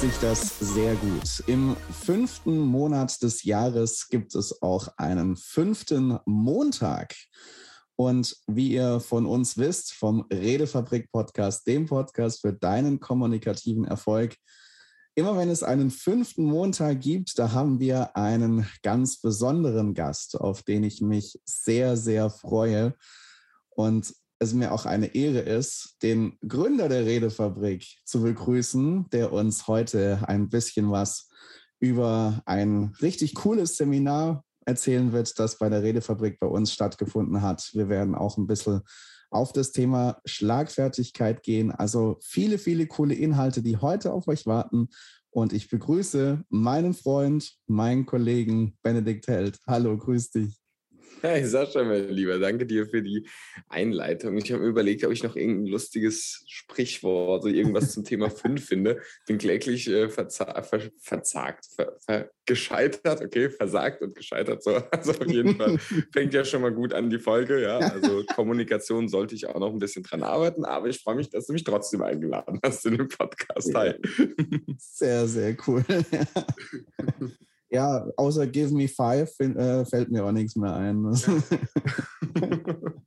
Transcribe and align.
Sich 0.00 0.18
das 0.18 0.58
sehr 0.58 0.94
gut. 0.96 1.42
Im 1.46 1.74
fünften 1.90 2.58
Monat 2.58 3.22
des 3.22 3.44
Jahres 3.44 4.08
gibt 4.10 4.34
es 4.34 4.60
auch 4.60 4.88
einen 4.98 5.36
fünften 5.36 6.18
Montag. 6.26 7.14
Und 7.96 8.36
wie 8.46 8.72
ihr 8.72 9.00
von 9.00 9.24
uns 9.24 9.56
wisst, 9.56 9.94
vom 9.94 10.26
Redefabrik 10.30 11.10
Podcast, 11.10 11.66
dem 11.66 11.86
Podcast 11.86 12.42
für 12.42 12.52
deinen 12.52 13.00
kommunikativen 13.00 13.86
Erfolg, 13.86 14.36
immer 15.14 15.34
wenn 15.38 15.48
es 15.48 15.62
einen 15.62 15.90
fünften 15.90 16.44
Montag 16.44 17.00
gibt, 17.00 17.38
da 17.38 17.52
haben 17.52 17.80
wir 17.80 18.14
einen 18.18 18.66
ganz 18.82 19.18
besonderen 19.22 19.94
Gast, 19.94 20.38
auf 20.38 20.62
den 20.62 20.84
ich 20.84 21.00
mich 21.00 21.40
sehr, 21.46 21.96
sehr 21.96 22.28
freue. 22.28 22.94
Und 23.70 24.12
es 24.38 24.52
mir 24.52 24.72
auch 24.72 24.86
eine 24.86 25.14
Ehre 25.14 25.40
ist, 25.40 25.96
den 26.02 26.38
Gründer 26.46 26.88
der 26.88 27.06
Redefabrik 27.06 27.86
zu 28.04 28.22
begrüßen, 28.22 29.08
der 29.10 29.32
uns 29.32 29.66
heute 29.66 30.20
ein 30.26 30.48
bisschen 30.48 30.90
was 30.90 31.28
über 31.78 32.42
ein 32.46 32.94
richtig 33.00 33.34
cooles 33.34 33.76
Seminar 33.76 34.44
erzählen 34.64 35.12
wird, 35.12 35.38
das 35.38 35.58
bei 35.58 35.68
der 35.68 35.82
Redefabrik 35.82 36.38
bei 36.40 36.46
uns 36.46 36.72
stattgefunden 36.72 37.42
hat. 37.42 37.70
Wir 37.74 37.88
werden 37.88 38.14
auch 38.14 38.36
ein 38.36 38.46
bisschen 38.46 38.82
auf 39.30 39.52
das 39.52 39.72
Thema 39.72 40.20
Schlagfertigkeit 40.24 41.42
gehen. 41.42 41.70
Also 41.70 42.18
viele, 42.22 42.58
viele 42.58 42.86
coole 42.86 43.14
Inhalte, 43.14 43.62
die 43.62 43.76
heute 43.76 44.12
auf 44.12 44.28
euch 44.28 44.46
warten. 44.46 44.88
Und 45.30 45.52
ich 45.52 45.68
begrüße 45.68 46.44
meinen 46.48 46.94
Freund, 46.94 47.56
meinen 47.66 48.06
Kollegen 48.06 48.76
Benedikt 48.82 49.28
Held. 49.28 49.58
Hallo, 49.66 49.96
grüß 49.96 50.30
dich. 50.30 50.65
Hey 51.22 51.44
Sascha, 51.46 51.82
mein 51.82 52.10
Lieber, 52.10 52.38
danke 52.38 52.66
dir 52.66 52.86
für 52.86 53.02
die 53.02 53.26
Einleitung. 53.68 54.36
Ich 54.36 54.52
habe 54.52 54.62
mir 54.62 54.68
überlegt, 54.68 55.02
ob 55.02 55.12
ich 55.12 55.22
noch 55.22 55.34
irgendein 55.34 55.66
lustiges 55.66 56.44
Sprichwort 56.46 57.44
oder 57.44 57.52
irgendwas 57.54 57.92
zum 57.92 58.04
Thema 58.04 58.28
5 58.30 58.64
finde. 58.64 59.00
Bin 59.26 59.38
kläglich 59.38 59.88
äh, 59.88 60.10
verza 60.10 60.62
ver 60.62 60.82
verzagt, 60.98 61.66
ver 61.74 61.96
ver 62.04 62.30
gescheitert, 62.44 63.22
okay, 63.22 63.48
versagt 63.48 64.02
und 64.02 64.14
gescheitert. 64.14 64.62
So. 64.62 64.76
Also 64.90 65.12
auf 65.12 65.26
jeden 65.26 65.56
Fall 65.56 65.78
fängt 66.12 66.34
ja 66.34 66.44
schon 66.44 66.62
mal 66.62 66.72
gut 66.72 66.92
an 66.92 67.10
die 67.10 67.18
Folge. 67.18 67.62
Ja, 67.62 67.78
also 67.78 68.22
Kommunikation 68.34 69.08
sollte 69.08 69.34
ich 69.34 69.46
auch 69.46 69.58
noch 69.58 69.72
ein 69.72 69.78
bisschen 69.78 70.02
dran 70.02 70.22
arbeiten, 70.22 70.64
aber 70.64 70.88
ich 70.88 70.98
freue 70.98 71.16
mich, 71.16 71.30
dass 71.30 71.46
du 71.46 71.54
mich 71.54 71.64
trotzdem 71.64 72.02
eingeladen 72.02 72.60
hast 72.62 72.84
in 72.86 72.98
den 72.98 73.08
Podcast. 73.08 73.74
Hi. 73.74 73.94
Sehr, 74.78 75.26
sehr 75.26 75.56
cool. 75.66 75.84
Ja, 77.76 78.06
außer 78.16 78.46
Give 78.46 78.72
Me 78.72 78.88
Five 78.88 79.38
äh, 79.38 79.84
fällt 79.84 80.10
mir 80.10 80.24
auch 80.24 80.32
nichts 80.32 80.56
mehr 80.56 80.74
ein. 80.74 81.12
ja, 81.12 81.42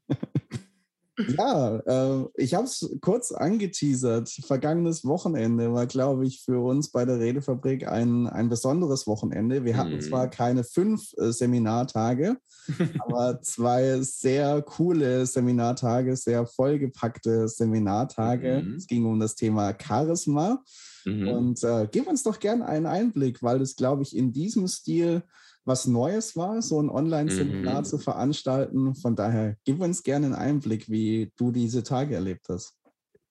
äh, 1.27 2.25
ich 2.35 2.53
habe 2.53 2.65
es 2.65 2.89
kurz 3.01 3.31
angeteasert. 3.31 4.29
Vergangenes 4.45 5.05
Wochenende 5.05 5.73
war, 5.73 5.85
glaube 5.85 6.25
ich, 6.25 6.41
für 6.41 6.63
uns 6.63 6.91
bei 6.91 7.05
der 7.05 7.19
Redefabrik 7.19 7.87
ein, 7.87 8.27
ein 8.27 8.49
besonderes 8.49 9.07
Wochenende. 9.07 9.65
Wir 9.65 9.77
hatten 9.77 9.95
mhm. 9.95 10.01
zwar 10.01 10.29
keine 10.29 10.63
fünf 10.63 11.13
äh, 11.17 11.31
Seminartage, 11.31 12.37
aber 12.99 13.41
zwei 13.41 14.01
sehr 14.01 14.61
coole 14.61 15.25
Seminartage, 15.25 16.15
sehr 16.15 16.45
vollgepackte 16.45 17.47
Seminartage. 17.47 18.63
Mhm. 18.63 18.75
Es 18.75 18.87
ging 18.87 19.05
um 19.05 19.19
das 19.19 19.35
Thema 19.35 19.75
Charisma. 19.79 20.63
Mhm. 21.05 21.27
Und 21.27 21.63
äh, 21.63 21.87
gib 21.91 22.08
uns 22.08 22.23
doch 22.23 22.39
gerne 22.39 22.65
einen 22.65 22.85
Einblick, 22.85 23.41
weil 23.41 23.61
es, 23.61 23.75
glaube 23.75 24.03
ich, 24.03 24.15
in 24.15 24.31
diesem 24.33 24.67
Stil 24.67 25.23
was 25.69 25.87
Neues 25.87 26.35
war, 26.35 26.61
so 26.61 26.81
ein 26.81 26.89
Online-Seminar 26.89 27.80
mhm. 27.80 27.85
zu 27.85 27.97
veranstalten. 27.97 28.95
Von 28.95 29.15
daher 29.15 29.55
gib 29.63 29.80
uns 29.80 30.03
gerne 30.03 30.25
einen 30.25 30.35
Einblick, 30.35 30.89
wie 30.89 31.31
du 31.37 31.52
diese 31.52 31.83
Tage 31.83 32.15
erlebt 32.15 32.47
hast. 32.49 32.75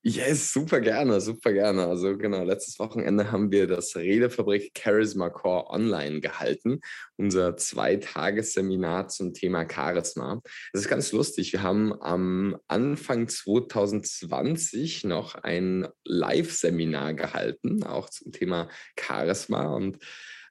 Yes, 0.05 0.53
super 0.53 0.81
gerne, 0.81 1.21
super 1.21 1.53
gerne. 1.53 1.87
Also 1.87 2.17
genau, 2.17 2.45
letztes 2.45 2.79
Wochenende 2.79 3.33
haben 3.33 3.51
wir 3.51 3.67
das 3.67 3.97
Redefabrik 3.97 4.71
Charisma 4.79 5.29
Core 5.29 5.69
online 5.71 6.21
gehalten, 6.21 6.81
unser 7.17 7.57
Zweitagesseminar 7.57 9.09
zum 9.09 9.35
Thema 9.35 9.67
Charisma. 9.69 10.41
Das 10.73 10.83
ist 10.83 10.89
ganz 10.89 11.11
lustig. 11.11 11.53
Wir 11.53 11.63
haben 11.63 11.93
am 12.01 12.57
Anfang 12.69 13.27
2020 13.27 15.03
noch 15.03 15.35
ein 15.35 15.89
Live-Seminar 16.05 17.15
gehalten, 17.15 17.83
auch 17.83 18.09
zum 18.09 18.31
Thema 18.31 18.71
Charisma 18.97 19.75
und 19.75 19.99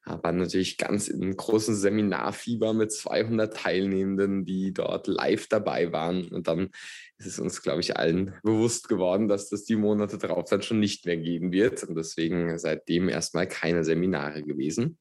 war 0.07 0.31
natürlich 0.31 0.77
ganz 0.77 1.07
in 1.07 1.35
großen 1.35 1.75
Seminarfieber 1.75 2.73
mit 2.73 2.91
200 2.91 3.55
Teilnehmenden, 3.55 4.45
die 4.45 4.73
dort 4.73 5.07
live 5.07 5.47
dabei 5.47 5.91
waren. 5.91 6.27
Und 6.29 6.47
dann 6.47 6.69
ist 7.17 7.27
es 7.27 7.39
uns, 7.39 7.61
glaube 7.61 7.81
ich, 7.81 7.97
allen 7.97 8.33
bewusst 8.43 8.87
geworden, 8.87 9.27
dass 9.27 9.49
das 9.49 9.65
die 9.65 9.75
Monate 9.75 10.17
darauf 10.17 10.49
dann 10.49 10.61
schon 10.61 10.79
nicht 10.79 11.05
mehr 11.05 11.17
gehen 11.17 11.51
wird. 11.51 11.83
Und 11.83 11.95
deswegen 11.95 12.57
seitdem 12.57 13.09
erstmal 13.09 13.47
keine 13.47 13.83
Seminare 13.83 14.43
gewesen. 14.43 14.97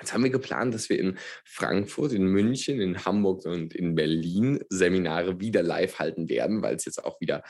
Jetzt 0.00 0.12
haben 0.12 0.22
wir 0.22 0.30
geplant, 0.30 0.74
dass 0.74 0.88
wir 0.88 0.98
in 0.98 1.18
Frankfurt, 1.44 2.12
in 2.12 2.26
München, 2.26 2.80
in 2.80 3.04
Hamburg 3.04 3.44
und 3.46 3.74
in 3.74 3.96
Berlin 3.96 4.60
Seminare 4.68 5.40
wieder 5.40 5.62
live 5.62 5.98
halten 5.98 6.28
werden, 6.28 6.62
weil 6.62 6.76
es 6.76 6.84
jetzt 6.84 7.04
auch 7.04 7.20
wieder 7.20 7.42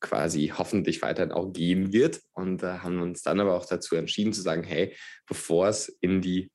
quasi 0.00 0.52
hoffentlich 0.56 1.02
weiterhin 1.02 1.32
auch 1.32 1.52
gehen 1.52 1.92
wird. 1.92 2.20
Und 2.32 2.62
äh, 2.62 2.78
haben 2.78 3.00
uns 3.00 3.22
dann 3.22 3.40
aber 3.40 3.54
auch 3.54 3.66
dazu 3.66 3.96
entschieden 3.96 4.32
zu 4.32 4.42
sagen, 4.42 4.64
hey, 4.64 4.94
bevor 5.26 5.68
es 5.68 5.88
in 6.00 6.20
die 6.20 6.50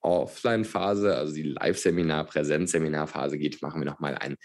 Offline-Phase, 0.00 1.14
also 1.16 1.34
die 1.34 1.42
Live-Seminar, 1.42 2.26
Präsenz-Seminar-Phase 2.26 3.38
geht, 3.38 3.62
machen 3.62 3.80
wir 3.80 3.90
nochmal 3.90 4.16
ein 4.16 4.36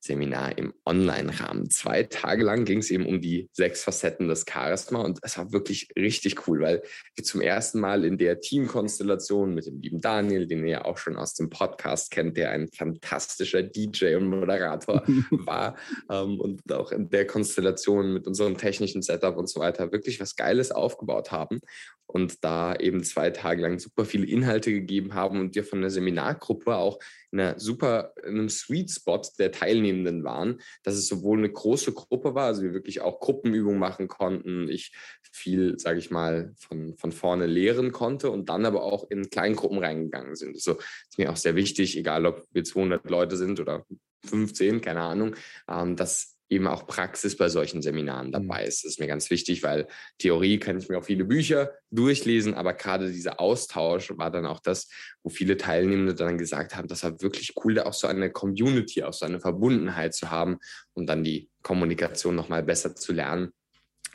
Seminar 0.00 0.56
im 0.58 0.72
Online-Rahmen. 0.84 1.70
Zwei 1.70 2.04
Tage 2.04 2.44
lang 2.44 2.64
ging 2.64 2.78
es 2.78 2.90
eben 2.90 3.06
um 3.06 3.20
die 3.20 3.48
sechs 3.52 3.82
Facetten 3.82 4.28
des 4.28 4.44
Charisma 4.48 5.00
und 5.00 5.18
es 5.22 5.36
war 5.38 5.52
wirklich 5.52 5.88
richtig 5.96 6.46
cool, 6.46 6.60
weil 6.60 6.82
wir 7.14 7.24
zum 7.24 7.40
ersten 7.40 7.80
Mal 7.80 8.04
in 8.04 8.18
der 8.18 8.40
Teamkonstellation 8.40 9.54
mit 9.54 9.66
dem 9.66 9.80
lieben 9.80 10.00
Daniel, 10.00 10.46
den 10.46 10.64
ihr 10.64 10.70
ja 10.70 10.84
auch 10.84 10.98
schon 10.98 11.16
aus 11.16 11.34
dem 11.34 11.50
Podcast 11.50 12.10
kennt, 12.10 12.36
der 12.36 12.50
ein 12.50 12.68
fantastischer 12.68 13.62
DJ 13.62 14.16
und 14.16 14.28
Moderator 14.28 15.02
war 15.30 15.76
ähm, 16.10 16.40
und 16.40 16.72
auch 16.72 16.92
in 16.92 17.08
der 17.10 17.26
Konstellation 17.26 18.12
mit 18.12 18.26
unserem 18.26 18.56
technischen 18.56 19.02
Setup 19.02 19.36
und 19.36 19.48
so 19.48 19.60
weiter 19.60 19.92
wirklich 19.92 20.20
was 20.20 20.36
Geiles 20.36 20.70
aufgebaut 20.70 21.32
haben 21.32 21.60
und 22.06 22.44
da 22.44 22.74
eben 22.76 23.02
zwei 23.02 23.30
Tage 23.30 23.62
lang 23.62 23.78
super 23.78 24.04
viele 24.04 24.26
Inhalte 24.26 24.72
gegeben 24.72 25.14
haben 25.14 25.40
und 25.40 25.54
wir 25.54 25.64
von 25.64 25.80
der 25.80 25.90
Seminargruppe 25.90 26.76
auch 26.76 26.98
in 27.32 27.40
einer 27.40 27.58
super, 27.58 28.12
in 28.24 28.34
einem 28.34 28.48
Sweet 28.48 28.90
Spot 28.90 29.22
der 29.38 29.52
Teilnehmenden 29.52 30.24
waren, 30.24 30.60
dass 30.82 30.94
es 30.94 31.08
sowohl 31.08 31.38
eine 31.38 31.50
große 31.50 31.92
Gruppe 31.92 32.34
war, 32.34 32.46
also 32.46 32.62
wir 32.62 32.72
wirklich 32.72 33.00
auch 33.00 33.20
Gruppenübungen 33.20 33.78
machen 33.78 34.08
konnten, 34.08 34.68
ich 34.68 34.92
viel, 35.32 35.78
sage 35.78 35.98
ich 35.98 36.10
mal, 36.10 36.52
von, 36.56 36.96
von 36.96 37.12
vorne 37.12 37.46
lehren 37.46 37.92
konnte 37.92 38.30
und 38.30 38.48
dann 38.48 38.64
aber 38.64 38.82
auch 38.82 39.10
in 39.10 39.28
Kleingruppen 39.30 39.78
reingegangen 39.78 40.34
sind. 40.34 40.54
Also 40.54 40.72
ist 40.72 41.18
mir 41.18 41.30
auch 41.30 41.36
sehr 41.36 41.56
wichtig, 41.56 41.96
egal 41.96 42.26
ob 42.26 42.46
wir 42.52 42.64
200 42.64 43.08
Leute 43.10 43.36
sind 43.36 43.60
oder 43.60 43.84
15, 44.24 44.80
keine 44.80 45.02
Ahnung, 45.02 45.36
ähm, 45.68 45.96
dass 45.96 46.35
eben 46.48 46.66
auch 46.66 46.86
Praxis 46.86 47.36
bei 47.36 47.48
solchen 47.48 47.82
Seminaren 47.82 48.30
dabei 48.30 48.62
mhm. 48.62 48.68
ist. 48.68 48.84
Das 48.84 48.92
ist 48.92 49.00
mir 49.00 49.08
ganz 49.08 49.30
wichtig, 49.30 49.62
weil 49.62 49.88
Theorie 50.18 50.58
kann 50.58 50.78
ich 50.78 50.88
mir 50.88 50.98
auch 50.98 51.04
viele 51.04 51.24
Bücher 51.24 51.72
durchlesen, 51.90 52.54
aber 52.54 52.74
gerade 52.74 53.10
dieser 53.10 53.40
Austausch 53.40 54.12
war 54.16 54.30
dann 54.30 54.46
auch 54.46 54.60
das, 54.60 54.88
wo 55.22 55.30
viele 55.30 55.56
Teilnehmende 55.56 56.14
dann 56.14 56.38
gesagt 56.38 56.76
haben, 56.76 56.88
das 56.88 57.02
war 57.02 57.20
wirklich 57.20 57.54
cool, 57.64 57.74
da 57.74 57.84
auch 57.84 57.94
so 57.94 58.06
eine 58.06 58.30
Community, 58.30 59.02
auch 59.02 59.12
so 59.12 59.26
eine 59.26 59.40
Verbundenheit 59.40 60.14
zu 60.14 60.30
haben 60.30 60.58
und 60.94 61.06
dann 61.06 61.24
die 61.24 61.50
Kommunikation 61.62 62.36
nochmal 62.36 62.62
besser 62.62 62.94
zu 62.94 63.12
lernen. 63.12 63.52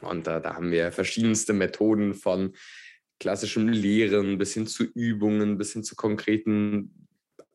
Und 0.02 0.28
äh, 0.28 0.42
da 0.42 0.56
haben 0.56 0.72
wir 0.72 0.92
verschiedenste 0.92 1.54
Methoden 1.54 2.14
von 2.14 2.56
klassischem 3.20 3.68
Lehren 3.68 4.38
bis 4.38 4.54
hin 4.54 4.66
zu 4.66 4.84
Übungen, 4.84 5.58
bis 5.58 5.74
hin 5.74 5.84
zu 5.84 5.96
konkreten 5.96 7.01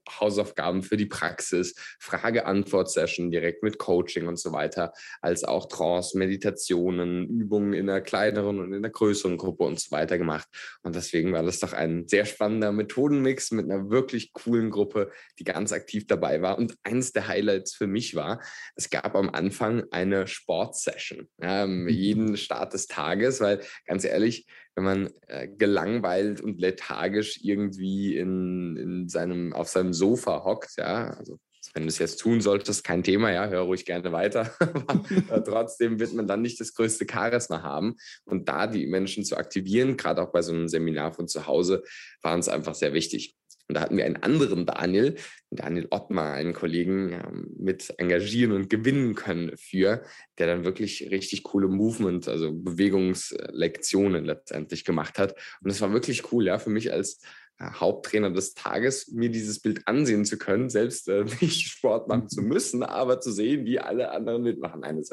Hausaufgaben 0.09 0.83
für 0.83 0.97
die 0.97 1.07
Praxis, 1.07 1.75
Frage-Antwort-Session 2.01 3.31
direkt 3.31 3.63
mit 3.63 3.79
Coaching 3.79 4.27
und 4.27 4.39
so 4.39 4.53
weiter, 4.53 4.93
als 5.21 5.45
auch 5.45 5.67
Trance, 5.67 6.17
Meditationen, 6.17 7.29
Übungen 7.29 7.73
in 7.73 7.89
einer 7.89 8.01
kleineren 8.01 8.61
und 8.61 8.73
in 8.73 8.79
einer 8.79 8.91
größeren 8.91 9.37
Gruppe 9.37 9.65
und 9.65 9.81
so 9.81 9.91
weiter 9.91 10.19
gemacht. 10.19 10.49
Und 10.83 10.95
deswegen 10.95 11.33
war 11.33 11.43
das 11.43 11.61
doch 11.61 11.73
ein 11.73 12.07
sehr 12.09 12.25
spannender 12.25 12.73
Methodenmix 12.73 13.51
mit 13.51 13.71
einer 13.71 13.91
wirklich 13.91 14.33
coolen 14.33 14.71
Gruppe, 14.71 15.11
die 15.39 15.45
ganz 15.45 15.73
aktiv 15.73 16.07
dabei 16.07 16.43
war. 16.43 16.59
Und 16.59 16.77
eines 16.83 17.13
der 17.13 17.29
Highlights 17.29 17.75
für 17.75 17.87
mich 17.87 18.15
war, 18.15 18.41
es 18.75 18.91
gab 18.91 19.15
am 19.15 19.31
Anfang 19.31 19.85
eine 19.91 20.27
Sportsession, 20.27 21.29
mhm. 21.39 21.89
jeden 21.89 22.37
Start 22.37 22.73
des 22.73 22.87
Tages, 22.87 23.41
weil 23.41 23.61
ganz 23.87 24.05
ehrlich, 24.05 24.47
wenn 24.77 24.85
man 24.85 25.11
äh, 25.27 25.49
gelangweilt 25.49 26.41
und 26.41 26.61
lethargisch 26.61 27.41
irgendwie 27.43 28.17
in, 28.17 28.77
in 28.77 29.09
seinem, 29.09 29.53
auf 29.55 29.69
seinem 29.69 29.95
Sofa 29.95 30.45
hockt, 30.45 30.77
ja, 30.77 31.15
also 31.15 31.39
wenn 31.75 31.83
du 31.83 31.89
es 31.89 31.99
jetzt 31.99 32.19
tun 32.19 32.41
solltest, 32.41 32.85
kein 32.85 33.03
Thema, 33.03 33.33
ja, 33.33 33.49
hör 33.49 33.63
ruhig 33.63 33.85
gerne 33.85 34.13
weiter. 34.13 34.51
Aber 34.87 35.45
trotzdem 35.45 35.99
wird 35.99 36.15
man 36.15 36.27
dann 36.27 36.43
nicht 36.43 36.61
das 36.61 36.75
größte 36.75 37.07
Charisma 37.11 37.63
haben. 37.63 37.97
Und 38.25 38.49
da 38.49 38.67
die 38.67 38.87
Menschen 38.87 39.25
zu 39.25 39.37
aktivieren, 39.37 39.97
gerade 39.97 40.23
auch 40.23 40.33
bei 40.33 40.43
so 40.43 40.53
einem 40.53 40.69
Seminar 40.69 41.13
von 41.13 41.27
zu 41.27 41.47
Hause, 41.47 41.83
war 42.23 42.35
uns 42.35 42.49
einfach 42.49 42.75
sehr 42.75 42.93
wichtig. 42.93 43.35
Und 43.69 43.75
da 43.75 43.81
hatten 43.81 43.97
wir 43.97 44.05
einen 44.05 44.23
anderen 44.23 44.67
Daniel, 44.67 45.17
Daniel 45.51 45.89
Ottmar, 45.91 46.35
einen 46.35 46.53
Kollegen, 46.53 47.11
ja, 47.11 47.31
mit 47.59 47.93
engagieren 47.99 48.53
und 48.53 48.71
gewinnen 48.71 49.15
können 49.15 49.57
für, 49.57 50.03
der 50.39 50.47
dann 50.47 50.65
wirklich 50.65 51.09
richtig 51.11 51.43
coole 51.43 51.69
Movement, 51.69 52.29
also 52.29 52.53
Bewegungslektionen 52.53 54.25
letztendlich 54.25 54.85
gemacht 54.85 55.19
hat. 55.19 55.33
Und 55.61 55.71
das 55.71 55.81
war 55.81 55.93
wirklich 55.93 56.33
cool, 56.33 56.47
ja, 56.47 56.59
für 56.59 56.71
mich 56.71 56.93
als 56.93 57.21
Haupttrainer 57.59 58.31
des 58.31 58.55
Tages, 58.55 59.09
mir 59.09 59.31
dieses 59.31 59.61
Bild 59.61 59.87
ansehen 59.89 60.25
zu 60.25 60.39
können, 60.39 60.69
selbst 60.69 61.09
äh, 61.09 61.25
nicht 61.41 61.69
Sport 61.69 62.09
machen 62.09 62.29
zu 62.29 62.43
mhm. 62.43 62.49
müssen, 62.49 62.83
aber 62.83 63.21
zu 63.21 63.33
sehen, 63.33 63.65
wie 63.65 63.79
alle 63.79 64.11
anderen 64.11 64.43
mitmachen. 64.43 64.85
Eines 64.85 65.11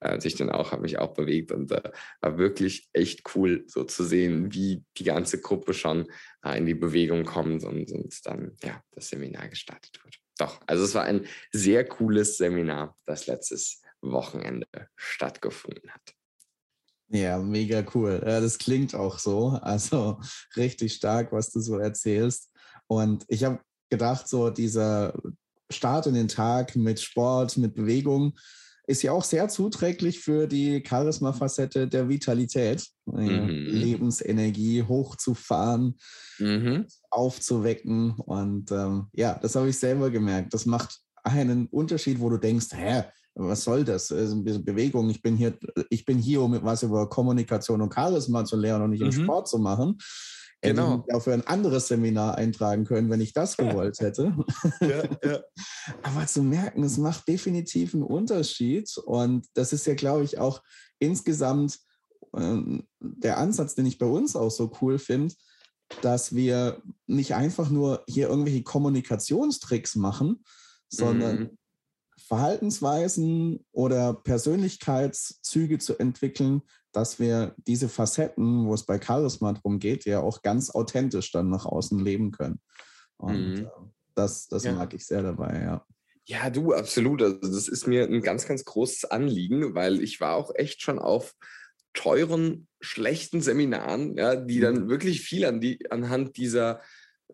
äh, 0.00 0.20
sich 0.20 0.36
dann 0.36 0.50
auch, 0.50 0.72
hat 0.72 0.80
mich 0.80 0.98
auch 0.98 1.14
bewegt 1.14 1.52
und 1.52 1.72
äh, 1.72 1.90
war 2.20 2.38
wirklich 2.38 2.88
echt 2.92 3.34
cool, 3.34 3.64
so 3.66 3.84
zu 3.84 4.04
sehen, 4.04 4.52
wie 4.52 4.84
die 4.96 5.04
ganze 5.04 5.40
Gruppe 5.40 5.74
schon 5.74 6.06
äh, 6.44 6.58
in 6.58 6.66
die 6.66 6.74
Bewegung 6.74 7.24
kommt 7.24 7.64
und, 7.64 7.90
und 7.90 8.26
dann 8.26 8.56
ja 8.62 8.82
das 8.92 9.08
Seminar 9.08 9.48
gestartet 9.48 10.00
wird. 10.04 10.16
Doch, 10.38 10.60
also 10.66 10.84
es 10.84 10.94
war 10.94 11.04
ein 11.04 11.26
sehr 11.52 11.84
cooles 11.84 12.36
Seminar, 12.36 12.96
das 13.04 13.26
letztes 13.26 13.82
Wochenende 14.00 14.66
stattgefunden 14.96 15.90
hat. 15.90 16.14
Ja, 17.10 17.38
mega 17.38 17.84
cool. 17.94 18.20
Das 18.24 18.58
klingt 18.58 18.94
auch 18.94 19.18
so. 19.18 19.58
Also 19.62 20.20
richtig 20.56 20.94
stark, 20.94 21.32
was 21.32 21.50
du 21.50 21.60
so 21.60 21.76
erzählst. 21.78 22.50
Und 22.86 23.24
ich 23.28 23.44
habe 23.44 23.60
gedacht, 23.90 24.28
so 24.28 24.50
dieser 24.50 25.12
Start 25.70 26.06
in 26.06 26.14
den 26.14 26.28
Tag 26.28 26.76
mit 26.76 27.00
Sport, 27.00 27.56
mit 27.56 27.74
Bewegung, 27.74 28.34
ist 28.86 29.02
ja 29.02 29.12
auch 29.12 29.22
sehr 29.22 29.48
zuträglich 29.48 30.18
für 30.18 30.48
die 30.48 30.82
Charisma-Facette 30.84 31.86
der 31.86 32.08
Vitalität, 32.08 32.88
mhm. 33.06 33.46
Lebensenergie 33.48 34.82
hochzufahren, 34.82 35.96
mhm. 36.38 36.86
aufzuwecken. 37.08 38.14
Und 38.14 38.72
ähm, 38.72 39.06
ja, 39.12 39.38
das 39.40 39.54
habe 39.54 39.68
ich 39.68 39.78
selber 39.78 40.10
gemerkt. 40.10 40.54
Das 40.54 40.66
macht 40.66 40.98
einen 41.22 41.66
Unterschied, 41.66 42.18
wo 42.18 42.30
du 42.30 42.38
denkst, 42.38 42.68
hä, 42.72 43.04
was 43.34 43.64
soll 43.64 43.84
das? 43.84 44.08
bisschen 44.08 44.64
Bewegung. 44.64 45.08
Ich 45.10 45.22
bin 45.22 45.36
hier, 45.36 45.56
ich 45.88 46.04
bin 46.04 46.18
hier, 46.18 46.42
um 46.42 46.58
was 46.62 46.82
über 46.82 47.08
Kommunikation 47.08 47.80
und 47.80 47.94
Charisma 47.94 48.44
zu 48.44 48.56
lernen 48.56 48.84
und 48.84 48.90
nicht 48.90 49.02
mhm. 49.02 49.12
Sport 49.12 49.48
zu 49.48 49.58
machen. 49.58 49.98
Genau. 50.62 50.92
Hätte 50.92 51.04
ich 51.08 51.14
auch 51.14 51.22
für 51.22 51.32
ein 51.32 51.46
anderes 51.46 51.88
Seminar 51.88 52.36
eintragen 52.36 52.84
können, 52.84 53.08
wenn 53.08 53.22
ich 53.22 53.32
das 53.32 53.56
gewollt 53.56 53.98
hätte. 54.00 54.36
Ja, 54.80 55.04
ja. 55.24 55.40
Aber 56.02 56.26
zu 56.26 56.42
merken, 56.42 56.82
es 56.82 56.98
macht 56.98 57.26
definitiv 57.28 57.94
einen 57.94 58.02
Unterschied. 58.02 58.94
Und 58.98 59.46
das 59.54 59.72
ist 59.72 59.86
ja, 59.86 59.94
glaube 59.94 60.24
ich, 60.24 60.38
auch 60.38 60.62
insgesamt 60.98 61.78
äh, 62.36 62.58
der 63.00 63.38
Ansatz, 63.38 63.74
den 63.74 63.86
ich 63.86 63.96
bei 63.96 64.06
uns 64.06 64.36
auch 64.36 64.50
so 64.50 64.70
cool 64.82 64.98
finde, 64.98 65.34
dass 66.02 66.34
wir 66.34 66.82
nicht 67.06 67.34
einfach 67.34 67.70
nur 67.70 68.04
hier 68.06 68.28
irgendwelche 68.28 68.62
Kommunikationstricks 68.62 69.96
machen, 69.96 70.44
sondern 70.88 71.38
mhm. 71.38 71.58
Verhaltensweisen 72.30 73.66
oder 73.72 74.14
Persönlichkeitszüge 74.14 75.80
zu 75.80 75.98
entwickeln, 75.98 76.62
dass 76.92 77.18
wir 77.18 77.56
diese 77.66 77.88
Facetten, 77.88 78.66
wo 78.66 78.74
es 78.74 78.86
bei 78.86 79.00
Charisma 79.02 79.52
darum 79.52 79.80
geht, 79.80 80.04
ja 80.04 80.20
auch 80.20 80.42
ganz 80.42 80.70
authentisch 80.70 81.32
dann 81.32 81.50
nach 81.50 81.66
außen 81.66 81.98
leben 81.98 82.30
können. 82.30 82.60
Und 83.16 83.54
mhm. 83.54 83.64
Äh, 83.64 83.70
das, 84.14 84.46
das 84.46 84.62
ja. 84.62 84.70
mag 84.70 84.94
ich 84.94 85.04
sehr 85.04 85.24
dabei, 85.24 85.60
ja. 85.60 85.84
Ja, 86.24 86.50
du, 86.50 86.72
absolut. 86.72 87.20
Also 87.20 87.40
das 87.40 87.66
ist 87.66 87.88
mir 87.88 88.04
ein 88.04 88.22
ganz, 88.22 88.46
ganz 88.46 88.64
großes 88.64 89.06
Anliegen, 89.06 89.74
weil 89.74 90.00
ich 90.00 90.20
war 90.20 90.36
auch 90.36 90.54
echt 90.54 90.82
schon 90.82 91.00
auf 91.00 91.34
teuren, 91.94 92.68
schlechten 92.80 93.40
Seminaren, 93.40 94.16
ja, 94.16 94.36
die 94.36 94.60
dann 94.60 94.84
mhm. 94.84 94.88
wirklich 94.88 95.22
viel 95.22 95.44
an 95.44 95.60
die, 95.60 95.90
anhand 95.90 96.36
dieser 96.36 96.80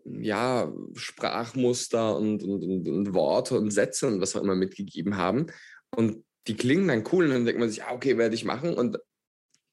ja, 0.05 0.71
Sprachmuster 0.95 2.15
und, 2.15 2.43
und, 2.43 2.87
und, 2.87 3.13
Worte 3.13 3.57
und 3.57 3.71
Sätze 3.71 4.07
und 4.07 4.21
was 4.21 4.35
auch 4.35 4.41
immer 4.41 4.55
mitgegeben 4.55 5.17
haben. 5.17 5.47
Und 5.95 6.23
die 6.47 6.55
klingen 6.55 6.87
dann 6.87 7.03
cool 7.11 7.25
und 7.25 7.31
dann 7.31 7.45
denkt 7.45 7.59
man 7.59 7.69
sich, 7.69 7.83
ah, 7.83 7.93
okay, 7.93 8.17
werde 8.17 8.35
ich 8.35 8.45
machen. 8.45 8.73
Und 8.73 8.97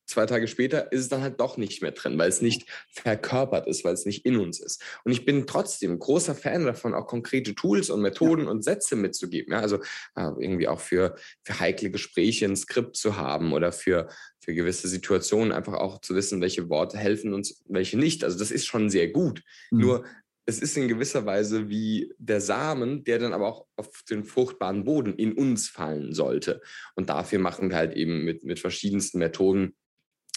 zwei 0.06 0.26
Tage 0.26 0.48
später 0.48 0.92
ist 0.92 1.00
es 1.00 1.08
dann 1.08 1.22
halt 1.22 1.40
doch 1.40 1.56
nicht 1.56 1.82
mehr 1.82 1.92
drin, 1.92 2.18
weil 2.18 2.28
es 2.28 2.42
nicht 2.42 2.66
verkörpert 2.90 3.66
ist, 3.66 3.84
weil 3.84 3.94
es 3.94 4.06
nicht 4.06 4.24
in 4.24 4.36
uns 4.36 4.60
ist. 4.60 4.82
Und 5.04 5.12
ich 5.12 5.24
bin 5.24 5.46
trotzdem 5.46 5.98
großer 5.98 6.34
Fan 6.34 6.64
davon, 6.64 6.94
auch 6.94 7.06
konkrete 7.06 7.54
Tools 7.54 7.90
und 7.90 8.02
Methoden 8.02 8.44
ja. 8.44 8.50
und 8.50 8.62
Sätze 8.64 8.96
mitzugeben. 8.96 9.52
Ja, 9.52 9.60
also 9.60 9.76
äh, 10.16 10.30
irgendwie 10.38 10.68
auch 10.68 10.80
für, 10.80 11.16
für 11.42 11.60
heikle 11.60 11.90
Gespräche 11.90 12.46
ein 12.46 12.56
Skript 12.56 12.96
zu 12.96 13.16
haben 13.16 13.52
oder 13.52 13.72
für, 13.72 14.08
für 14.40 14.54
gewisse 14.54 14.88
Situationen 14.88 15.52
einfach 15.52 15.74
auch 15.74 16.00
zu 16.00 16.14
wissen, 16.14 16.40
welche 16.40 16.68
Worte 16.68 16.98
helfen 16.98 17.32
uns, 17.34 17.62
welche 17.66 17.98
nicht. 17.98 18.24
Also 18.24 18.38
das 18.38 18.50
ist 18.50 18.66
schon 18.66 18.90
sehr 18.90 19.08
gut. 19.08 19.42
Mhm. 19.70 19.80
Nur 19.80 20.04
es 20.46 20.60
ist 20.60 20.76
in 20.76 20.88
gewisser 20.88 21.24
Weise 21.24 21.70
wie 21.70 22.12
der 22.18 22.40
Samen, 22.40 23.04
der 23.04 23.18
dann 23.18 23.32
aber 23.32 23.48
auch 23.48 23.66
auf 23.76 24.02
den 24.10 24.24
fruchtbaren 24.24 24.84
Boden 24.84 25.14
in 25.14 25.32
uns 25.32 25.68
fallen 25.68 26.12
sollte. 26.12 26.60
Und 26.94 27.08
dafür 27.08 27.38
machen 27.38 27.70
wir 27.70 27.76
halt 27.76 27.94
eben 27.94 28.24
mit, 28.24 28.44
mit 28.44 28.60
verschiedensten 28.60 29.18
Methoden 29.18 29.74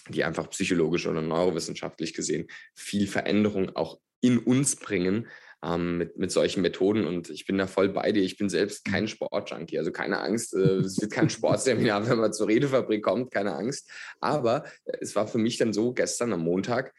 die 0.10 0.24
einfach 0.24 0.50
psychologisch 0.50 1.08
oder 1.08 1.22
neurowissenschaftlich 1.22 2.14
gesehen 2.14 2.48
viel 2.76 3.08
Veränderung 3.08 3.76
auch 3.76 4.00
in 4.22 4.40
uns 4.40 4.76
bringen 4.76 5.28
ähm, 5.64 5.98
mit, 5.98 6.18
mit 6.18 6.32
solchen 6.32 6.62
Methoden. 6.62 7.06
Und 7.06 7.30
ich 7.30 7.46
bin 7.46 7.58
da 7.58 7.68
voll 7.68 7.90
bei 7.90 8.12
dir. 8.12 8.24
Ich 8.24 8.38
bin 8.38 8.50
selbst 8.50 8.86
kein 8.86 9.04
mhm. 9.04 9.08
Sportjunkie, 9.08 9.78
also 9.78 9.92
keine 9.92 10.20
Angst. 10.20 10.54
Äh, 10.54 10.78
es 10.78 11.02
wird 11.02 11.12
kein 11.12 11.30
Sportseminar, 11.30 12.08
wenn 12.10 12.20
man 12.20 12.34
zur 12.34 12.48
Redefabrik 12.48 13.04
kommt, 13.04 13.32
keine 13.32 13.56
Angst. 13.56 13.90
Aber 14.20 14.66
es 14.86 15.16
war 15.16 15.28
für 15.28 15.40
mich 15.40 15.58
dann 15.58 15.74
so 15.74 15.94
gestern 15.94 16.34
am 16.34 16.42
Montag, 16.42 16.94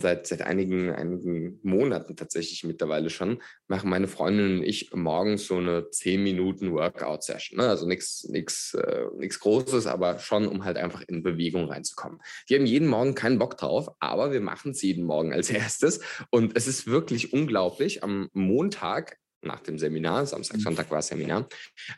seit, 0.00 0.26
seit 0.26 0.42
einigen, 0.42 0.90
einigen 0.90 1.60
Monaten 1.62 2.16
tatsächlich 2.16 2.64
mittlerweile 2.64 3.10
schon, 3.10 3.40
machen 3.68 3.90
meine 3.90 4.08
Freundin 4.08 4.58
und 4.58 4.64
ich 4.64 4.90
morgens 4.92 5.46
so 5.46 5.56
eine 5.56 5.90
10 5.90 6.22
Minuten 6.22 6.72
Workout-Session. 6.72 7.58
Ne? 7.58 7.68
Also 7.68 7.86
nichts 7.86 8.74
äh, 8.74 9.28
Großes, 9.40 9.86
aber 9.86 10.18
schon, 10.18 10.48
um 10.48 10.64
halt 10.64 10.76
einfach 10.76 11.02
in 11.06 11.22
Bewegung 11.22 11.66
reinzukommen. 11.66 12.20
Die 12.48 12.56
haben 12.56 12.66
jeden 12.66 12.88
Morgen 12.88 13.14
keinen 13.14 13.38
Bock 13.38 13.56
drauf, 13.56 13.88
aber 14.00 14.32
wir 14.32 14.40
machen 14.40 14.72
es 14.72 14.82
jeden 14.82 15.04
Morgen 15.04 15.32
als 15.32 15.50
erstes. 15.50 16.00
Und 16.30 16.56
es 16.56 16.66
ist 16.66 16.86
wirklich 16.86 17.32
unglaublich. 17.32 18.02
Am 18.02 18.28
Montag 18.32 19.16
nach 19.48 19.60
dem 19.60 19.78
Seminar, 19.78 20.24
Samstag, 20.26 20.58
mhm. 20.58 20.62
Sonntag 20.62 20.90
war 20.92 21.02
Seminar. 21.02 21.48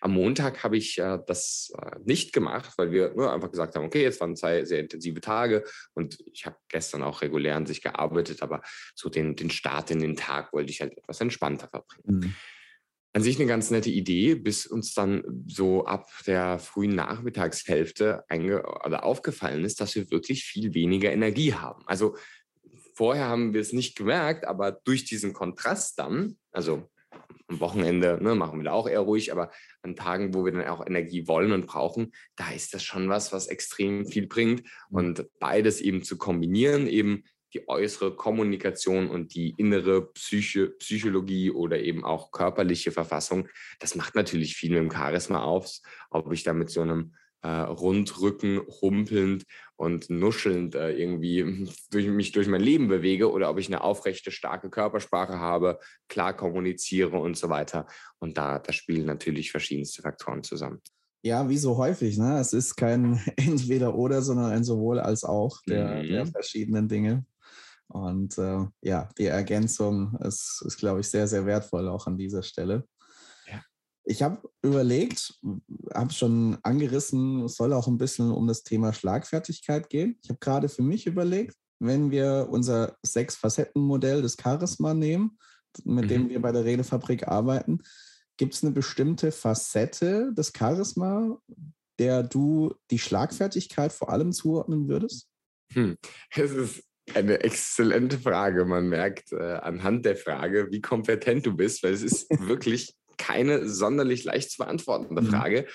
Am 0.01 0.13
Montag 0.13 0.65
habe 0.65 0.79
ich 0.79 0.99
äh, 0.99 1.19
das 1.27 1.71
äh, 1.77 1.97
nicht 2.05 2.33
gemacht, 2.33 2.73
weil 2.79 2.91
wir 2.91 3.13
nur 3.15 3.31
einfach 3.33 3.51
gesagt 3.51 3.77
haben, 3.77 3.85
okay, 3.85 4.03
jetzt 4.03 4.21
waren 4.21 4.37
zwei 4.37 4.65
sehr 4.65 4.81
intensive 4.81 5.21
Tage 5.21 5.65
und 5.93 6.19
ich 6.33 6.47
habe 6.47 6.57
gestern 6.69 7.03
auch 7.03 7.21
regulär 7.21 7.57
an 7.57 7.67
sich 7.67 7.83
gearbeitet, 7.83 8.43
aber 8.43 8.63
so 8.95 9.11
den, 9.11 9.37
den 9.37 9.51
Start 9.51 9.91
in 9.91 10.01
den 10.01 10.17
Tag 10.17 10.53
wollte 10.55 10.71
ich 10.71 10.81
halt 10.81 10.97
etwas 10.97 11.21
entspannter 11.21 11.69
verbringen. 11.69 12.21
Mhm. 12.21 12.35
An 13.13 13.23
sich 13.25 13.41
eine 13.41 13.49
ganz 13.49 13.73
nette 13.73 13.91
Idee, 13.91 14.37
bis 14.37 14.67
uns 14.67 14.95
dann 14.95 15.25
so 15.49 15.85
ab 15.85 16.09
der 16.29 16.61
frühen 16.61 16.95
Nachmittagshälfte 16.95 18.25
oder 18.31 19.05
aufgefallen 19.05 19.65
ist, 19.65 19.81
dass 19.81 19.97
wir 19.97 20.13
wirklich 20.13 20.45
viel 20.45 20.75
weniger 20.75 21.11
Energie 21.11 21.55
haben. 21.55 21.83
Also 21.87 22.17
vorher 23.01 23.29
haben 23.29 23.55
wir 23.55 23.63
es 23.63 23.73
nicht 23.73 23.97
gemerkt, 23.97 24.47
aber 24.47 24.73
durch 24.73 25.05
diesen 25.05 25.33
Kontrast 25.33 25.99
dann, 25.99 26.37
also 26.53 26.90
am 27.49 27.61
Wochenende 27.61 28.19
ne, 28.21 28.35
machen 28.35 28.59
wir 28.59 28.65
da 28.65 28.73
auch 28.73 28.89
eher 28.89 29.01
ruhig, 29.01 29.33
aber 29.33 29.51
an 29.83 29.97
Tagen, 29.97 30.35
wo 30.35 30.45
wir 30.45 30.53
dann 30.53 30.67
auch 30.69 30.87
Energie 30.87 31.27
wollen 31.27 31.53
und 31.53 31.67
brauchen, 31.67 32.13
da 32.37 32.51
ist 32.51 32.75
das 32.75 32.83
schon 32.83 33.09
was, 33.09 33.33
was 33.33 33.47
extrem 33.49 34.07
viel 34.07 34.27
bringt. 34.27 34.63
Mhm. 34.63 34.97
Und 34.97 35.27
beides 35.39 35.81
eben 35.81 36.03
zu 36.03 36.19
kombinieren, 36.19 36.87
eben 36.87 37.25
die 37.53 37.69
äußere 37.69 38.15
Kommunikation 38.15 39.11
und 39.11 39.35
die 39.35 39.55
innere 39.57 40.13
Psyche, 40.13 40.69
Psychologie 40.71 41.51
oder 41.51 41.81
eben 41.81 42.05
auch 42.05 42.31
körperliche 42.31 42.93
Verfassung, 42.93 43.49
das 43.81 43.95
macht 43.95 44.15
natürlich 44.15 44.57
viel 44.57 44.71
mit 44.71 44.79
dem 44.79 44.93
Charisma 44.93 45.43
auf, 45.43 45.79
ob 46.11 46.33
ich 46.33 46.45
da 46.45 46.53
mit 46.53 46.71
so 46.71 46.83
einem 46.83 47.15
äh, 47.43 47.49
Rundrücken 47.49 48.61
humpelnd 48.81 49.45
und 49.77 50.11
nuschelnd 50.11 50.75
äh, 50.75 50.93
irgendwie 50.93 51.69
durch 51.91 52.07
mich 52.07 52.33
durch 52.33 52.49
mein 52.49 52.61
Leben 52.61 52.89
bewege 52.89 53.31
oder 53.31 53.51
ob 53.51 53.59
ich 53.59 53.69
eine 53.69 53.83
aufrechte, 53.83 54.31
starke 54.31 54.71
Körpersprache 54.71 55.39
habe, 55.39 55.79
klar 56.09 56.37
kommuniziere 56.37 57.17
und 57.19 57.37
so 57.37 57.49
weiter. 57.49 57.87
Und 58.19 58.37
da, 58.37 58.59
da 58.59 58.73
spielen 58.73 59.07
natürlich 59.07 59.51
verschiedenste 59.51 60.03
Faktoren 60.03 60.43
zusammen. 60.43 60.81
Ja, 61.23 61.49
wie 61.51 61.59
so 61.59 61.77
häufig, 61.77 62.17
ne? 62.17 62.39
Es 62.39 62.55
ist 62.55 62.77
kein 62.77 63.21
Entweder-Oder, 63.37 64.23
sondern 64.23 64.53
ein 64.53 64.65
sowohl 64.65 64.99
als 65.01 65.25
auch 65.25 65.59
der, 65.67 66.03
mhm. 66.03 66.09
der 66.09 66.27
verschiedenen 66.27 66.89
Dinge. 66.89 67.25
Und 67.89 68.39
äh, 68.39 68.67
ja, 68.83 69.09
die 69.19 69.27
Ergänzung 69.27 70.17
ist, 70.21 70.63
ist, 70.65 70.79
glaube 70.79 71.01
ich, 71.01 71.09
sehr, 71.09 71.27
sehr 71.27 71.45
wertvoll 71.45 71.89
auch 71.89 72.07
an 72.07 72.17
dieser 72.17 72.43
Stelle. 72.43 72.85
Ich 74.11 74.23
habe 74.25 74.51
überlegt, 74.63 75.39
habe 75.95 76.13
schon 76.13 76.59
angerissen, 76.65 77.45
es 77.45 77.55
soll 77.55 77.73
auch 77.73 77.87
ein 77.87 77.97
bisschen 77.97 78.33
um 78.33 78.49
das 78.49 78.65
Thema 78.65 78.93
Schlagfertigkeit 78.93 79.89
gehen. 79.89 80.19
Ich 80.25 80.31
habe 80.31 80.41
gerade 80.41 80.69
für 80.69 80.83
mich 80.83 81.07
überlegt, 81.07 81.55
wenn 81.79 82.11
wir 82.11 82.49
unser 82.51 82.97
Sechs-Facetten-Modell 83.05 84.21
des 84.21 84.37
Charisma 84.43 84.95
nehmen, 84.95 85.39
mit 85.85 86.07
mhm. 86.07 86.09
dem 86.09 86.29
wir 86.29 86.43
bei 86.43 86.51
der 86.51 86.65
Redefabrik 86.65 87.29
arbeiten, 87.29 87.83
gibt 88.37 88.55
es 88.55 88.65
eine 88.65 88.73
bestimmte 88.73 89.31
Facette 89.31 90.33
des 90.35 90.53
Charisma, 90.59 91.39
der 92.01 92.25
du 92.25 92.75
die 92.91 92.99
Schlagfertigkeit 92.99 93.93
vor 93.93 94.11
allem 94.11 94.33
zuordnen 94.33 94.89
würdest? 94.89 95.29
Hm. 95.73 95.97
Es 96.35 96.51
ist 96.51 96.83
eine 97.15 97.45
exzellente 97.45 98.19
Frage. 98.19 98.65
Man 98.65 98.89
merkt 98.89 99.31
äh, 99.31 99.37
anhand 99.37 100.05
der 100.05 100.17
Frage, 100.17 100.67
wie 100.73 100.81
kompetent 100.81 101.47
du 101.47 101.55
bist, 101.55 101.85
weil 101.85 101.93
es 101.93 102.03
ist 102.03 102.29
wirklich 102.49 102.97
keine 103.21 103.69
sonderlich 103.69 104.25
leicht 104.25 104.51
zu 104.51 104.59
beantwortende 104.59 105.23
mhm. 105.23 105.27
Frage. 105.27 105.67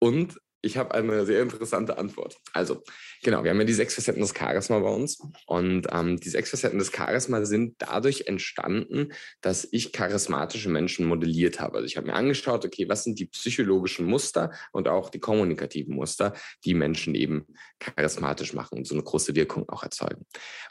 Und 0.00 0.40
ich 0.60 0.76
habe 0.76 0.94
eine 0.94 1.24
sehr 1.24 1.42
interessante 1.42 1.98
Antwort. 1.98 2.36
Also, 2.52 2.82
genau, 3.22 3.44
wir 3.44 3.50
haben 3.50 3.60
ja 3.60 3.64
die 3.64 3.72
sechs 3.72 3.94
Facetten 3.94 4.20
des 4.20 4.34
Charisma 4.36 4.80
bei 4.80 4.90
uns. 4.90 5.18
Und 5.46 5.86
ähm, 5.92 6.18
die 6.18 6.28
sechs 6.28 6.50
Facetten 6.50 6.78
des 6.78 6.90
Charisma 6.94 7.44
sind 7.44 7.76
dadurch 7.78 8.26
entstanden, 8.26 9.12
dass 9.40 9.68
ich 9.70 9.92
charismatische 9.92 10.68
Menschen 10.68 11.06
modelliert 11.06 11.60
habe. 11.60 11.76
Also 11.76 11.86
ich 11.86 11.96
habe 11.96 12.08
mir 12.08 12.14
angeschaut, 12.14 12.64
okay, 12.64 12.88
was 12.88 13.04
sind 13.04 13.18
die 13.20 13.26
psychologischen 13.26 14.06
Muster 14.06 14.52
und 14.72 14.88
auch 14.88 15.10
die 15.10 15.20
kommunikativen 15.20 15.94
Muster, 15.94 16.34
die 16.64 16.74
Menschen 16.74 17.14
eben 17.14 17.46
charismatisch 17.78 18.52
machen 18.52 18.78
und 18.78 18.86
so 18.86 18.94
eine 18.94 19.04
große 19.04 19.36
Wirkung 19.36 19.68
auch 19.68 19.84
erzeugen. 19.84 20.26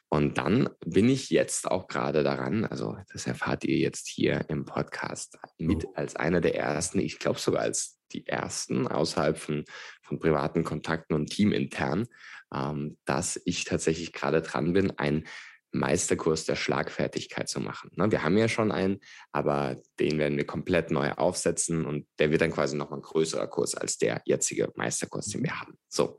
Und 0.10 0.38
dann 0.38 0.70
bin 0.86 1.10
ich 1.10 1.30
jetzt 1.30 1.70
auch 1.70 1.88
gerade 1.88 2.24
daran, 2.24 2.66
also 2.66 2.98
das 3.12 3.28
erfahrt 3.28 3.64
ihr 3.64 3.78
jetzt 3.78 4.08
hier 4.08 4.46
im 4.50 4.66
Podcast 4.66 5.38
mit 5.58 5.86
oh. 5.86 5.94
als 5.96 6.16
einer 6.16 6.42
der 6.42 6.56
ersten, 6.56 7.00
ich 7.00 7.20
glaube 7.20 7.40
sogar 7.40 7.62
als 7.62 7.97
die 8.14 8.28
ersten 8.28 8.88
außerhalb 8.88 9.38
von, 9.38 9.66
von 10.02 10.20
privaten 10.20 10.64
Kontakten 10.64 11.16
und 11.16 11.28
teamintern, 11.28 12.08
ähm, 12.54 12.98
dass 13.06 13.40
ich 13.46 13.66
tatsächlich 13.66 14.14
gerade 14.14 14.42
dran 14.42 14.74
bin, 14.74 14.98
einen 14.98 15.26
Meisterkurs 15.72 16.46
der 16.46 16.56
Schlagfertigkeit 16.56 17.50
zu 17.50 17.60
machen. 17.60 17.92
Ne, 17.96 18.12
wir 18.12 18.24
haben 18.24 18.38
ja 18.38 18.48
schon 18.48 18.72
einen, 18.72 19.00
aber 19.32 19.78
den 20.00 20.18
werden 20.18 20.38
wir 20.38 20.46
komplett 20.46 20.92
neu 20.92 21.12
aufsetzen 21.12 21.86
und 21.86 22.08
der 22.20 22.32
wird 22.32 22.42
dann 22.42 22.52
quasi 22.52 22.76
noch 22.76 22.92
ein 22.92 23.02
größerer 23.02 23.48
Kurs 23.48 23.76
als 23.76 23.98
der 23.98 24.22
jetzige 24.26 24.72
Meisterkurs, 24.76 25.28
den 25.28 25.44
wir 25.44 25.60
haben. 25.60 25.78
So. 25.88 26.18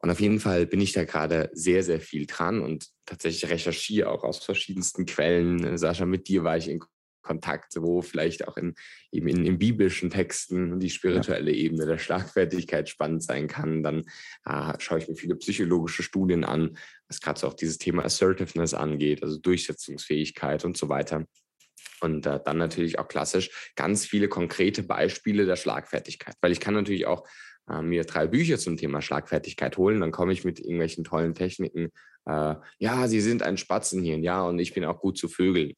Und 0.00 0.10
auf 0.10 0.20
jeden 0.20 0.38
Fall 0.38 0.66
bin 0.66 0.82
ich 0.82 0.92
da 0.92 1.04
gerade 1.04 1.48
sehr, 1.54 1.82
sehr 1.82 2.00
viel 2.00 2.26
dran 2.26 2.60
und 2.60 2.88
tatsächlich 3.06 3.50
recherchiere 3.50 4.10
auch 4.10 4.22
aus 4.22 4.44
verschiedensten 4.44 5.06
Quellen. 5.06 5.78
Sascha, 5.78 6.04
mit 6.04 6.28
dir 6.28 6.44
war 6.44 6.58
ich 6.58 6.68
in 6.68 6.80
Kontakt, 7.24 7.74
wo 7.80 8.02
vielleicht 8.02 8.46
auch 8.46 8.56
in, 8.56 8.74
eben 9.10 9.26
in, 9.26 9.44
in 9.44 9.58
biblischen 9.58 10.10
Texten 10.10 10.78
die 10.78 10.90
spirituelle 10.90 11.50
ja. 11.50 11.56
Ebene 11.56 11.86
der 11.86 11.98
Schlagfertigkeit 11.98 12.88
spannend 12.88 13.24
sein 13.24 13.48
kann. 13.48 13.82
Dann 13.82 14.04
äh, 14.44 14.74
schaue 14.78 14.98
ich 14.98 15.08
mir 15.08 15.16
viele 15.16 15.34
psychologische 15.36 16.04
Studien 16.04 16.44
an, 16.44 16.76
was 17.08 17.20
gerade 17.20 17.40
so 17.40 17.48
auch 17.48 17.54
dieses 17.54 17.78
Thema 17.78 18.04
Assertiveness 18.04 18.74
angeht, 18.74 19.22
also 19.24 19.38
Durchsetzungsfähigkeit 19.38 20.64
und 20.64 20.76
so 20.76 20.88
weiter. 20.88 21.26
Und 22.00 22.26
äh, 22.26 22.38
dann 22.44 22.58
natürlich 22.58 22.98
auch 22.98 23.08
klassisch 23.08 23.72
ganz 23.74 24.06
viele 24.06 24.28
konkrete 24.28 24.82
Beispiele 24.82 25.46
der 25.46 25.56
Schlagfertigkeit, 25.56 26.36
weil 26.40 26.52
ich 26.52 26.60
kann 26.60 26.74
natürlich 26.74 27.06
auch 27.06 27.26
äh, 27.68 27.82
mir 27.82 28.04
drei 28.04 28.26
Bücher 28.26 28.58
zum 28.58 28.76
Thema 28.76 29.00
Schlagfertigkeit 29.00 29.76
holen, 29.76 30.00
dann 30.00 30.12
komme 30.12 30.32
ich 30.32 30.44
mit 30.44 30.60
irgendwelchen 30.60 31.04
tollen 31.04 31.34
Techniken. 31.34 31.90
Äh, 32.26 32.54
ja, 32.78 33.08
Sie 33.08 33.20
sind 33.20 33.42
ein 33.42 33.56
Spatzenhirn, 33.56 34.22
ja, 34.22 34.42
und 34.42 34.58
ich 34.58 34.74
bin 34.74 34.84
auch 34.84 35.00
gut 35.00 35.16
zu 35.16 35.28
Vögeln. 35.28 35.74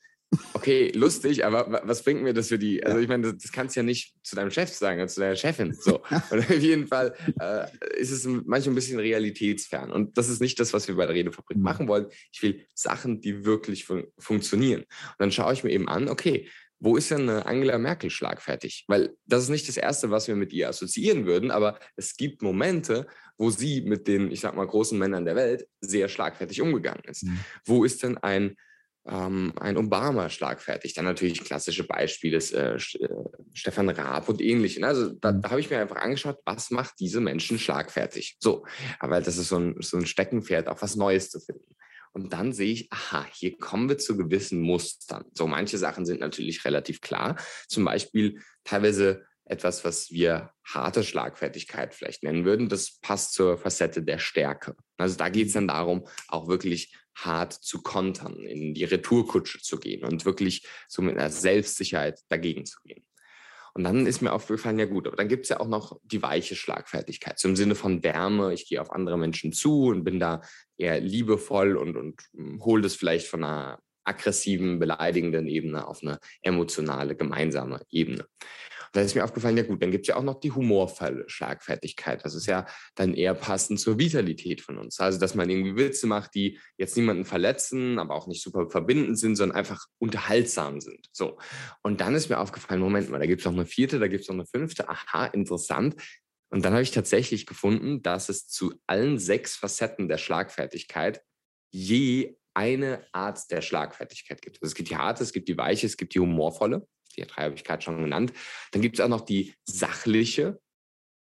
Okay, 0.55 0.91
lustig, 0.95 1.45
aber 1.45 1.83
was 1.85 2.03
bringt 2.03 2.23
mir 2.23 2.35
das 2.35 2.49
für 2.49 2.59
die? 2.59 2.85
Also 2.85 2.99
ich 2.99 3.09
meine, 3.09 3.35
das, 3.35 3.53
kannst 3.53 3.77
du 3.77 3.81
ja 3.81 3.85
nicht 3.85 4.15
zu 4.25 4.35
deinem 4.35 4.51
Chef 4.51 4.71
sagen 4.71 5.01
oder 5.01 5.09
zu 5.09 5.21
deiner 5.21 5.37
Chefin. 5.37 5.73
So. 5.73 6.03
Und 6.31 6.39
auf 6.39 6.59
jeden 6.59 6.89
Fall 6.89 7.15
äh, 7.41 7.67
ist 7.97 8.11
es 8.11 8.25
manchmal 8.25 8.73
ein 8.73 8.75
bisschen 8.75 8.99
realitätsfern. 8.99 9.91
Und 9.91 10.19
das 10.19 10.29
ist 10.29 10.41
nicht 10.41 10.59
das, 10.59 10.73
was 10.73 10.89
wir 10.89 10.97
bei 10.97 11.07
der 11.07 11.15
Redefabrik 11.15 11.57
mhm. 11.57 11.63
machen 11.63 11.89
wollen. 11.89 12.07
Ich 12.33 12.43
will 12.43 12.67
Sachen, 12.75 13.21
die 13.21 13.45
wirklich 13.45 13.85
fun 13.85 14.05
funktionieren. 14.19 14.81
Und 14.81 15.17
dann 15.19 15.33
schaue 15.33 15.53
ich 15.53 15.63
mir 15.63 15.71
eben 15.71 15.89
an, 15.89 16.09
okay, 16.09 16.49
wo 16.79 16.97
ist 16.97 17.11
denn 17.11 17.29
Angela 17.31 17.79
Merkel 17.79 18.11
schlagfertig? 18.11 18.85
Weil 18.89 19.17
das 19.27 19.45
ist 19.45 19.49
nicht 19.49 19.69
das 19.69 19.77
Erste, 19.77 20.11
was 20.11 20.29
wir 20.29 20.37
mit 20.37 20.53
ihr 20.53 20.69
assoziieren 20.69 21.25
würden, 21.25 21.51
aber 21.51 21.79
es 21.97 22.17
gibt 22.17 22.43
Momente, 22.43 23.07
wo 23.39 23.51
sie 23.51 23.81
mit 23.83 24.09
den, 24.09 24.31
ich 24.31 24.41
sag 24.41 24.55
mal, 24.55 24.67
großen 24.67 24.99
Männern 24.99 25.25
der 25.25 25.37
Welt 25.37 25.67
sehr 25.81 26.09
schlagfertig 26.09 26.61
umgegangen 26.61 27.05
ist. 27.05 27.25
Mhm. 27.25 27.41
Wo 27.65 27.85
ist 27.85 28.03
denn 28.03 28.19
ein 28.19 28.57
ähm, 29.09 29.53
ein 29.57 29.77
Obama 29.77 30.29
schlagfertig. 30.29 30.95
Dann 30.95 31.05
natürlich 31.05 31.45
klassische 31.45 31.85
Beispiele, 31.85 32.39
äh, 32.39 32.75
äh, 32.75 32.79
Stefan 33.53 33.89
Raab 33.89 34.29
und 34.29 34.41
ähnliche. 34.41 34.81
Ne? 34.81 34.89
Also 34.89 35.11
da, 35.11 35.33
mhm. 35.33 35.43
da 35.43 35.51
habe 35.51 35.61
ich 35.61 35.71
mir 35.71 35.81
einfach 35.81 35.97
angeschaut, 35.97 36.39
was 36.45 36.71
macht 36.71 36.95
diese 37.01 37.21
Menschen 37.21 37.59
schlagfertig. 37.59 38.37
So, 38.41 38.67
aber 38.99 39.21
das 39.21 39.37
ist 39.37 39.49
so 39.49 39.59
ein, 39.59 39.77
so 39.81 39.97
ein 39.97 40.07
Steckenpferd, 40.07 40.69
auch 40.69 40.83
was 40.83 40.97
Neues 40.97 41.31
zu 41.31 41.41
finden. 41.41 41.77
Und 42.13 42.33
dann 42.33 42.53
sehe 42.53 42.73
ich, 42.73 42.91
aha, 42.91 43.27
hier 43.33 43.59
kommen 43.59 43.89
wir 43.91 43.99
zu 43.99 44.17
gewissen 44.17 44.61
Mustern. 44.61 45.27
So, 45.35 45.47
manche 45.47 45.77
Sachen 45.77 46.07
sind 46.07 46.21
natürlich 46.21 46.65
relativ 46.65 47.03
klar. 47.03 47.37
Zum 47.69 47.85
Beispiel 47.85 48.41
teilweise 48.65 49.27
etwas, 49.45 49.85
was 49.85 50.11
wir 50.11 50.51
harte 50.65 51.05
Schlagfertigkeit 51.05 51.95
vielleicht 51.95 52.23
nennen 52.23 52.45
würden. 52.45 52.69
Das 52.69 52.99
passt 53.01 53.35
zur 53.35 53.59
Facette 53.59 54.03
der 54.03 54.19
Stärke. 54.19 54.75
Also 54.97 55.17
da 55.17 55.29
geht 55.29 55.49
es 55.49 55.53
dann 55.53 55.69
darum, 55.69 56.07
auch 56.29 56.49
wirklich 56.49 56.97
hart 57.17 57.53
zu 57.53 57.83
kontern, 57.83 58.37
in 58.37 58.75
die 58.75 58.85
Retourkutsche 58.85 59.61
zu 59.61 59.79
gehen 59.79 60.05
und 60.05 60.25
wirklich 60.25 60.67
so 60.89 61.03
mit 61.03 61.17
einer 61.17 61.31
Selbstsicherheit 61.31 62.21
dagegen 62.29 62.67
zu 62.67 62.79
gehen. 62.85 63.05
Und 63.75 63.85
dann 63.85 64.07
ist 64.07 64.23
mir 64.23 64.33
aufgefallen, 64.33 64.79
ja 64.79 64.87
gut, 64.87 65.07
aber 65.07 65.17
dann 65.17 65.29
gibt 65.29 65.45
es 65.45 65.51
ja 65.51 65.61
auch 65.61 65.69
noch 65.69 66.01
die 66.03 66.23
weiche 66.23 66.57
Schlagfertigkeit, 66.57 67.39
so 67.39 67.49
im 67.49 67.57
Sinne 67.57 67.75
von 67.75 68.03
Wärme. 68.03 68.55
Ich 68.55 68.67
gehe 68.67 68.81
auf 68.81 68.91
andere 68.91 69.19
Menschen 69.19 69.53
zu 69.53 69.89
und 69.89 70.03
bin 70.03 70.19
da 70.19 70.41
eher 70.79 71.01
liebevoll 71.01 71.77
und, 71.77 71.97
und 71.97 72.23
hm, 72.35 72.65
hole 72.65 72.83
das 72.83 72.95
vielleicht 72.95 73.27
von 73.27 73.45
einer 73.45 73.79
aggressiven, 74.05 74.79
beleidigenden 74.79 75.47
Ebene 75.47 75.87
auf 75.87 76.03
eine 76.03 76.21
emotionale, 76.41 77.17
gemeinsame 77.17 77.83
Ebene 77.91 78.27
da 78.97 79.03
ist 79.03 79.15
mir 79.15 79.25
aufgefallen, 79.25 79.57
ja 79.57 79.63
gut, 79.63 79.83
dann 79.83 79.91
gibt 79.91 80.05
es 80.05 80.09
ja 80.09 80.17
auch 80.17 80.23
noch 80.23 80.41
die 80.41 80.53
humorvolle 80.53 81.29
Schlagfertigkeit. 81.29 82.25
Das 82.25 82.35
ist 82.35 82.47
ja 82.47 82.67
dann 82.95 83.15
eher 83.15 83.35
passend 83.35 83.79
zur 83.79 83.99
Vitalität 83.99 84.63
von 84.63 84.79
uns. 84.79 84.99
Also, 84.99 85.19
dass 85.19 85.35
man 85.35 85.51
irgendwie 85.51 85.77
Witze 85.77 86.07
macht, 86.07 86.35
die 86.35 86.59
jetzt 86.79 86.97
niemanden 86.97 87.25
verletzen, 87.25 87.99
aber 87.99 88.15
auch 88.15 88.27
nicht 88.27 88.43
super 88.43 88.71
verbindend 88.71 89.19
sind, 89.19 89.37
sondern 89.37 89.57
einfach 89.57 89.87
unterhaltsam 89.99 90.81
sind. 90.81 91.09
So. 91.13 91.39
Und 91.83 92.01
dann 92.01 92.15
ist 92.15 92.31
mir 92.31 92.39
aufgefallen, 92.39 92.81
Moment 92.81 93.11
mal, 93.11 93.19
da 93.19 93.27
gibt 93.27 93.43
es 93.43 93.45
noch 93.45 93.53
eine 93.53 93.67
vierte, 93.67 93.99
da 93.99 94.09
gibt 94.09 94.23
es 94.23 94.29
noch 94.29 94.37
eine 94.37 94.47
fünfte. 94.47 94.89
Aha, 94.89 95.27
interessant. 95.27 95.97
Und 96.49 96.65
dann 96.65 96.73
habe 96.73 96.83
ich 96.83 96.93
tatsächlich 96.93 97.45
gefunden, 97.45 98.03
dass 98.03 98.29
es 98.29 98.49
zu 98.49 98.75
allen 98.87 99.19
sechs 99.19 99.57
Facetten 99.57 100.09
der 100.09 100.19
Schlagfertigkeit 100.19 101.23
je 101.71 102.37
eine 102.55 103.07
Art 103.13 103.51
der 103.51 103.61
Schlagfertigkeit 103.61 104.41
gibt. 104.41 104.57
Also 104.63 104.71
es 104.71 104.75
gibt 104.75 104.89
die 104.89 104.97
harte, 104.97 105.23
es 105.23 105.35
gibt 105.35 105.49
die 105.49 105.59
weiche, 105.59 105.87
es 105.87 105.99
gibt 105.99 106.15
die 106.15 106.21
humorvolle 106.21 106.87
die 107.17 107.23
drei 107.23 107.45
habe 107.45 107.55
ich 107.55 107.65
gerade 107.65 107.83
schon 107.83 108.03
genannt. 108.03 108.33
Dann 108.73 108.83
gibt 108.83 108.99
es 108.99 109.05
auch 109.05 109.09
noch 109.09 109.23
die 109.23 109.55
sachliche, 109.65 110.61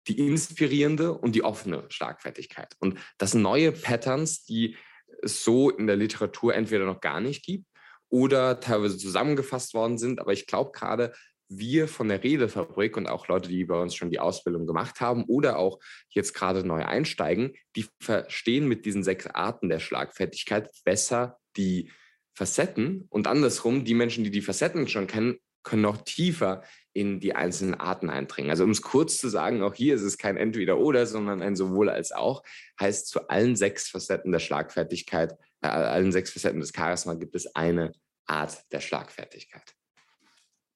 die 0.08 0.18
inspirierende 0.18 1.12
und 1.12 1.34
die 1.34 1.44
offene 1.44 1.84
Schlagfertigkeit. 1.88 2.74
Und 2.78 2.98
das 3.18 3.32
sind 3.32 3.42
neue 3.42 3.72
Patterns, 3.72 4.44
die 4.44 4.76
es 5.22 5.44
so 5.44 5.70
in 5.70 5.86
der 5.86 5.96
Literatur 5.96 6.54
entweder 6.54 6.86
noch 6.86 7.00
gar 7.00 7.20
nicht 7.20 7.44
gibt 7.44 7.66
oder 8.08 8.60
teilweise 8.60 8.98
zusammengefasst 8.98 9.74
worden 9.74 9.98
sind. 9.98 10.20
Aber 10.20 10.32
ich 10.32 10.46
glaube 10.46 10.72
gerade, 10.72 11.12
wir 11.48 11.88
von 11.88 12.08
der 12.08 12.22
Redefabrik 12.22 12.96
und 12.96 13.08
auch 13.08 13.28
Leute, 13.28 13.48
die 13.48 13.64
bei 13.64 13.80
uns 13.80 13.94
schon 13.94 14.10
die 14.10 14.20
Ausbildung 14.20 14.66
gemacht 14.66 15.00
haben 15.00 15.24
oder 15.24 15.58
auch 15.58 15.80
jetzt 16.10 16.32
gerade 16.32 16.64
neu 16.64 16.84
einsteigen, 16.84 17.54
die 17.76 17.86
verstehen 18.00 18.68
mit 18.68 18.86
diesen 18.86 19.02
sechs 19.02 19.26
Arten 19.26 19.68
der 19.68 19.80
Schlagfertigkeit 19.80 20.70
besser 20.84 21.38
die 21.56 21.90
Facetten 22.34 23.06
und 23.10 23.26
andersrum, 23.26 23.84
die 23.84 23.94
Menschen, 23.94 24.22
die 24.22 24.30
die 24.30 24.40
Facetten 24.40 24.86
schon 24.86 25.08
kennen, 25.08 25.38
können 25.62 25.82
noch 25.82 25.98
tiefer 26.02 26.62
in 26.92 27.20
die 27.20 27.34
einzelnen 27.34 27.74
Arten 27.74 28.10
eindringen. 28.10 28.50
Also 28.50 28.64
um 28.64 28.70
es 28.70 28.82
kurz 28.82 29.18
zu 29.18 29.28
sagen, 29.28 29.62
auch 29.62 29.74
hier 29.74 29.94
ist 29.94 30.02
es 30.02 30.18
kein 30.18 30.36
Entweder-Oder, 30.36 31.06
sondern 31.06 31.42
ein 31.42 31.56
sowohl 31.56 31.88
als 31.88 32.12
auch, 32.12 32.42
heißt 32.80 33.08
zu 33.08 33.28
allen 33.28 33.56
sechs 33.56 33.88
Facetten 33.88 34.32
der 34.32 34.40
Schlagfertigkeit, 34.40 35.36
äh, 35.62 35.68
allen 35.68 36.12
sechs 36.12 36.30
Facetten 36.30 36.60
des 36.60 36.72
Charisma 36.74 37.14
gibt 37.14 37.34
es 37.34 37.54
eine 37.54 37.92
Art 38.26 38.64
der 38.72 38.80
Schlagfertigkeit. 38.80 39.74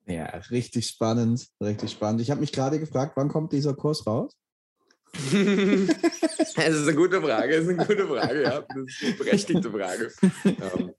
Ja, 0.07 0.27
richtig 0.51 0.87
spannend, 0.87 1.49
richtig 1.63 1.91
spannend. 1.91 2.21
Ich 2.21 2.31
habe 2.31 2.41
mich 2.41 2.53
gerade 2.53 2.79
gefragt, 2.79 3.13
wann 3.17 3.29
kommt 3.29 3.53
dieser 3.53 3.75
Kurs 3.75 4.07
raus? 4.07 4.37
das 5.15 6.75
ist 6.75 6.89
eine 6.89 6.95
gute 6.95 7.23
Frage, 7.23 7.57
das 7.57 7.65
ist 7.65 7.69
eine 7.71 7.87
gute 7.87 8.07
Frage, 8.07 8.43
ja. 8.43 8.61
Das 8.61 8.77
ist 8.77 9.03
eine 9.03 9.13
berechtigte 9.15 9.71
Frage. 9.71 10.13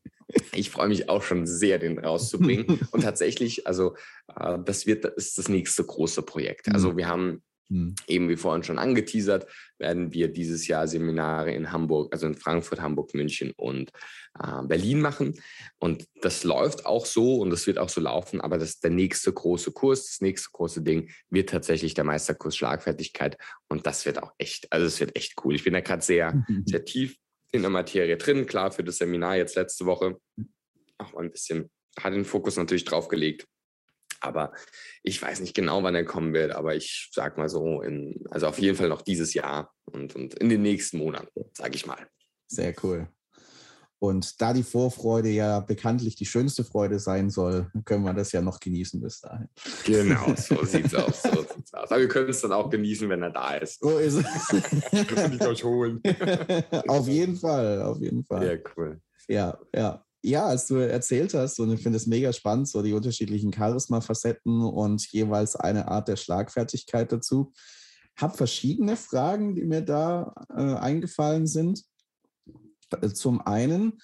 Ich 0.53 0.69
freue 0.69 0.87
mich 0.87 1.09
auch 1.09 1.23
schon 1.23 1.45
sehr, 1.45 1.79
den 1.79 1.99
rauszubringen. 1.99 2.79
und 2.91 3.01
tatsächlich, 3.01 3.67
also 3.67 3.95
äh, 4.35 4.57
das 4.63 4.85
wird 4.85 5.05
das 5.05 5.13
ist 5.15 5.37
das 5.37 5.49
nächste 5.49 5.83
große 5.83 6.23
Projekt. 6.23 6.67
Also 6.73 6.91
mhm. 6.91 6.97
wir 6.97 7.07
haben 7.07 7.43
mhm. 7.69 7.95
eben 8.07 8.29
wie 8.29 8.37
vorhin 8.37 8.63
schon 8.63 8.79
angeteasert, 8.79 9.47
werden 9.77 10.13
wir 10.13 10.29
dieses 10.29 10.67
Jahr 10.67 10.87
Seminare 10.87 11.51
in 11.51 11.71
Hamburg, 11.71 12.13
also 12.13 12.27
in 12.27 12.35
Frankfurt, 12.35 12.81
Hamburg, 12.81 13.13
München 13.13 13.53
und 13.57 13.91
äh, 14.39 14.63
Berlin 14.63 15.01
machen. 15.01 15.39
Und 15.79 16.05
das 16.21 16.43
läuft 16.43 16.85
auch 16.85 17.05
so 17.05 17.37
und 17.37 17.49
das 17.49 17.67
wird 17.67 17.77
auch 17.77 17.89
so 17.89 18.01
laufen, 18.01 18.41
aber 18.41 18.57
das 18.57 18.79
der 18.79 18.91
nächste 18.91 19.31
große 19.31 19.71
Kurs, 19.71 20.05
das 20.05 20.21
nächste 20.21 20.49
große 20.51 20.81
Ding 20.81 21.09
wird 21.29 21.49
tatsächlich 21.49 21.93
der 21.93 22.03
Meisterkurs 22.03 22.55
Schlagfertigkeit. 22.55 23.37
Und 23.67 23.85
das 23.85 24.05
wird 24.05 24.21
auch 24.21 24.31
echt, 24.37 24.71
also 24.71 24.85
es 24.85 24.99
wird 24.99 25.15
echt 25.15 25.35
cool. 25.43 25.55
Ich 25.55 25.63
bin 25.63 25.73
da 25.73 25.81
gerade 25.81 26.03
sehr, 26.03 26.45
sehr 26.65 26.85
tief 26.85 27.17
in 27.55 27.61
der 27.61 27.71
Materie 27.71 28.17
drin. 28.17 28.45
Klar, 28.45 28.71
für 28.71 28.83
das 28.83 28.97
Seminar 28.97 29.37
jetzt 29.37 29.55
letzte 29.55 29.85
Woche 29.85 30.19
auch 30.97 31.13
mal 31.13 31.23
ein 31.23 31.31
bisschen, 31.31 31.69
hat 31.99 32.13
den 32.13 32.25
Fokus 32.25 32.57
natürlich 32.57 32.85
drauf 32.85 33.07
gelegt. 33.07 33.47
Aber 34.21 34.53
ich 35.03 35.21
weiß 35.21 35.41
nicht 35.41 35.55
genau, 35.55 35.83
wann 35.83 35.95
er 35.95 36.05
kommen 36.05 36.33
wird, 36.33 36.51
aber 36.51 36.75
ich 36.75 37.09
sag 37.11 37.37
mal 37.37 37.49
so, 37.49 37.81
in, 37.81 38.25
also 38.31 38.47
auf 38.47 38.57
jeden 38.59 38.77
Fall 38.77 38.89
noch 38.89 39.01
dieses 39.01 39.33
Jahr 39.33 39.73
und, 39.85 40.15
und 40.15 40.33
in 40.35 40.49
den 40.49 40.61
nächsten 40.61 40.97
Monaten, 40.97 41.45
sage 41.53 41.75
ich 41.75 41.85
mal. 41.85 42.07
Sehr 42.47 42.73
cool. 42.83 43.07
Und 43.99 44.41
da 44.41 44.53
die 44.53 44.63
Vorfreude 44.63 45.29
ja 45.29 45.61
bekanntlich 45.61 46.15
die 46.15 46.25
schönste 46.25 46.63
Freude 46.63 46.99
sein 46.99 47.29
soll, 47.29 47.71
können 47.85 48.03
wir 48.03 48.13
das 48.13 48.31
ja 48.33 48.41
noch 48.41 48.59
genießen 48.59 49.01
bis 49.01 49.21
dahin. 49.21 49.47
Genau, 49.85 50.33
so 50.35 50.63
sieht's 50.65 50.93
aus. 50.93 51.23
So 51.23 51.29
sieht's 51.29 51.73
aus. 51.73 51.89
Aber 51.91 51.99
wir 51.99 52.07
können 52.07 52.29
es 52.29 52.41
dann 52.41 52.51
auch 52.51 52.69
genießen, 52.69 53.07
wenn 53.09 53.23
er 53.23 53.31
da 53.31 53.55
ist. 53.55 53.79
So 53.79 53.97
ist 53.97 54.15
es. 54.15 55.07
Können 55.07 55.33
ich 55.33 55.41
euch 55.41 55.63
holen. 55.63 56.01
auf 56.87 57.07
jeden 57.07 57.37
Fall, 57.37 57.81
auf 57.81 57.99
jeden 58.01 58.23
Fall. 58.25 58.45
Ja, 58.45 58.71
cool. 58.75 58.99
Ja, 59.27 59.57
ja. 59.73 60.01
Ja, 60.23 60.47
als 60.47 60.65
du 60.65 60.77
erzählt 60.77 61.35
hast, 61.35 61.59
und 61.59 61.71
ich 61.71 61.83
finde 61.83 61.97
es 61.97 62.07
mega 62.07 62.33
spannend, 62.33 62.67
so 62.67 62.81
die 62.81 62.93
unterschiedlichen 62.93 63.53
Charisma-Facetten 63.53 64.61
und 64.61 65.05
jeweils 65.11 65.55
eine 65.55 65.87
Art 65.87 66.07
der 66.07 66.15
Schlagfertigkeit 66.15 67.11
dazu. 67.11 67.53
Habe 68.17 68.35
verschiedene 68.35 68.97
Fragen, 68.97 69.53
die 69.53 69.65
mir 69.65 69.81
da 69.81 70.33
äh, 70.49 70.61
eingefallen 70.61 71.45
sind. 71.45 71.83
Äh, 72.91 73.09
zum 73.09 73.41
einen, 73.41 73.99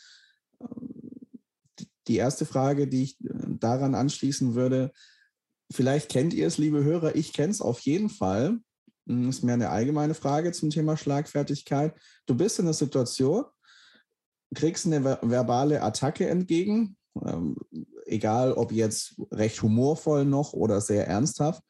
äh, 0.59 0.65
die 2.07 2.17
erste 2.17 2.45
Frage, 2.45 2.87
die 2.87 3.03
ich 3.03 3.21
äh, 3.21 3.33
daran 3.59 3.95
anschließen 3.95 4.55
würde, 4.55 4.91
vielleicht 5.71 6.09
kennt 6.09 6.33
ihr 6.33 6.47
es, 6.47 6.57
liebe 6.57 6.83
Hörer, 6.83 7.15
ich 7.15 7.33
kenne 7.33 7.51
es 7.51 7.61
auf 7.61 7.79
jeden 7.81 8.09
Fall. 8.09 8.59
Das 9.05 9.15
hm, 9.15 9.29
ist 9.29 9.43
mir 9.43 9.53
eine 9.53 9.69
allgemeine 9.69 10.13
Frage 10.13 10.51
zum 10.51 10.69
Thema 10.69 10.97
Schlagfertigkeit. 10.97 11.95
Du 12.25 12.35
bist 12.35 12.59
in 12.59 12.65
einer 12.65 12.73
Situation, 12.73 13.45
kriegst 14.53 14.85
eine 14.85 15.03
verbale 15.03 15.81
Attacke 15.81 16.27
entgegen, 16.27 16.97
ähm, 17.25 17.55
egal 18.05 18.53
ob 18.53 18.71
jetzt 18.71 19.15
recht 19.31 19.61
humorvoll 19.61 20.25
noch 20.25 20.53
oder 20.53 20.81
sehr 20.81 21.07
ernsthaft. 21.07 21.63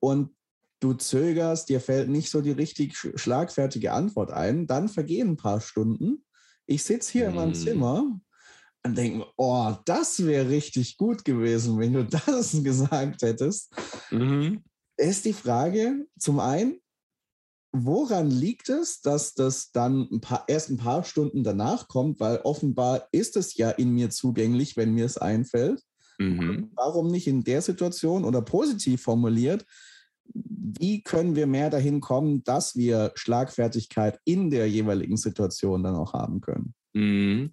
Und 0.00 0.34
du 0.80 0.94
zögerst, 0.94 1.68
dir 1.68 1.80
fällt 1.80 2.08
nicht 2.08 2.30
so 2.30 2.40
die 2.40 2.50
richtig 2.50 2.96
schlagfertige 2.96 3.92
Antwort 3.92 4.30
ein. 4.30 4.66
Dann 4.66 4.88
vergehen 4.88 5.30
ein 5.30 5.36
paar 5.36 5.60
Stunden 5.60 6.24
ich 6.70 6.84
sitze 6.84 7.12
hier 7.12 7.26
mm. 7.26 7.30
in 7.30 7.34
meinem 7.34 7.54
Zimmer 7.54 8.20
und 8.84 8.96
denke, 8.96 9.26
oh, 9.36 9.74
das 9.84 10.24
wäre 10.24 10.48
richtig 10.48 10.96
gut 10.96 11.24
gewesen, 11.24 11.78
wenn 11.78 11.92
du 11.92 12.04
das 12.26 12.52
gesagt 12.62 13.22
hättest. 13.22 13.74
Mhm. 14.10 14.62
Ist 14.96 15.24
die 15.24 15.32
Frage 15.32 16.06
zum 16.18 16.40
einen, 16.40 16.78
woran 17.72 18.30
liegt 18.30 18.68
es, 18.68 19.00
dass 19.00 19.34
das 19.34 19.72
dann 19.72 20.08
ein 20.10 20.20
paar, 20.20 20.44
erst 20.46 20.70
ein 20.70 20.76
paar 20.76 21.04
Stunden 21.04 21.42
danach 21.42 21.88
kommt, 21.88 22.20
weil 22.20 22.38
offenbar 22.38 23.08
ist 23.12 23.36
es 23.36 23.56
ja 23.56 23.70
in 23.70 23.90
mir 23.92 24.10
zugänglich, 24.10 24.76
wenn 24.76 24.94
mir 24.94 25.06
es 25.06 25.18
einfällt. 25.18 25.82
Mhm. 26.18 26.70
Warum 26.74 27.08
nicht 27.08 27.26
in 27.26 27.42
der 27.42 27.62
Situation 27.62 28.24
oder 28.24 28.42
positiv 28.42 29.02
formuliert, 29.02 29.64
wie 30.32 31.02
können 31.02 31.36
wir 31.36 31.46
mehr 31.46 31.70
dahin 31.70 32.00
kommen, 32.00 32.42
dass 32.44 32.76
wir 32.76 33.12
Schlagfertigkeit 33.14 34.18
in 34.24 34.50
der 34.50 34.68
jeweiligen 34.68 35.16
Situation 35.16 35.82
dann 35.82 35.96
auch 35.96 36.12
haben 36.12 36.40
können? 36.40 36.74
Mhm. 36.92 37.52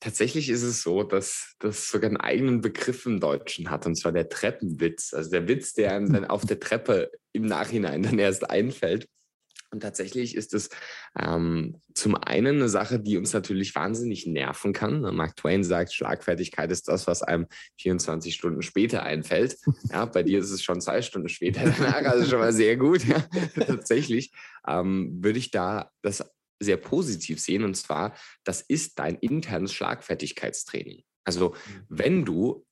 Tatsächlich 0.00 0.48
ist 0.48 0.62
es 0.62 0.82
so, 0.82 1.02
dass 1.02 1.54
das 1.58 1.88
sogar 1.90 2.08
einen 2.08 2.16
eigenen 2.16 2.60
Begriff 2.60 3.06
im 3.06 3.20
Deutschen 3.20 3.70
hat, 3.70 3.86
und 3.86 3.96
zwar 3.96 4.12
der 4.12 4.28
Treppenwitz. 4.28 5.12
Also 5.14 5.30
der 5.30 5.48
Witz, 5.48 5.74
der 5.74 5.94
einem 5.94 6.12
dann 6.12 6.24
auf 6.30 6.44
der 6.44 6.60
Treppe 6.60 7.10
im 7.32 7.46
Nachhinein 7.46 8.02
dann 8.02 8.18
erst 8.18 8.48
einfällt. 8.48 9.08
Und 9.74 9.80
tatsächlich 9.80 10.36
ist 10.36 10.54
es 10.54 10.70
ähm, 11.18 11.80
zum 11.94 12.14
einen 12.14 12.56
eine 12.56 12.68
Sache, 12.68 13.00
die 13.00 13.18
uns 13.18 13.32
natürlich 13.32 13.74
wahnsinnig 13.74 14.24
nerven 14.24 14.72
kann. 14.72 15.00
Mark 15.14 15.34
Twain 15.34 15.64
sagt, 15.64 15.92
Schlagfertigkeit 15.92 16.70
ist 16.70 16.86
das, 16.86 17.08
was 17.08 17.24
einem 17.24 17.46
24 17.80 18.34
Stunden 18.34 18.62
später 18.62 19.02
einfällt. 19.02 19.58
Ja, 19.90 20.06
bei 20.06 20.22
dir 20.22 20.38
ist 20.38 20.50
es 20.50 20.62
schon 20.62 20.80
zwei 20.80 21.02
Stunden 21.02 21.28
später 21.28 21.62
danach, 21.64 22.04
also 22.04 22.28
schon 22.28 22.38
mal 22.38 22.52
sehr 22.52 22.76
gut. 22.76 23.04
Ja. 23.04 23.20
Tatsächlich 23.66 24.32
ähm, 24.66 25.18
würde 25.22 25.38
ich 25.38 25.50
da 25.50 25.90
das 26.02 26.24
sehr 26.60 26.76
positiv 26.76 27.40
sehen. 27.40 27.64
Und 27.64 27.74
zwar, 27.74 28.14
das 28.44 28.60
ist 28.60 28.98
dein 28.98 29.16
internes 29.16 29.72
Schlagfertigkeitstraining. 29.72 31.02
Also 31.24 31.50
mhm. 31.50 31.84
wenn 31.88 32.24
du 32.24 32.64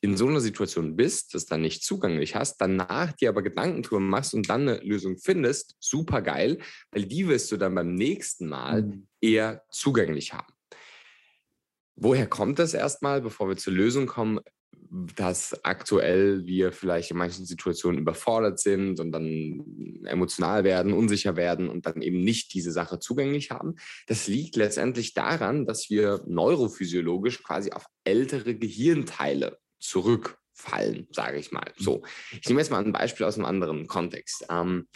in 0.00 0.16
so 0.16 0.28
einer 0.28 0.40
Situation 0.40 0.96
bist, 0.96 1.34
das 1.34 1.46
dann 1.46 1.60
nicht 1.60 1.82
zugänglich 1.82 2.34
hast, 2.34 2.58
danach 2.58 3.12
dir 3.12 3.30
aber 3.30 3.42
Gedanken 3.42 3.82
drüber 3.82 4.00
machst 4.00 4.34
und 4.34 4.48
dann 4.48 4.68
eine 4.68 4.78
Lösung 4.78 5.18
findest, 5.18 5.76
super 5.80 6.22
geil, 6.22 6.58
weil 6.92 7.06
die 7.06 7.28
wirst 7.28 7.50
du 7.50 7.56
dann 7.56 7.74
beim 7.74 7.94
nächsten 7.94 8.48
Mal 8.48 8.82
mhm. 8.82 9.08
eher 9.20 9.64
zugänglich 9.70 10.32
haben. 10.32 10.52
Woher 11.96 12.28
kommt 12.28 12.60
das 12.60 12.74
erstmal, 12.74 13.20
bevor 13.20 13.48
wir 13.48 13.56
zur 13.56 13.72
Lösung 13.72 14.06
kommen? 14.06 14.40
dass 14.90 15.64
aktuell 15.64 16.46
wir 16.46 16.72
vielleicht 16.72 17.10
in 17.10 17.18
manchen 17.18 17.44
Situationen 17.44 18.00
überfordert 18.00 18.58
sind 18.58 19.00
und 19.00 19.12
dann 19.12 20.02
emotional 20.04 20.64
werden, 20.64 20.92
unsicher 20.92 21.36
werden 21.36 21.68
und 21.68 21.86
dann 21.86 22.00
eben 22.00 22.22
nicht 22.22 22.54
diese 22.54 22.72
Sache 22.72 22.98
zugänglich 22.98 23.50
haben. 23.50 23.74
Das 24.06 24.28
liegt 24.28 24.56
letztendlich 24.56 25.12
daran, 25.12 25.66
dass 25.66 25.90
wir 25.90 26.22
neurophysiologisch 26.26 27.42
quasi 27.42 27.72
auf 27.72 27.86
ältere 28.04 28.54
Gehirnteile 28.54 29.58
zurückfallen, 29.78 31.08
sage 31.10 31.38
ich 31.38 31.52
mal. 31.52 31.72
So, 31.76 32.02
ich 32.30 32.48
nehme 32.48 32.60
jetzt 32.60 32.70
mal 32.70 32.84
ein 32.84 32.92
Beispiel 32.92 33.26
aus 33.26 33.36
einem 33.36 33.46
anderen 33.46 33.86
Kontext. 33.86 34.46
Ähm, 34.50 34.88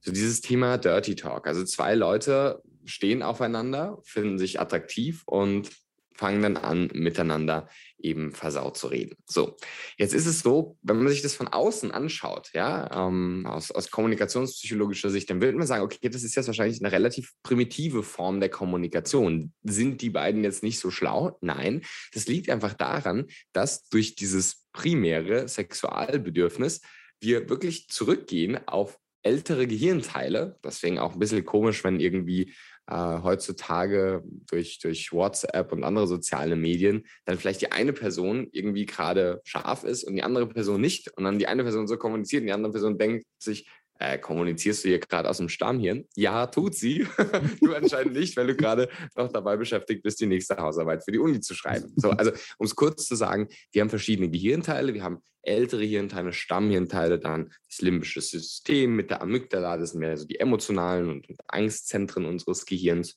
so 0.00 0.12
dieses 0.12 0.40
Thema 0.40 0.78
Dirty 0.78 1.14
Talk. 1.14 1.46
Also 1.46 1.64
zwei 1.64 1.94
Leute 1.94 2.62
stehen 2.84 3.22
aufeinander, 3.22 3.98
finden 4.04 4.38
sich 4.38 4.60
attraktiv 4.60 5.22
und 5.26 5.70
fangen 6.14 6.42
dann 6.42 6.56
an, 6.56 6.90
miteinander 6.92 7.68
eben 8.02 8.32
versaut 8.32 8.76
zu 8.76 8.88
reden. 8.88 9.16
So, 9.26 9.56
jetzt 9.96 10.14
ist 10.14 10.26
es 10.26 10.40
so, 10.40 10.76
wenn 10.82 10.98
man 10.98 11.08
sich 11.08 11.22
das 11.22 11.34
von 11.34 11.48
außen 11.48 11.90
anschaut, 11.90 12.50
ja, 12.52 13.06
ähm, 13.06 13.46
aus, 13.46 13.70
aus 13.70 13.90
kommunikationspsychologischer 13.90 15.10
Sicht, 15.10 15.30
dann 15.30 15.40
würde 15.40 15.58
man 15.58 15.66
sagen, 15.66 15.84
okay, 15.84 16.08
das 16.08 16.22
ist 16.22 16.34
jetzt 16.34 16.46
wahrscheinlich 16.46 16.80
eine 16.80 16.92
relativ 16.92 17.32
primitive 17.42 18.02
Form 18.02 18.40
der 18.40 18.48
Kommunikation. 18.48 19.52
Sind 19.64 20.00
die 20.02 20.10
beiden 20.10 20.44
jetzt 20.44 20.62
nicht 20.62 20.78
so 20.78 20.90
schlau? 20.90 21.38
Nein, 21.40 21.82
das 22.12 22.26
liegt 22.26 22.50
einfach 22.50 22.74
daran, 22.74 23.26
dass 23.52 23.88
durch 23.88 24.14
dieses 24.14 24.66
primäre 24.72 25.48
Sexualbedürfnis 25.48 26.80
wir 27.20 27.48
wirklich 27.48 27.88
zurückgehen 27.88 28.58
auf 28.66 28.98
ältere 29.22 29.66
Gehirnteile. 29.66 30.58
Deswegen 30.64 30.98
auch 30.98 31.12
ein 31.12 31.18
bisschen 31.18 31.44
komisch, 31.44 31.84
wenn 31.84 32.00
irgendwie 32.00 32.54
äh, 32.90 33.22
heutzutage 33.22 34.22
durch, 34.48 34.78
durch 34.80 35.12
WhatsApp 35.12 35.72
und 35.72 35.84
andere 35.84 36.06
soziale 36.06 36.56
Medien 36.56 37.06
dann 37.24 37.38
vielleicht 37.38 37.60
die 37.60 37.72
eine 37.72 37.92
Person 37.92 38.48
irgendwie 38.52 38.86
gerade 38.86 39.40
scharf 39.44 39.84
ist 39.84 40.04
und 40.04 40.14
die 40.14 40.22
andere 40.22 40.48
Person 40.48 40.80
nicht. 40.80 41.16
Und 41.16 41.24
dann 41.24 41.38
die 41.38 41.46
eine 41.46 41.62
Person 41.62 41.86
so 41.86 41.96
kommuniziert 41.96 42.42
und 42.42 42.48
die 42.48 42.52
andere 42.52 42.72
Person 42.72 42.98
denkt 42.98 43.26
sich, 43.38 43.68
äh, 44.00 44.18
kommunizierst 44.18 44.82
du 44.82 44.88
hier 44.88 44.98
gerade 44.98 45.28
aus 45.28 45.36
dem 45.36 45.48
Stammhirn? 45.48 46.06
Ja, 46.16 46.46
tut 46.46 46.74
sie. 46.74 47.06
du 47.60 47.74
anscheinend 47.74 48.14
nicht, 48.14 48.36
weil 48.36 48.46
du 48.46 48.56
gerade 48.56 48.88
noch 49.14 49.30
dabei 49.30 49.56
beschäftigt 49.56 50.02
bist, 50.02 50.20
die 50.20 50.26
nächste 50.26 50.56
Hausarbeit 50.56 51.04
für 51.04 51.12
die 51.12 51.18
Uni 51.18 51.40
zu 51.40 51.54
schreiben. 51.54 51.92
So, 51.96 52.10
also 52.10 52.32
um 52.58 52.66
es 52.66 52.74
kurz 52.74 53.06
zu 53.06 53.14
sagen, 53.14 53.48
wir 53.72 53.82
haben 53.82 53.90
verschiedene 53.90 54.30
Gehirnteile, 54.30 54.94
wir 54.94 55.04
haben 55.04 55.22
ältere 55.42 55.84
Hirnteile, 55.84 56.32
Stammhirnteile, 56.32 57.18
dann 57.18 57.52
das 57.68 57.82
limbische 57.82 58.22
System 58.22 58.96
mit 58.96 59.10
der 59.10 59.20
Amygdala, 59.20 59.76
das 59.76 59.90
sind 59.90 60.00
mehr 60.00 60.16
so 60.16 60.26
die 60.26 60.40
emotionalen 60.40 61.10
und 61.10 61.26
Angstzentren 61.46 62.24
unseres 62.24 62.64
Gehirns 62.64 63.16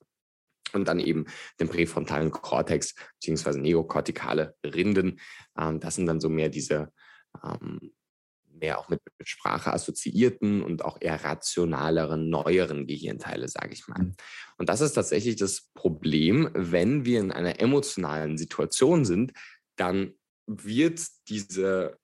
und 0.73 0.87
dann 0.87 0.99
eben 0.99 1.25
den 1.61 1.69
präfrontalen 1.69 2.31
Kortex 2.31 2.95
beziehungsweise 3.15 3.59
neokortikale 3.59 4.55
Rinden. 4.65 5.19
Ähm, 5.57 5.79
das 5.79 5.95
sind 5.95 6.07
dann 6.07 6.19
so 6.19 6.27
mehr 6.27 6.49
diese 6.49 6.91
ähm, 7.41 7.93
mehr 8.59 8.79
auch 8.79 8.89
mit, 8.89 9.01
mit 9.17 9.27
Sprache 9.27 9.73
assoziierten 9.73 10.63
und 10.63 10.85
auch 10.85 10.97
eher 11.01 11.23
rationaleren, 11.23 12.29
neueren 12.29 12.87
Gehirnteile, 12.87 13.47
sage 13.47 13.73
ich 13.73 13.87
mal. 13.87 14.03
Mhm. 14.03 14.15
Und 14.57 14.69
das 14.69 14.81
ist 14.81 14.93
tatsächlich 14.93 15.35
das 15.35 15.69
Problem, 15.73 16.49
wenn 16.53 17.05
wir 17.05 17.19
in 17.19 17.31
einer 17.31 17.59
emotionalen 17.59 18.37
Situation 18.37 19.05
sind, 19.05 19.33
dann 19.75 20.13
wird 20.45 21.01
diese 21.29 21.97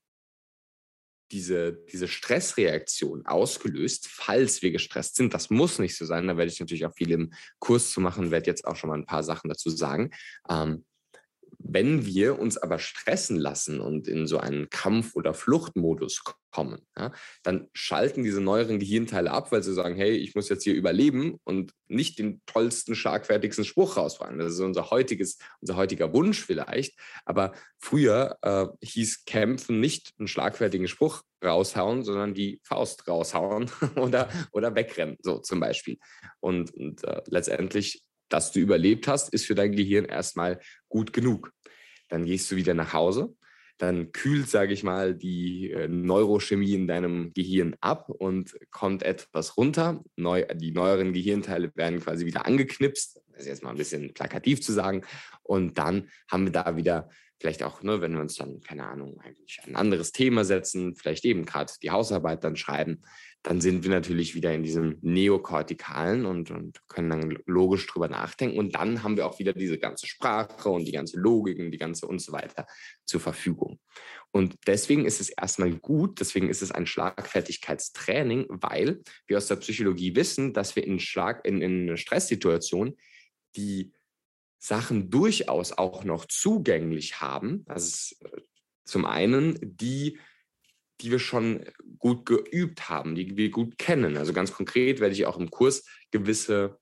diese, 1.32 1.74
diese 1.92 2.08
Stressreaktion 2.08 3.26
ausgelöst, 3.26 4.08
falls 4.08 4.62
wir 4.62 4.72
gestresst 4.72 5.16
sind. 5.16 5.34
Das 5.34 5.50
muss 5.50 5.80
nicht 5.80 5.96
so 5.96 6.06
sein. 6.06 6.28
Da 6.28 6.38
werde 6.38 6.52
ich 6.52 6.60
natürlich 6.60 6.86
auch 6.86 6.96
viel 6.96 7.12
im 7.12 7.34
Kurs 7.60 7.92
zu 7.92 8.02
machen, 8.02 8.32
werde 8.32 8.50
jetzt 8.50 8.66
auch 8.66 8.76
schon 8.76 8.90
mal 8.90 8.98
ein 8.98 9.06
paar 9.06 9.24
Sachen 9.24 9.50
dazu 9.50 9.70
sagen. 9.70 10.12
Ähm, 10.50 10.86
wenn 11.72 12.06
wir 12.06 12.40
uns 12.40 12.58
aber 12.58 12.80
stressen 12.80 13.38
lassen 13.38 13.80
und 13.80 14.08
in 14.08 14.26
so 14.26 14.40
einen 14.40 14.70
Kampf- 14.70 15.16
oder 15.16 15.36
Fluchtmodus 15.36 16.24
kommen, 16.52 16.82
ja, 16.98 17.12
dann 17.44 17.68
schalten 17.74 18.24
diese 18.24 18.42
neueren 18.42 18.80
Gehirnteile 18.80 19.30
ab, 19.30 19.52
weil 19.52 19.62
sie 19.62 19.74
sagen, 19.74 19.96
hey, 19.96 20.12
ich 20.14 20.34
muss 20.34 20.50
jetzt 20.50 20.64
hier 20.64 20.74
überleben 20.74 21.38
und 21.44 21.74
nicht 21.88 22.18
den 22.18 22.42
tollsten, 22.48 22.96
schlagfertigsten 22.96 23.66
Spruch 23.66 23.98
rausfahren. 23.98 24.40
Das 24.40 24.54
ist 24.54 24.60
unser 24.60 24.90
heutiges, 24.90 25.38
unser 25.62 25.76
heutiger 25.76 26.12
Wunsch 26.12 26.44
vielleicht. 26.44 26.98
Aber 27.24 27.54
früher 27.78 28.38
äh, 28.42 28.66
hieß 28.82 29.26
Kämpfen 29.26 29.80
nicht 29.80 30.14
einen 30.18 30.28
schlagfertigen 30.28 30.88
Spruch 30.88 31.22
raushauen, 31.44 32.04
sondern 32.04 32.34
die 32.34 32.60
Faust 32.64 33.08
raushauen 33.08 33.70
oder, 33.96 34.28
oder 34.52 34.74
wegrennen, 34.74 35.18
so 35.22 35.38
zum 35.38 35.60
Beispiel. 35.60 36.00
Und, 36.40 36.74
und 36.74 37.04
äh, 37.04 37.22
letztendlich 37.28 38.04
dass 38.30 38.52
du 38.52 38.60
überlebt 38.60 39.08
hast, 39.08 39.34
ist 39.34 39.46
für 39.46 39.56
dein 39.56 39.74
Gehirn 39.74 40.06
erstmal 40.06 40.60
gut 40.88 41.14
genug. 41.14 41.52
Dann 42.10 42.26
gehst 42.26 42.52
du 42.52 42.56
wieder 42.56 42.74
nach 42.74 42.94
Hause, 42.94 43.34
dann 43.80 44.12
kühlt, 44.12 44.50
sage 44.50 44.74
ich 44.74 44.84
mal, 44.84 45.16
die 45.16 45.72
äh, 45.72 45.88
Neurochemie 45.88 46.74
in 46.74 46.88
deinem 46.88 47.34
Gehirn 47.34 47.76
ab 47.80 48.10
und 48.10 48.58
kommt 48.72 49.04
etwas 49.04 49.56
runter. 49.56 50.04
Neu, 50.18 50.46
die 50.54 50.72
neueren 50.72 51.14
Gehirnteile 51.14 51.72
werden 51.76 52.02
quasi 52.02 52.26
wieder 52.26 52.46
angeknipst, 52.46 53.22
das 53.32 53.42
ist 53.42 53.48
jetzt 53.48 53.64
mal 53.64 53.72
ein 53.72 53.78
bisschen 53.78 54.14
plakativ 54.14 54.62
zu 54.62 54.74
sagen. 54.74 55.06
Und 55.44 55.78
dann 55.78 56.10
haben 56.30 56.44
wir 56.44 56.52
da 56.52 56.76
wieder 56.76 57.10
vielleicht 57.40 57.64
auch, 57.64 57.82
ne, 57.84 58.02
wenn 58.02 58.14
wir 58.14 58.20
uns 58.20 58.36
dann, 58.36 58.60
keine 58.60 58.86
Ahnung, 58.86 59.18
eigentlich 59.22 59.62
ein 59.66 59.78
anderes 59.78 60.12
Thema 60.12 60.44
setzen, 60.44 60.96
vielleicht 60.96 61.24
eben 61.24 61.46
gerade 61.46 61.72
die 61.82 61.92
Hausarbeit 61.92 62.44
dann 62.44 62.58
schreiben, 62.58 63.02
dann 63.44 63.62
sind 63.62 63.84
wir 63.84 63.90
natürlich 63.90 64.36
wieder 64.36 64.54
in 64.54 64.64
diesem 64.64 64.98
Neokortikalen 65.02 66.26
und, 66.26 66.52
und 66.52 66.86
können 66.90 67.10
dann 67.10 67.38
logisch 67.46 67.88
drüber 67.88 68.10
nachdenken. 68.10 68.60
Und 68.60 68.76
dann 68.76 69.02
haben 69.02 69.16
wir 69.16 69.26
auch 69.26 69.40
wieder 69.40 69.54
diese 69.54 69.78
ganze 69.78 70.08
Sprache 70.08 70.70
und 70.70 70.84
die 70.84 70.92
ganze 70.92 71.18
Logik 71.18 71.58
und 71.60 71.72
die 71.72 71.78
ganze 71.78 72.06
und 72.06 72.20
so 72.20 72.34
weiter 72.34 72.68
zur 73.06 73.22
Verfügung. 73.22 73.80
Und 74.32 74.56
deswegen 74.68 75.06
ist 75.06 75.22
es 75.22 75.30
erstmal 75.30 75.72
gut, 75.72 76.20
deswegen 76.20 76.50
ist 76.50 76.62
es 76.62 76.72
ein 76.72 76.86
Schlagfertigkeitstraining, 76.86 78.46
weil 78.50 79.02
wir 79.26 79.38
aus 79.38 79.48
der 79.48 79.56
Psychologie 79.56 80.16
wissen, 80.16 80.54
dass 80.54 80.76
wir 80.76 80.86
in, 80.86 81.00
Schlag, 81.00 81.46
in, 81.48 81.62
in 81.62 81.96
Stresssituationen 81.96 82.98
die 83.56 83.94
Sachen 84.60 85.10
durchaus 85.10 85.72
auch 85.72 86.04
noch 86.04 86.26
zugänglich 86.26 87.22
haben. 87.22 87.64
Das 87.66 87.88
ist 87.88 88.22
äh, 88.22 88.42
zum 88.84 89.06
einen 89.06 89.58
die 89.62 90.20
die 91.02 91.12
wir 91.12 91.20
schon 91.20 91.66
gut 91.98 92.26
geübt 92.26 92.90
haben, 92.90 93.16
die 93.16 93.38
wir 93.38 93.50
gut 93.52 93.78
kennen. 93.78 94.18
Also 94.18 94.34
ganz 94.34 94.54
konkret 94.54 95.00
werde 95.00 95.14
ich 95.14 95.26
auch 95.26 95.38
im 95.38 95.50
Kurs 95.50 95.86
gewisse 96.12 96.80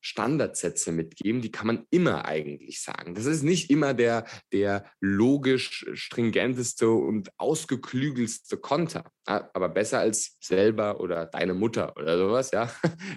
Standardsätze 0.00 0.92
mitgeben, 0.92 1.42
die 1.42 1.50
kann 1.50 1.66
man 1.66 1.86
immer 1.90 2.24
eigentlich 2.24 2.82
sagen. 2.82 3.14
Das 3.14 3.26
ist 3.26 3.42
nicht 3.42 3.70
immer 3.70 3.94
der, 3.94 4.26
der 4.52 4.88
logisch 5.00 5.86
stringenteste 5.94 6.88
und 6.88 7.30
ausgeklügelste 7.36 8.58
Konter, 8.58 9.10
aber 9.24 9.68
besser 9.68 9.98
als 9.98 10.36
selber 10.40 11.00
oder 11.00 11.26
deine 11.26 11.54
Mutter 11.54 11.96
oder 11.96 12.16
sowas, 12.16 12.50
ja. 12.52 12.70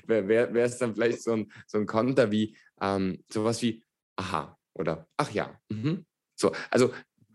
Wäre 0.08 0.54
wär, 0.54 0.66
es 0.66 0.80
dann 0.80 0.96
vielleicht 0.96 1.22
so 1.22 1.34
ein, 1.34 1.52
so 1.68 1.78
ein 1.78 1.86
Konter 1.86 2.32
wie 2.32 2.58
ähm, 2.82 3.24
sowas 3.32 3.62
wie 3.62 3.84
aha 4.16 4.58
oder 4.74 5.08
ach 5.18 5.32
ja. 5.32 5.60
Mhm. 5.70 6.06
So, 6.36 6.52
also 6.72 6.92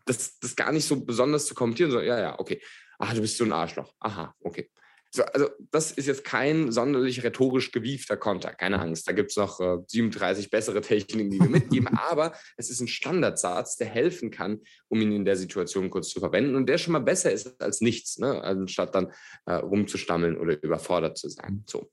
das, 0.07 0.39
das 0.41 0.57
gar 0.57 0.73
nicht 0.73 0.87
so 0.87 1.05
besonders 1.05 1.47
zu 1.47 1.55
kommentieren, 1.55 1.93
so 1.93 2.01
ja, 2.01 2.19
ja, 2.19 2.39
okay 2.39 2.61
ach, 2.99 3.15
du 3.15 3.21
bist 3.21 3.37
so 3.37 3.45
ein 3.45 3.53
Arschloch. 3.53 3.93
Aha, 4.01 4.35
okay. 4.41 4.71
So, 5.17 5.23
also 5.25 5.49
das 5.71 5.93
ist 5.93 6.07
jetzt 6.07 6.25
kein 6.25 6.73
sonderlich 6.73 7.23
rhetorisch 7.25 7.73
gewiefter 7.73 8.17
Konter, 8.17 8.53
keine 8.53 8.81
Angst. 8.81 9.09
Da 9.09 9.13
gibt 9.13 9.31
es 9.31 9.37
noch 9.37 9.61
äh, 9.61 9.79
37 9.87 10.51
bessere 10.51 10.81
Techniken, 10.81 11.31
die 11.31 11.41
wir 11.41 11.49
mitgeben, 11.49 11.89
aber 12.11 12.35
es 12.57 12.71
ist 12.71 12.81
ein 12.81 12.89
Standardsatz, 12.89 13.77
der 13.77 13.87
helfen 13.87 14.31
kann, 14.31 14.61
um 14.89 15.01
ihn 15.01 15.13
in 15.13 15.25
der 15.25 15.37
Situation 15.37 15.91
kurz 15.91 16.11
zu 16.11 16.21
verwenden 16.21 16.55
und 16.55 16.69
der 16.69 16.77
schon 16.79 16.93
mal 16.93 16.99
besser 16.99 17.33
ist 17.33 17.61
als 17.63 17.81
nichts, 17.81 18.19
ne? 18.19 18.43
anstatt 18.43 18.95
dann 18.95 19.13
äh, 19.47 19.55
rumzustammeln 19.55 20.37
oder 20.37 20.63
überfordert 20.63 21.17
zu 21.17 21.29
sein. 21.29 21.65
So. 21.67 21.91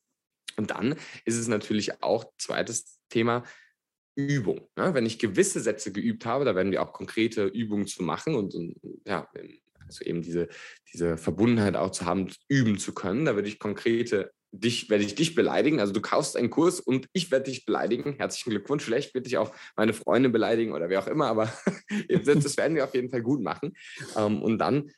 Und 0.57 0.71
dann 0.71 0.95
ist 1.23 1.37
es 1.37 1.47
natürlich 1.47 2.03
auch 2.03 2.25
zweites 2.37 2.99
Thema, 3.09 3.43
Übung. 4.15 4.67
Ne? 4.75 4.93
Wenn 4.93 5.05
ich 5.05 5.17
gewisse 5.17 5.59
Sätze 5.59 5.91
geübt 5.91 6.25
habe, 6.25 6.45
da 6.45 6.55
werden 6.55 6.71
wir 6.71 6.83
auch 6.83 6.93
konkrete 6.93 7.45
Übungen 7.45 7.87
zu 7.87 8.03
machen 8.03 8.35
und, 8.35 8.53
und 8.53 8.75
ja, 9.07 9.27
also 9.93 10.09
eben 10.09 10.21
diese, 10.21 10.47
diese 10.91 11.17
Verbundenheit 11.17 11.75
auch 11.75 11.91
zu 11.91 12.05
haben, 12.05 12.29
üben 12.47 12.77
zu 12.77 12.93
können. 12.93 13.25
Da 13.25 13.35
würde 13.35 13.47
ich 13.47 13.59
konkrete 13.59 14.31
dich, 14.51 14.89
werde 14.89 15.03
ich 15.03 15.15
dich 15.15 15.35
beleidigen. 15.35 15.79
Also 15.79 15.93
du 15.93 16.01
kaufst 16.01 16.37
einen 16.37 16.49
Kurs 16.49 16.79
und 16.79 17.07
ich 17.13 17.31
werde 17.31 17.49
dich 17.49 17.65
beleidigen. 17.65 18.13
Herzlichen 18.13 18.51
Glückwunsch. 18.51 18.83
Vielleicht 18.83 19.13
wird 19.13 19.25
dich 19.25 19.37
auch 19.37 19.53
meine 19.75 19.93
Freundin 19.93 20.31
beleidigen 20.31 20.73
oder 20.73 20.89
wer 20.89 21.01
auch 21.01 21.07
immer, 21.07 21.27
aber 21.27 21.51
das 22.25 22.57
werden 22.57 22.75
wir 22.75 22.83
auf 22.83 22.93
jeden 22.93 23.09
Fall 23.09 23.21
gut 23.21 23.41
machen. 23.41 23.73
Ähm, 24.15 24.41
und 24.41 24.59
dann 24.59 24.91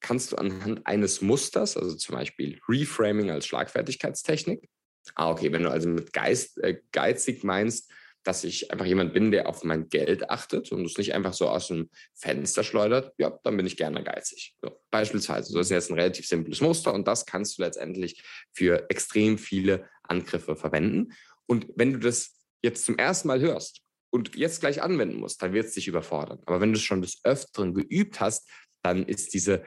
kannst 0.00 0.32
du 0.32 0.36
anhand 0.36 0.86
eines 0.86 1.20
Musters, 1.20 1.76
also 1.76 1.94
zum 1.94 2.14
Beispiel 2.14 2.58
Reframing 2.68 3.30
als 3.30 3.46
Schlagfertigkeitstechnik. 3.46 4.68
Ah, 5.14 5.30
okay, 5.30 5.52
wenn 5.52 5.62
du 5.62 5.70
also 5.70 5.88
mit 5.88 6.12
Geist, 6.12 6.58
äh, 6.62 6.80
geizig 6.92 7.44
meinst, 7.44 7.90
dass 8.22 8.44
ich 8.44 8.70
einfach 8.70 8.86
jemand 8.86 9.14
bin, 9.14 9.30
der 9.30 9.48
auf 9.48 9.64
mein 9.64 9.88
Geld 9.88 10.28
achtet 10.28 10.70
und 10.72 10.84
es 10.84 10.98
nicht 10.98 11.14
einfach 11.14 11.32
so 11.32 11.48
aus 11.48 11.68
dem 11.68 11.90
Fenster 12.14 12.64
schleudert, 12.64 13.14
ja, 13.18 13.38
dann 13.44 13.56
bin 13.56 13.66
ich 13.66 13.76
gerne 13.76 14.04
geizig. 14.04 14.54
So, 14.60 14.78
beispielsweise, 14.90 15.52
das 15.54 15.66
ist 15.66 15.70
jetzt 15.70 15.90
ein 15.90 15.98
relativ 15.98 16.26
simples 16.26 16.60
Muster 16.60 16.92
und 16.92 17.08
das 17.08 17.24
kannst 17.26 17.58
du 17.58 17.62
letztendlich 17.62 18.22
für 18.52 18.88
extrem 18.90 19.38
viele 19.38 19.88
Angriffe 20.02 20.56
verwenden. 20.56 21.12
Und 21.46 21.66
wenn 21.76 21.92
du 21.94 21.98
das 21.98 22.36
jetzt 22.62 22.84
zum 22.84 22.98
ersten 22.98 23.28
Mal 23.28 23.40
hörst 23.40 23.80
und 24.10 24.36
jetzt 24.36 24.60
gleich 24.60 24.82
anwenden 24.82 25.18
musst, 25.18 25.42
dann 25.42 25.52
wird 25.52 25.66
es 25.66 25.74
dich 25.74 25.88
überfordern. 25.88 26.40
Aber 26.46 26.60
wenn 26.60 26.72
du 26.72 26.78
es 26.78 26.84
schon 26.84 27.02
des 27.02 27.20
Öfteren 27.24 27.74
geübt 27.74 28.20
hast, 28.20 28.48
dann 28.82 29.06
ist 29.06 29.32
diese 29.34 29.64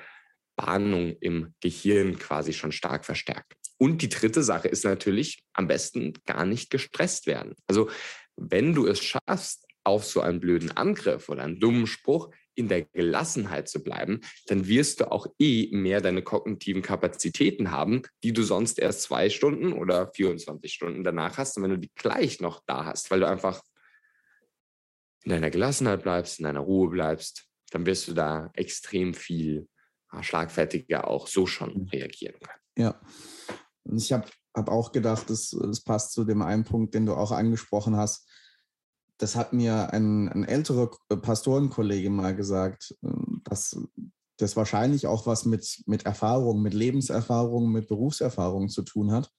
Bahnung 0.55 1.15
im 1.19 1.53
Gehirn 1.61 2.19
quasi 2.19 2.53
schon 2.53 2.71
stark 2.71 3.05
verstärkt. 3.05 3.55
Und 3.77 4.01
die 4.01 4.09
dritte 4.09 4.43
Sache 4.43 4.67
ist 4.67 4.85
natürlich, 4.85 5.43
am 5.53 5.67
besten 5.67 6.13
gar 6.25 6.45
nicht 6.45 6.69
gestresst 6.69 7.27
werden. 7.27 7.55
Also 7.67 7.89
wenn 8.35 8.73
du 8.73 8.87
es 8.87 9.03
schaffst, 9.03 9.67
auf 9.83 10.05
so 10.05 10.21
einen 10.21 10.39
blöden 10.39 10.71
Angriff 10.71 11.29
oder 11.29 11.43
einen 11.43 11.59
dummen 11.59 11.87
Spruch 11.87 12.31
in 12.55 12.67
der 12.67 12.83
Gelassenheit 12.83 13.67
zu 13.67 13.83
bleiben, 13.83 14.21
dann 14.47 14.67
wirst 14.67 14.99
du 15.01 15.11
auch 15.11 15.27
eh 15.39 15.69
mehr 15.71 16.01
deine 16.01 16.21
kognitiven 16.21 16.81
Kapazitäten 16.81 17.71
haben, 17.71 18.03
die 18.23 18.31
du 18.31 18.43
sonst 18.43 18.79
erst 18.79 19.01
zwei 19.01 19.29
Stunden 19.29 19.73
oder 19.73 20.11
24 20.13 20.71
Stunden 20.71 21.03
danach 21.03 21.37
hast. 21.37 21.57
Und 21.57 21.63
wenn 21.63 21.71
du 21.71 21.79
die 21.79 21.91
gleich 21.95 22.39
noch 22.39 22.61
da 22.65 22.85
hast, 22.85 23.11
weil 23.11 23.19
du 23.19 23.27
einfach 23.27 23.61
in 25.23 25.31
deiner 25.31 25.49
Gelassenheit 25.49 26.03
bleibst, 26.03 26.39
in 26.39 26.45
deiner 26.45 26.59
Ruhe 26.59 26.89
bleibst, 26.89 27.47
dann 27.71 27.85
wirst 27.85 28.07
du 28.07 28.13
da 28.13 28.51
extrem 28.53 29.13
viel 29.13 29.67
schlagfertiger 30.21 31.07
auch 31.07 31.27
so 31.27 31.47
schon 31.47 31.73
mhm. 31.73 31.89
reagieren 31.89 32.35
können. 32.39 32.59
Ja, 32.77 33.01
und 33.83 33.97
ich 33.97 34.13
habe 34.13 34.27
habe 34.55 34.71
auch 34.71 34.91
gedacht, 34.91 35.29
das, 35.29 35.49
das 35.49 35.81
passt 35.81 36.13
zu 36.13 36.23
dem 36.23 36.41
einen 36.41 36.63
Punkt, 36.63 36.93
den 36.93 37.05
du 37.05 37.13
auch 37.13 37.31
angesprochen 37.31 37.95
hast. 37.95 38.27
Das 39.17 39.35
hat 39.35 39.53
mir 39.53 39.93
ein, 39.93 40.29
ein 40.29 40.43
älterer 40.43 40.91
Pastorenkollege 41.09 42.09
mal 42.09 42.35
gesagt, 42.35 42.95
äh, 43.03 43.09
dass 43.43 43.77
das 44.37 44.55
wahrscheinlich 44.55 45.07
auch 45.07 45.25
was 45.27 45.45
mit, 45.45 45.83
mit 45.85 46.05
Erfahrung, 46.05 46.61
mit 46.61 46.73
Lebenserfahrung, 46.73 47.71
mit 47.71 47.87
Berufserfahrung 47.87 48.69
zu 48.69 48.81
tun 48.81 49.11
hat. 49.11 49.31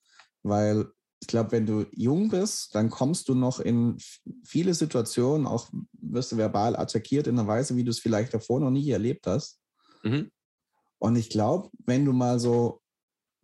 Weil 0.42 0.86
ich 1.20 1.28
glaube, 1.28 1.52
wenn 1.52 1.66
du 1.66 1.86
jung 1.92 2.28
bist, 2.28 2.74
dann 2.74 2.90
kommst 2.90 3.28
du 3.28 3.34
noch 3.34 3.58
in 3.58 3.96
viele 4.44 4.74
Situationen, 4.74 5.46
auch 5.46 5.68
wirst 5.92 6.32
du 6.32 6.36
verbal 6.36 6.76
attackiert 6.76 7.26
in 7.26 7.38
einer 7.38 7.48
Weise, 7.48 7.76
wie 7.76 7.84
du 7.84 7.90
es 7.90 7.98
vielleicht 7.98 8.34
davor 8.34 8.60
noch 8.60 8.70
nie 8.70 8.90
erlebt 8.90 9.26
hast. 9.26 9.60
Mhm. 10.02 10.30
Und 10.98 11.16
ich 11.16 11.30
glaube, 11.30 11.70
wenn 11.86 12.04
du 12.04 12.12
mal 12.12 12.38
so 12.38 12.80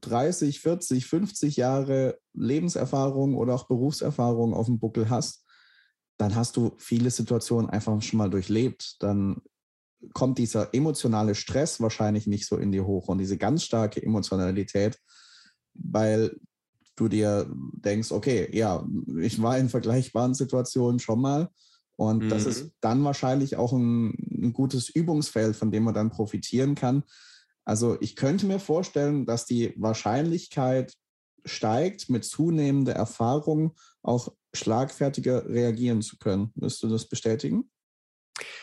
30, 0.01 0.61
40, 0.61 1.07
50 1.07 1.57
Jahre 1.57 2.19
Lebenserfahrung 2.35 3.37
oder 3.37 3.55
auch 3.55 3.69
Berufserfahrung 3.69 4.55
auf 4.55 4.67
dem 4.67 4.79
Buckel 4.79 5.11
hast, 5.11 5.45
dann 6.17 6.35
hast 6.35 6.57
du 6.57 6.73
viele 6.77 7.11
Situationen 7.11 7.71
einfach 7.71 8.01
schon 8.03 8.19
mal 8.19 8.31
durchlebt. 8.31 8.97
Dann 9.03 9.41
kommt 10.13 10.39
dieser 10.39 10.75
emotionale 10.75 11.35
Stress 11.35 11.81
wahrscheinlich 11.81 12.27
nicht 12.27 12.47
so 12.47 12.57
in 12.57 12.73
dir 12.73 12.87
hoch 12.87 13.09
und 13.09 13.19
diese 13.19 13.37
ganz 13.37 13.65
starke 13.65 14.03
Emotionalität, 14.03 14.99
weil 15.75 16.37
du 16.97 17.09
dir 17.09 17.51
denkst, 17.51 18.13
okay, 18.13 18.49
ja, 18.53 18.87
ich 19.19 19.41
war 19.41 19.59
in 19.59 19.69
vergleichbaren 19.69 20.35
Situationen 20.35 20.99
schon 20.99 21.21
mal. 21.21 21.49
Und 21.97 22.25
mhm. 22.25 22.29
das 22.29 22.47
ist 22.47 22.73
dann 22.81 23.05
wahrscheinlich 23.05 23.57
auch 23.57 23.73
ein, 23.73 24.15
ein, 24.31 24.53
gutes 24.53 24.89
Übungsfeld, 24.89 25.57
von 25.57 25.71
dem 25.71 25.85
man 25.85 25.95
dann 25.95 26.11
profitieren 26.11 26.75
kann, 26.75 27.03
also 27.71 27.97
ich 28.01 28.17
könnte 28.17 28.47
mir 28.47 28.59
vorstellen, 28.59 29.27
dass 29.27 29.47
die 29.47 29.75
Wahrscheinlichkeit 29.77 30.93
steigt, 31.45 32.11
mit 32.11 32.25
zunehmender 32.25 32.95
Erfahrung 32.95 33.77
auch 34.03 34.33
schlagfertiger 34.53 35.49
reagieren 35.49 36.03
zu 36.03 36.19
können. 36.19 36.51
Wirst 36.57 36.83
du 36.83 36.89
das 36.89 37.09
bestätigen? 37.09 37.71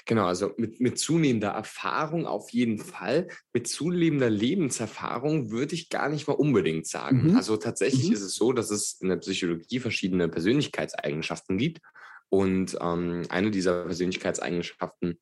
Genau, 0.06 0.26
also 0.26 0.52
mit, 0.58 0.82
mit 0.82 1.00
zunehmender 1.00 1.52
Erfahrung 1.52 2.26
auf 2.26 2.50
jeden 2.50 2.80
Fall. 2.80 3.30
Mit 3.54 3.70
zunehmender 3.70 4.30
Lebenserfahrung 4.30 5.52
würde 5.52 5.76
ich 5.76 5.88
gar 5.88 6.10
nicht 6.10 6.28
mal 6.28 6.34
unbedingt 6.34 6.86
sagen. 6.86 7.30
Mhm. 7.30 7.38
Also 7.38 7.56
tatsächlich 7.56 8.08
mhm. 8.08 8.13
ist 8.13 8.22
es 8.24 8.36
so, 8.36 8.52
dass 8.52 8.72
es 8.72 9.00
in 9.00 9.08
der 9.08 9.17
Psychologie 9.17 9.80
verschiedene 9.80 10.28
Persönlichkeitseigenschaften 10.28 11.58
gibt. 11.58 11.80
Und 12.28 12.78
ähm, 12.82 13.24
eine 13.30 13.52
dieser 13.52 13.86
Persönlichkeitseigenschaften 13.86 15.17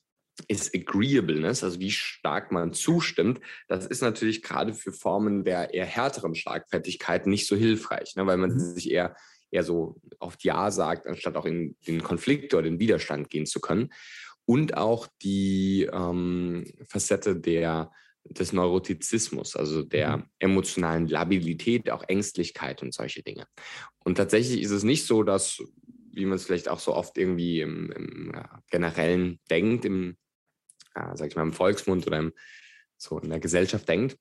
ist 0.47 0.75
Agreeableness, 0.75 1.63
also 1.63 1.79
wie 1.79 1.91
stark 1.91 2.51
man 2.51 2.73
zustimmt. 2.73 3.39
Das 3.67 3.85
ist 3.85 4.01
natürlich 4.01 4.41
gerade 4.41 4.73
für 4.73 4.91
Formen 4.91 5.43
der 5.43 5.73
eher 5.73 5.85
härteren 5.85 6.35
Schlagfertigkeit 6.35 7.27
nicht 7.27 7.47
so 7.47 7.55
hilfreich, 7.55 8.15
ne, 8.15 8.25
weil 8.25 8.37
man 8.37 8.51
mhm. 8.51 8.59
sich 8.59 8.91
eher, 8.91 9.15
eher 9.51 9.63
so 9.63 9.99
auf 10.19 10.35
Ja 10.41 10.71
sagt, 10.71 11.07
anstatt 11.07 11.37
auch 11.37 11.45
in 11.45 11.75
den 11.87 12.03
Konflikt 12.03 12.53
oder 12.53 12.63
den 12.63 12.79
Widerstand 12.79 13.29
gehen 13.29 13.45
zu 13.45 13.59
können. 13.59 13.89
Und 14.45 14.77
auch 14.77 15.07
die 15.23 15.89
ähm, 15.91 16.65
Facette 16.87 17.35
der, 17.35 17.91
des 18.25 18.53
Neurotizismus, 18.53 19.55
also 19.55 19.81
der 19.81 20.17
mhm. 20.17 20.23
emotionalen 20.39 21.07
Labilität, 21.07 21.89
auch 21.89 22.03
Ängstlichkeit 22.07 22.81
und 22.83 22.93
solche 22.93 23.23
Dinge. 23.23 23.47
Und 24.03 24.15
tatsächlich 24.15 24.61
ist 24.61 24.71
es 24.71 24.83
nicht 24.83 25.05
so, 25.05 25.23
dass 25.23 25.61
wie 26.15 26.25
man 26.25 26.37
es 26.37 26.45
vielleicht 26.45 26.69
auch 26.69 26.79
so 26.79 26.93
oft 26.95 27.17
irgendwie 27.17 27.61
im, 27.61 27.91
im 27.91 28.31
ja, 28.33 28.61
generellen 28.71 29.39
denkt, 29.49 29.85
im 29.85 30.15
ja, 30.95 31.15
sag 31.15 31.27
ich 31.27 31.35
mal, 31.35 31.43
im 31.43 31.53
Volksmund 31.53 32.07
oder 32.07 32.19
im, 32.19 32.33
so 32.97 33.19
in 33.19 33.29
der 33.29 33.39
Gesellschaft 33.39 33.87
denkt, 33.87 34.17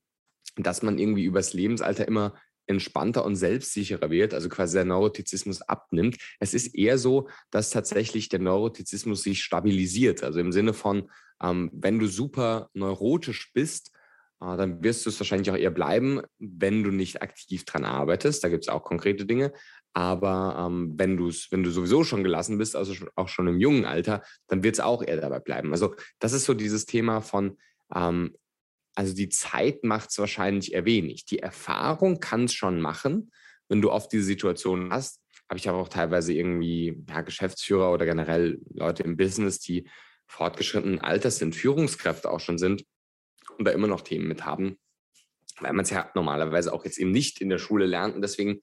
dass 0.55 0.81
man 0.83 0.97
irgendwie 0.97 1.23
übers 1.23 1.53
Lebensalter 1.53 2.07
immer 2.07 2.35
entspannter 2.67 3.23
und 3.25 3.35
selbstsicherer 3.35 4.09
wird, 4.09 4.33
also 4.33 4.49
quasi 4.49 4.75
der 4.75 4.85
Neurotizismus 4.85 5.61
abnimmt. 5.61 6.17
Es 6.39 6.53
ist 6.53 6.75
eher 6.75 6.97
so, 6.97 7.29
dass 7.51 7.69
tatsächlich 7.69 8.29
der 8.29 8.39
Neurotizismus 8.39 9.23
sich 9.23 9.43
stabilisiert. 9.43 10.23
Also 10.23 10.39
im 10.39 10.51
Sinne 10.51 10.73
von, 10.73 11.09
ähm, 11.41 11.69
wenn 11.73 11.99
du 11.99 12.07
super 12.07 12.69
neurotisch 12.73 13.51
bist, 13.53 13.91
äh, 14.41 14.57
dann 14.57 14.83
wirst 14.83 15.05
du 15.05 15.09
es 15.09 15.19
wahrscheinlich 15.19 15.51
auch 15.51 15.57
eher 15.57 15.71
bleiben, 15.71 16.21
wenn 16.39 16.83
du 16.83 16.91
nicht 16.91 17.21
aktiv 17.21 17.65
dran 17.65 17.85
arbeitest. 17.85 18.43
Da 18.43 18.49
gibt 18.49 18.63
es 18.63 18.69
auch 18.69 18.83
konkrete 18.83 19.25
Dinge. 19.25 19.53
Aber 19.95 20.57
ähm, 20.59 20.93
wenn, 20.97 21.15
du's, 21.15 21.47
wenn 21.51 21.63
du 21.63 21.71
sowieso 21.71 22.03
schon 22.03 22.23
gelassen 22.23 22.57
bist, 22.57 22.75
also 22.75 22.93
auch 23.15 23.29
schon 23.29 23.47
im 23.47 23.61
jungen 23.61 23.85
Alter, 23.85 24.23
dann 24.47 24.61
wird 24.61 24.75
es 24.75 24.81
auch 24.81 25.01
eher 25.01 25.21
dabei 25.21 25.39
bleiben. 25.39 25.71
Also 25.71 25.95
das 26.19 26.33
ist 26.33 26.43
so 26.43 26.53
dieses 26.53 26.85
Thema 26.85 27.21
von, 27.21 27.57
ähm, 27.95 28.35
also 28.93 29.15
die 29.15 29.29
Zeit 29.29 29.85
macht 29.85 30.09
es 30.09 30.17
wahrscheinlich 30.17 30.73
eher 30.73 30.83
wenig. 30.83 31.23
Die 31.25 31.39
Erfahrung 31.39 32.19
kann 32.19 32.43
es 32.43 32.53
schon 32.53 32.81
machen, 32.81 33.31
wenn 33.69 33.81
du 33.81 33.89
oft 33.89 34.11
diese 34.11 34.25
Situation 34.25 34.91
hast. 34.91 35.21
Habe 35.47 35.59
ich 35.59 35.69
aber 35.69 35.77
auch 35.77 35.89
teilweise 35.89 36.33
irgendwie 36.33 37.01
ja, 37.07 37.21
Geschäftsführer 37.21 37.93
oder 37.93 38.05
generell 38.05 38.59
Leute 38.73 39.03
im 39.03 39.15
Business, 39.15 39.59
die 39.59 39.87
fortgeschrittenen 40.27 40.99
Alters 40.99 41.37
sind, 41.37 41.55
Führungskräfte 41.55 42.29
auch 42.29 42.41
schon 42.41 42.57
sind 42.57 42.83
und 43.57 43.65
da 43.65 43.71
immer 43.71 43.87
noch 43.87 44.01
Themen 44.01 44.27
mit 44.27 44.43
haben, 44.43 44.77
weil 45.61 45.71
man 45.71 45.83
es 45.83 45.89
ja 45.89 46.11
normalerweise 46.15 46.73
auch 46.73 46.83
jetzt 46.83 46.97
eben 46.97 47.11
nicht 47.11 47.39
in 47.39 47.47
der 47.49 47.59
Schule 47.59 47.85
lernt 47.85 48.15
und 48.15 48.21
deswegen 48.21 48.61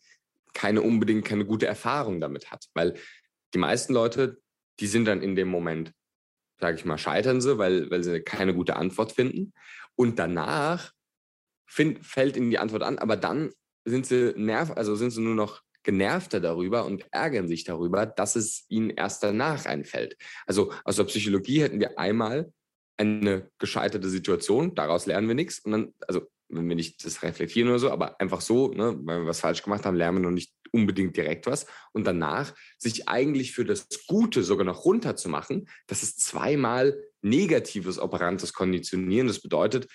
keine 0.54 0.82
unbedingt 0.82 1.24
keine 1.24 1.44
gute 1.44 1.66
Erfahrung 1.66 2.20
damit 2.20 2.50
hat. 2.50 2.66
Weil 2.74 2.94
die 3.54 3.58
meisten 3.58 3.92
Leute, 3.92 4.40
die 4.80 4.86
sind 4.86 5.06
dann 5.06 5.22
in 5.22 5.36
dem 5.36 5.48
Moment, 5.48 5.92
sage 6.60 6.76
ich 6.76 6.84
mal, 6.84 6.98
scheitern 6.98 7.40
sie, 7.40 7.58
weil, 7.58 7.90
weil 7.90 8.02
sie 8.02 8.20
keine 8.20 8.54
gute 8.54 8.76
Antwort 8.76 9.12
finden. 9.12 9.52
Und 9.94 10.18
danach 10.18 10.92
find, 11.66 12.04
fällt 12.04 12.36
ihnen 12.36 12.50
die 12.50 12.58
Antwort 12.58 12.82
an, 12.82 12.98
aber 12.98 13.16
dann 13.16 13.50
sind 13.84 14.06
sie 14.06 14.32
nerv, 14.36 14.70
also 14.70 14.94
sind 14.94 15.10
sie 15.10 15.20
nur 15.20 15.34
noch 15.34 15.62
genervter 15.82 16.40
darüber 16.40 16.84
und 16.84 17.04
ärgern 17.10 17.48
sich 17.48 17.64
darüber, 17.64 18.06
dass 18.06 18.36
es 18.36 18.64
ihnen 18.68 18.90
erst 18.90 19.22
danach 19.22 19.66
einfällt. 19.66 20.16
Also 20.46 20.72
aus 20.84 20.96
der 20.96 21.04
Psychologie 21.04 21.62
hätten 21.62 21.80
wir 21.80 21.98
einmal 21.98 22.52
eine 22.96 23.50
gescheiterte 23.58 24.08
Situation, 24.08 24.74
daraus 24.74 25.06
lernen 25.06 25.28
wir 25.28 25.34
nichts. 25.34 25.58
Und 25.60 25.72
dann, 25.72 25.94
also 26.06 26.30
wenn 26.52 26.68
wir 26.68 26.76
nicht 26.76 27.04
das 27.04 27.22
reflektieren 27.22 27.68
oder 27.68 27.78
so, 27.78 27.90
aber 27.90 28.20
einfach 28.20 28.40
so, 28.40 28.72
ne, 28.72 28.98
weil 29.02 29.20
wir 29.20 29.26
was 29.26 29.40
falsch 29.40 29.62
gemacht 29.62 29.84
haben, 29.84 29.96
lernen 29.96 30.18
wir 30.18 30.22
noch 30.28 30.34
nicht 30.34 30.52
unbedingt 30.70 31.16
direkt 31.16 31.46
was. 31.46 31.66
Und 31.92 32.06
danach 32.06 32.54
sich 32.78 33.08
eigentlich 33.08 33.52
für 33.52 33.64
das 33.64 33.88
Gute 34.06 34.42
sogar 34.42 34.64
noch 34.64 34.84
runterzumachen, 34.84 35.68
das 35.86 36.02
ist 36.02 36.20
zweimal 36.20 36.96
negatives 37.22 37.98
operantes 37.98 38.52
Konditionieren. 38.52 39.28
Das 39.28 39.40
bedeutet, 39.40 39.88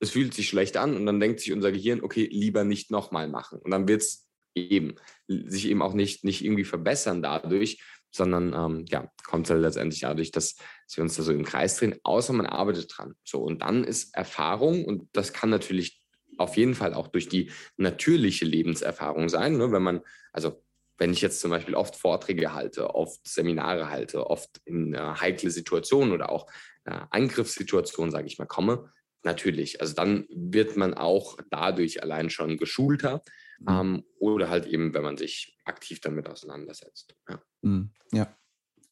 es 0.00 0.10
fühlt 0.10 0.34
sich 0.34 0.48
schlecht 0.48 0.76
an 0.76 0.96
und 0.96 1.06
dann 1.06 1.20
denkt 1.20 1.40
sich 1.40 1.52
unser 1.52 1.72
Gehirn, 1.72 2.02
okay, 2.02 2.28
lieber 2.30 2.64
nicht 2.64 2.90
nochmal 2.90 3.28
machen. 3.28 3.58
Und 3.58 3.70
dann 3.70 3.88
wird 3.88 4.02
es 4.02 4.28
eben 4.54 4.94
sich 5.28 5.68
eben 5.68 5.82
auch 5.82 5.94
nicht, 5.94 6.24
nicht 6.24 6.44
irgendwie 6.44 6.64
verbessern 6.64 7.22
dadurch, 7.22 7.82
sondern 8.10 8.52
ähm, 8.52 8.84
ja, 8.88 9.10
kommt 9.24 9.48
halt 9.50 9.60
letztendlich 9.60 10.00
dadurch, 10.00 10.30
dass, 10.30 10.56
dass 10.56 10.96
wir 10.96 11.02
uns 11.02 11.16
da 11.16 11.22
so 11.22 11.32
im 11.32 11.44
Kreis 11.44 11.76
drehen, 11.76 11.98
außer 12.02 12.32
man 12.32 12.46
arbeitet 12.46 12.92
dran. 12.96 13.14
So, 13.24 13.40
und 13.42 13.62
dann 13.62 13.84
ist 13.84 14.14
Erfahrung, 14.14 14.84
und 14.84 15.08
das 15.12 15.32
kann 15.32 15.50
natürlich 15.50 16.02
auf 16.38 16.56
jeden 16.56 16.74
Fall 16.74 16.94
auch 16.94 17.08
durch 17.08 17.28
die 17.28 17.50
natürliche 17.76 18.44
Lebenserfahrung 18.44 19.28
sein, 19.28 19.56
ne? 19.56 19.72
wenn 19.72 19.82
man, 19.82 20.00
also 20.32 20.62
wenn 20.98 21.12
ich 21.12 21.22
jetzt 21.22 21.40
zum 21.40 21.50
Beispiel 21.50 21.74
oft 21.74 21.96
Vorträge 21.96 22.52
halte, 22.52 22.94
oft 22.94 23.26
Seminare 23.26 23.88
halte, 23.88 24.26
oft 24.26 24.50
in 24.64 24.94
äh, 24.94 24.98
heikle 24.98 25.50
Situationen 25.50 26.12
oder 26.12 26.30
auch 26.30 26.46
äh, 26.84 26.98
Angriffssituationen, 27.10 28.10
sage 28.10 28.26
ich 28.26 28.38
mal, 28.38 28.46
komme, 28.46 28.90
natürlich. 29.22 29.80
Also 29.80 29.94
dann 29.94 30.26
wird 30.30 30.76
man 30.76 30.94
auch 30.94 31.38
dadurch 31.50 32.02
allein 32.02 32.30
schon 32.30 32.58
geschulter 32.58 33.22
mhm. 33.60 33.68
ähm, 33.68 34.04
oder 34.18 34.50
halt 34.50 34.66
eben, 34.66 34.92
wenn 34.94 35.02
man 35.02 35.16
sich 35.16 35.58
aktiv 35.64 36.00
damit 36.00 36.28
auseinandersetzt. 36.28 37.14
Ja. 37.28 37.42
Mhm. 37.62 37.90
ja. 38.12 38.36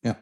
ja. 0.03 0.19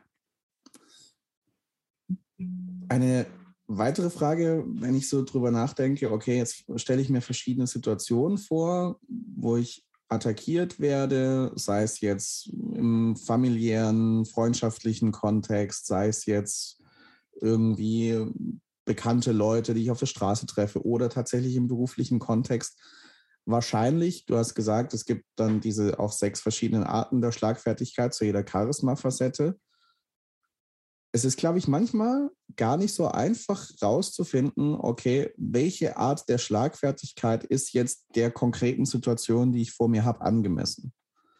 Eine 2.88 3.26
weitere 3.66 4.10
Frage, 4.10 4.64
wenn 4.66 4.94
ich 4.94 5.08
so 5.08 5.24
drüber 5.24 5.50
nachdenke, 5.50 6.10
okay, 6.10 6.36
jetzt 6.36 6.64
stelle 6.76 7.02
ich 7.02 7.08
mir 7.08 7.20
verschiedene 7.20 7.66
Situationen 7.66 8.38
vor, 8.38 9.00
wo 9.08 9.56
ich 9.56 9.84
attackiert 10.08 10.78
werde, 10.78 11.52
sei 11.56 11.82
es 11.82 12.00
jetzt 12.00 12.48
im 12.48 13.16
familiären, 13.16 14.24
freundschaftlichen 14.24 15.10
Kontext, 15.10 15.86
sei 15.86 16.08
es 16.08 16.26
jetzt 16.26 16.80
irgendwie 17.40 18.24
bekannte 18.84 19.32
Leute, 19.32 19.74
die 19.74 19.82
ich 19.82 19.90
auf 19.90 19.98
der 19.98 20.06
Straße 20.06 20.46
treffe 20.46 20.86
oder 20.86 21.10
tatsächlich 21.10 21.56
im 21.56 21.66
beruflichen 21.66 22.20
Kontext. 22.20 22.78
Wahrscheinlich, 23.46 24.26
du 24.26 24.36
hast 24.36 24.54
gesagt, 24.54 24.92
es 24.92 25.04
gibt 25.04 25.24
dann 25.36 25.60
diese 25.60 25.98
auch 25.98 26.12
sechs 26.12 26.40
verschiedenen 26.40 26.84
Arten 26.84 27.20
der 27.20 27.32
Schlagfertigkeit 27.32 28.12
zu 28.12 28.24
jeder 28.24 28.44
Charisma-Facette 28.46 29.56
es 31.16 31.24
ist, 31.24 31.38
glaube 31.38 31.56
ich, 31.56 31.66
manchmal 31.66 32.30
gar 32.56 32.76
nicht 32.76 32.92
so 32.92 33.08
einfach 33.08 33.70
rauszufinden, 33.80 34.74
okay, 34.74 35.32
welche 35.38 35.96
Art 35.96 36.28
der 36.28 36.36
Schlagfertigkeit 36.36 37.42
ist 37.42 37.72
jetzt 37.72 38.04
der 38.14 38.30
konkreten 38.30 38.84
Situation, 38.84 39.50
die 39.50 39.62
ich 39.62 39.72
vor 39.72 39.88
mir 39.88 40.04
habe, 40.04 40.20
angemessen. 40.20 40.92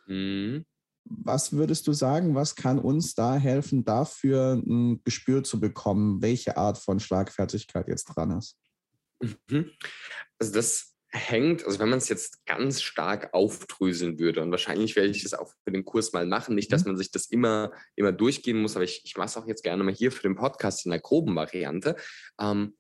Mhm. 0.07 0.65
Was 1.05 1.53
würdest 1.53 1.87
du 1.87 1.93
sagen, 1.93 2.35
was 2.35 2.57
kann 2.57 2.79
uns 2.79 3.15
da 3.15 3.37
helfen, 3.37 3.85
dafür 3.85 4.55
ein 4.55 5.03
Gespür 5.05 5.45
zu 5.45 5.61
bekommen, 5.61 6.23
welche 6.23 6.57
Art 6.57 6.79
von 6.79 6.99
Schlagfertigkeit 6.99 7.87
jetzt 7.87 8.07
dran 8.07 8.31
ist? 8.31 8.57
Mhm. 9.21 9.71
Also 10.39 10.55
das 10.55 10.96
hängt, 11.11 11.65
also 11.65 11.79
wenn 11.79 11.89
man 11.89 11.99
es 11.99 12.09
jetzt 12.09 12.45
ganz 12.47 12.83
stark 12.83 13.33
aufdröseln 13.33 14.19
würde, 14.19 14.43
und 14.43 14.51
wahrscheinlich 14.51 14.97
werde 14.97 15.11
ich 15.11 15.23
das 15.23 15.35
auch 15.35 15.53
für 15.65 15.73
den 15.73 15.85
Kurs 15.85 16.13
mal 16.13 16.27
machen, 16.27 16.55
nicht, 16.55 16.73
dass 16.73 16.85
mhm. 16.85 16.93
man 16.93 16.97
sich 16.99 17.11
das 17.11 17.27
immer, 17.27 17.73
immer 17.95 18.13
durchgehen 18.13 18.61
muss, 18.61 18.77
aber 18.77 18.85
ich, 18.85 19.03
ich 19.05 19.17
mache 19.17 19.27
es 19.27 19.37
auch 19.37 19.47
jetzt 19.47 19.63
gerne 19.63 19.83
mal 19.85 19.95
hier 19.95 20.13
für 20.13 20.23
den 20.23 20.37
Podcast 20.37 20.85
in 20.85 20.91
der 20.91 21.01
groben 21.01 21.35
Variante, 21.35 21.97
ähm, 22.41 22.75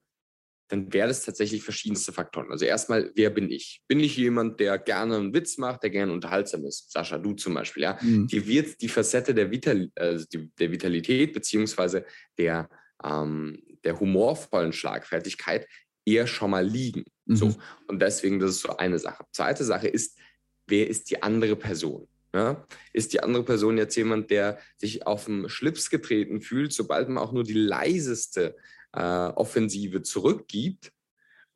dann 0.69 0.93
wäre 0.93 1.09
das 1.09 1.25
tatsächlich 1.25 1.62
verschiedenste 1.62 2.12
Faktoren. 2.12 2.51
Also 2.51 2.65
erstmal, 2.65 3.12
wer 3.15 3.31
bin 3.31 3.51
ich? 3.51 3.83
Bin 3.87 4.01
ich 4.01 4.17
jemand, 4.17 4.59
der 4.59 4.79
gerne 4.79 5.17
einen 5.17 5.33
Witz 5.33 5.59
macht, 5.59 5.85
der 5.85 5.91
gerne 5.91 6.12
unterhaltsam 6.12 6.65
ist? 6.65 6.91
Sascha, 6.91 7.19
du 7.19 7.35
zum 7.35 7.55
Beispiel, 7.55 7.85
ja. 7.85 7.99
Mhm. 8.03 8.27
Die 8.27 8.47
wird 8.47 8.81
die 8.81 8.89
Facette 8.89 9.33
der, 9.33 9.51
Vital, 9.51 9.91
äh, 9.95 10.19
der 10.33 10.73
Vitalität 10.73 11.33
beziehungsweise 11.33 12.05
der, 12.37 12.69
ähm, 13.05 13.62
der 13.85 14.01
humorvollen 14.01 14.73
Schlagfertigkeit 14.73 15.69
eher 16.05 16.27
schon 16.27 16.51
mal 16.51 16.67
liegen. 16.67 17.05
Mhm. 17.27 17.37
So. 17.37 17.55
Und 17.87 18.01
deswegen, 18.01 18.39
das 18.39 18.53
ist 18.53 18.61
so 18.61 18.77
eine 18.77 18.99
Sache. 18.99 19.25
Zweite 19.33 19.65
Sache 19.65 19.89
ist, 19.89 20.19
wer 20.67 20.89
ist 20.89 21.11
die 21.11 21.23
andere 21.23 21.57
Person? 21.57 22.09
Ja? 22.35 22.67
Ist 22.93 23.12
die 23.12 23.23
andere 23.23 23.45
Person 23.45 23.79
jetzt 23.79 23.97
jemand, 23.97 24.31
der 24.31 24.59
sich 24.77 25.07
auf 25.07 25.27
dem 25.27 25.49
Schlips 25.49 25.91
getreten 25.91 26.41
fühlt, 26.41 26.73
sobald 26.73 27.09
man 27.09 27.23
auch 27.23 27.33
nur 27.33 27.45
die 27.45 27.55
leiseste 27.55 28.57
äh, 28.93 29.01
Offensive 29.01 30.03
zurückgibt? 30.03 30.93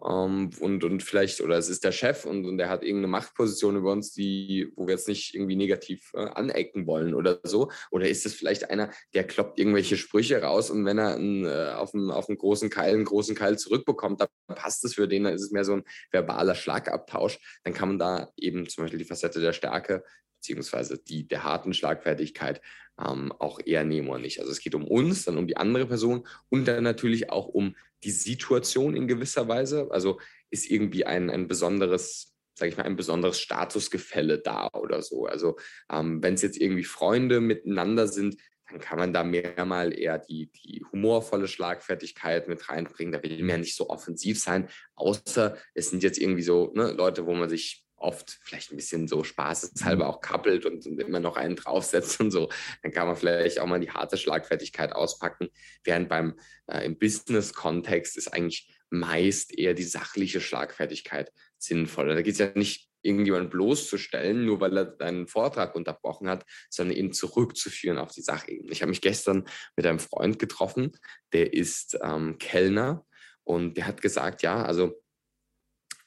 Ähm, 0.04 0.50
und, 0.60 0.84
und 0.84 1.02
vielleicht, 1.02 1.40
oder 1.40 1.58
es 1.58 1.68
ist 1.68 1.84
der 1.84 1.92
Chef 1.92 2.24
und, 2.24 2.46
und 2.46 2.58
der 2.58 2.68
hat 2.68 2.82
irgendeine 2.82 3.08
Machtposition 3.08 3.76
über 3.76 3.92
uns, 3.92 4.12
die, 4.12 4.72
wo 4.76 4.86
wir 4.86 4.94
jetzt 4.94 5.08
nicht 5.08 5.34
irgendwie 5.34 5.56
negativ 5.56 6.12
äh, 6.14 6.18
anecken 6.18 6.86
wollen 6.86 7.14
oder 7.14 7.40
so. 7.42 7.70
Oder 7.90 8.08
ist 8.08 8.26
es 8.26 8.34
vielleicht 8.34 8.70
einer, 8.70 8.90
der 9.14 9.24
kloppt 9.24 9.58
irgendwelche 9.58 9.96
Sprüche 9.96 10.42
raus 10.42 10.70
und 10.70 10.84
wenn 10.84 10.98
er 10.98 11.14
einen, 11.14 11.44
äh, 11.44 11.72
auf, 11.76 11.94
einen, 11.94 12.10
auf 12.10 12.28
einen 12.28 12.38
großen 12.38 12.70
Keil 12.70 12.94
einen 12.94 13.04
großen 13.04 13.34
Keil 13.34 13.58
zurückbekommt, 13.58 14.20
dann 14.20 14.28
passt 14.48 14.84
es 14.84 14.94
für 14.94 15.08
den, 15.08 15.24
dann 15.24 15.34
ist 15.34 15.42
es 15.42 15.50
mehr 15.50 15.64
so 15.64 15.74
ein 15.74 15.84
verbaler 16.10 16.54
Schlagabtausch. 16.54 17.38
Dann 17.64 17.74
kann 17.74 17.88
man 17.88 17.98
da 17.98 18.30
eben 18.36 18.68
zum 18.68 18.84
Beispiel 18.84 18.98
die 18.98 19.04
Facette 19.04 19.40
der 19.40 19.52
Stärke 19.52 20.02
beziehungsweise 20.40 20.98
die 20.98 21.28
der 21.28 21.44
harten 21.44 21.74
Schlagfertigkeit 21.74 22.62
ähm, 22.98 23.32
auch 23.38 23.60
eher 23.64 23.84
nehmen 23.84 24.08
oder 24.08 24.18
nicht. 24.18 24.40
Also 24.40 24.50
es 24.50 24.60
geht 24.60 24.74
um 24.74 24.86
uns, 24.86 25.24
dann 25.24 25.36
um 25.36 25.46
die 25.46 25.56
andere 25.56 25.86
Person 25.86 26.26
und 26.48 26.66
dann 26.66 26.82
natürlich 26.82 27.30
auch 27.30 27.46
um 27.46 27.76
die 28.02 28.10
Situation 28.10 28.96
in 28.96 29.06
gewisser 29.06 29.48
Weise. 29.48 29.88
Also 29.90 30.18
ist 30.50 30.70
irgendwie 30.70 31.04
ein, 31.04 31.30
ein 31.30 31.46
besonderes, 31.46 32.34
sage 32.54 32.70
ich 32.70 32.76
mal, 32.76 32.84
ein 32.84 32.96
besonderes 32.96 33.38
Statusgefälle 33.38 34.38
da 34.38 34.68
oder 34.72 35.02
so. 35.02 35.26
Also 35.26 35.58
ähm, 35.92 36.22
wenn 36.22 36.34
es 36.34 36.42
jetzt 36.42 36.58
irgendwie 36.58 36.84
Freunde 36.84 37.40
miteinander 37.40 38.08
sind, 38.08 38.36
dann 38.70 38.80
kann 38.80 38.98
man 38.98 39.12
da 39.12 39.24
mehr 39.24 39.64
mal 39.66 39.92
eher 39.92 40.18
die, 40.18 40.50
die 40.52 40.84
humorvolle 40.92 41.48
Schlagfertigkeit 41.48 42.48
mit 42.48 42.68
reinbringen. 42.68 43.12
Da 43.12 43.22
will 43.22 43.38
man 43.40 43.48
ja 43.48 43.58
nicht 43.58 43.76
so 43.76 43.90
offensiv 43.90 44.40
sein, 44.40 44.68
außer 44.94 45.58
es 45.74 45.90
sind 45.90 46.02
jetzt 46.02 46.18
irgendwie 46.18 46.42
so 46.42 46.72
ne, 46.74 46.92
Leute, 46.92 47.26
wo 47.26 47.34
man 47.34 47.48
sich 47.48 47.84
oft 48.00 48.38
vielleicht 48.42 48.72
ein 48.72 48.76
bisschen 48.76 49.06
so 49.06 49.22
spaßeshalber 49.24 50.08
auch 50.08 50.20
kappelt 50.20 50.66
und, 50.66 50.86
und, 50.86 51.00
immer 51.00 51.20
noch 51.20 51.36
einen 51.36 51.56
draufsetzt 51.56 52.20
und 52.20 52.30
so, 52.30 52.48
dann 52.82 52.92
kann 52.92 53.06
man 53.06 53.16
vielleicht 53.16 53.60
auch 53.60 53.66
mal 53.66 53.80
die 53.80 53.90
harte 53.90 54.16
Schlagfertigkeit 54.16 54.92
auspacken. 54.92 55.48
Während 55.84 56.08
beim 56.08 56.38
äh, 56.66 56.84
im 56.84 56.98
Business-Kontext 56.98 58.16
ist 58.16 58.32
eigentlich 58.32 58.74
meist 58.90 59.56
eher 59.56 59.74
die 59.74 59.84
sachliche 59.84 60.40
Schlagfertigkeit 60.40 61.30
sinnvoll. 61.58 62.08
Da 62.08 62.22
geht 62.22 62.32
es 62.32 62.40
ja 62.40 62.50
nicht 62.54 62.88
irgendjemand 63.02 63.50
bloßzustellen, 63.50 64.44
nur 64.44 64.60
weil 64.60 64.76
er 64.76 64.84
deinen 64.84 65.26
Vortrag 65.26 65.74
unterbrochen 65.74 66.28
hat, 66.28 66.44
sondern 66.68 66.96
ihn 66.96 67.12
zurückzuführen 67.12 67.98
auf 67.98 68.12
die 68.12 68.22
Sachebene. 68.22 68.70
Ich 68.72 68.82
habe 68.82 68.90
mich 68.90 69.00
gestern 69.00 69.46
mit 69.76 69.86
einem 69.86 69.98
Freund 69.98 70.38
getroffen, 70.38 70.92
der 71.32 71.52
ist 71.52 71.98
ähm, 72.02 72.36
Kellner 72.38 73.06
und 73.44 73.76
der 73.76 73.86
hat 73.86 74.02
gesagt, 74.02 74.42
ja, 74.42 74.62
also 74.62 74.99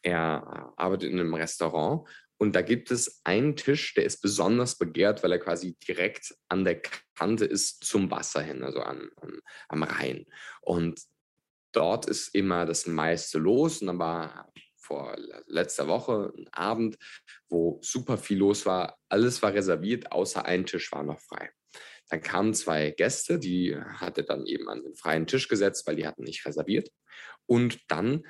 er 0.03 0.73
arbeitet 0.77 1.09
in 1.09 1.19
einem 1.19 1.33
Restaurant 1.33 2.07
und 2.37 2.55
da 2.55 2.61
gibt 2.61 2.91
es 2.91 3.21
einen 3.23 3.55
Tisch, 3.55 3.93
der 3.93 4.03
ist 4.03 4.21
besonders 4.21 4.77
begehrt, 4.77 5.23
weil 5.23 5.31
er 5.31 5.39
quasi 5.39 5.77
direkt 5.87 6.35
an 6.49 6.65
der 6.65 6.81
Kante 7.15 7.45
ist 7.45 7.85
zum 7.85 8.11
Wasser 8.11 8.41
hin, 8.41 8.63
also 8.63 8.81
an, 8.81 9.09
an, 9.21 9.39
am 9.69 9.83
Rhein. 9.83 10.25
Und 10.61 11.01
dort 11.71 12.05
ist 12.05 12.35
immer 12.35 12.65
das 12.65 12.85
meiste 12.85 13.39
los. 13.39 13.79
Und 13.79 13.87
dann 13.87 13.99
war 13.99 14.51
vor 14.75 15.15
letzter 15.47 15.87
Woche 15.87 16.33
ein 16.37 16.49
Abend, 16.51 16.97
wo 17.47 17.79
super 17.81 18.17
viel 18.17 18.39
los 18.39 18.65
war. 18.65 18.97
Alles 19.07 19.41
war 19.41 19.53
reserviert, 19.53 20.11
außer 20.11 20.43
ein 20.43 20.65
Tisch 20.65 20.91
war 20.91 21.03
noch 21.03 21.21
frei. 21.21 21.49
Dann 22.09 22.21
kamen 22.21 22.53
zwei 22.53 22.91
Gäste, 22.91 23.39
die 23.39 23.73
hat 23.75 24.17
er 24.17 24.25
dann 24.25 24.45
eben 24.45 24.67
an 24.67 24.83
den 24.83 24.95
freien 24.95 25.27
Tisch 25.27 25.47
gesetzt, 25.47 25.87
weil 25.87 25.95
die 25.95 26.05
hatten 26.05 26.23
nicht 26.23 26.45
reserviert. 26.45 26.89
Und 27.45 27.79
dann 27.89 28.23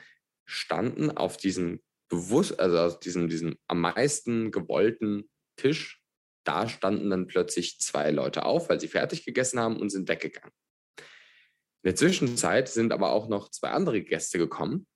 standen 0.46 1.12
auf 1.12 1.38
diesem 1.38 1.82
bewusst, 2.10 2.60
also 2.60 2.78
aus 2.78 3.00
diesem, 3.00 3.28
diesem 3.28 3.58
am 3.68 3.82
meisten 3.82 4.52
gewollten 4.52 5.30
Tisch, 5.56 6.02
da 6.44 6.68
standen 6.68 7.10
dann 7.10 7.28
plötzlich 7.28 7.80
zwei 7.80 8.12
Leute 8.12 8.46
auf, 8.46 8.70
weil 8.70 8.80
sie 8.80 8.88
fertig 8.88 9.26
gegessen 9.26 9.60
haben 9.60 9.78
und 9.78 9.90
sind 9.90 10.10
weggegangen. 10.10 10.52
In 10.98 11.90
der 11.90 11.96
Zwischenzeit 11.96 12.70
sind 12.70 12.92
aber 12.94 13.12
auch 13.12 13.28
noch 13.28 13.50
zwei 13.50 13.70
andere 13.70 14.02
Gäste 14.02 14.38
gekommen, 14.38 14.88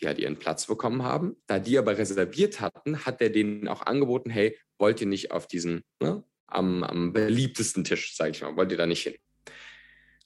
die 0.00 0.06
halt 0.06 0.18
ihren 0.18 0.38
Platz 0.38 0.66
bekommen 0.66 1.02
haben. 1.02 1.36
Da 1.46 1.58
die 1.58 1.78
aber 1.78 1.98
reserviert 1.98 2.60
hatten, 2.60 3.04
hat 3.04 3.20
er 3.20 3.30
denen 3.30 3.66
auch 3.68 3.82
angeboten, 3.82 4.30
hey, 4.30 4.58
wollt 4.78 5.00
ihr 5.00 5.06
nicht 5.06 5.30
auf 5.32 5.46
diesen, 5.46 5.82
ne, 6.00 6.22
am, 6.46 6.84
am 6.84 7.12
beliebtesten 7.12 7.84
Tisch, 7.84 8.14
sage 8.14 8.30
ich 8.32 8.42
mal, 8.42 8.56
wollt 8.56 8.70
ihr 8.70 8.78
da 8.78 8.86
nicht 8.86 9.02
hin? 9.02 9.16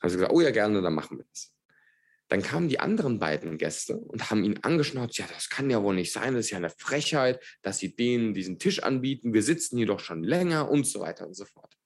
Haben 0.01 0.11
sie 0.11 0.17
gesagt, 0.17 0.33
oh 0.33 0.41
ja, 0.41 0.51
gerne, 0.51 0.83
dann 0.83 0.95
machen 0.95 1.19
wir 1.19 1.25
das. 1.25 1.52
Dann 2.33 2.41
kamen 2.41 2.71
die 2.71 2.81
anderen 2.81 3.19
beiden 3.19 3.59
Gäste 3.59 3.99
und 3.99 4.31
haben 4.31 4.43
ihn 4.43 4.59
angeschnauzt, 4.63 5.19
ja, 5.19 5.27
das 5.35 5.51
kann 5.51 5.69
ja 5.69 5.83
wohl 5.83 5.95
nicht 5.95 6.15
sein, 6.15 6.33
das 6.33 6.47
ist 6.47 6.51
ja 6.53 6.57
eine 6.57 6.71
Frechheit, 6.71 7.45
dass 7.61 7.77
sie 7.77 7.95
denen 7.95 8.33
diesen 8.33 8.59
Tisch 8.59 8.83
anbieten, 8.83 9.35
wir 9.35 9.43
sitzen 9.43 9.77
hier 9.77 9.85
doch 9.85 10.01
schon 10.01 10.25
länger 10.25 10.71
und 10.71 10.87
so 10.87 11.01
weiter 11.01 11.27
und 11.27 11.35
so 11.35 11.45
fort. 11.45 11.77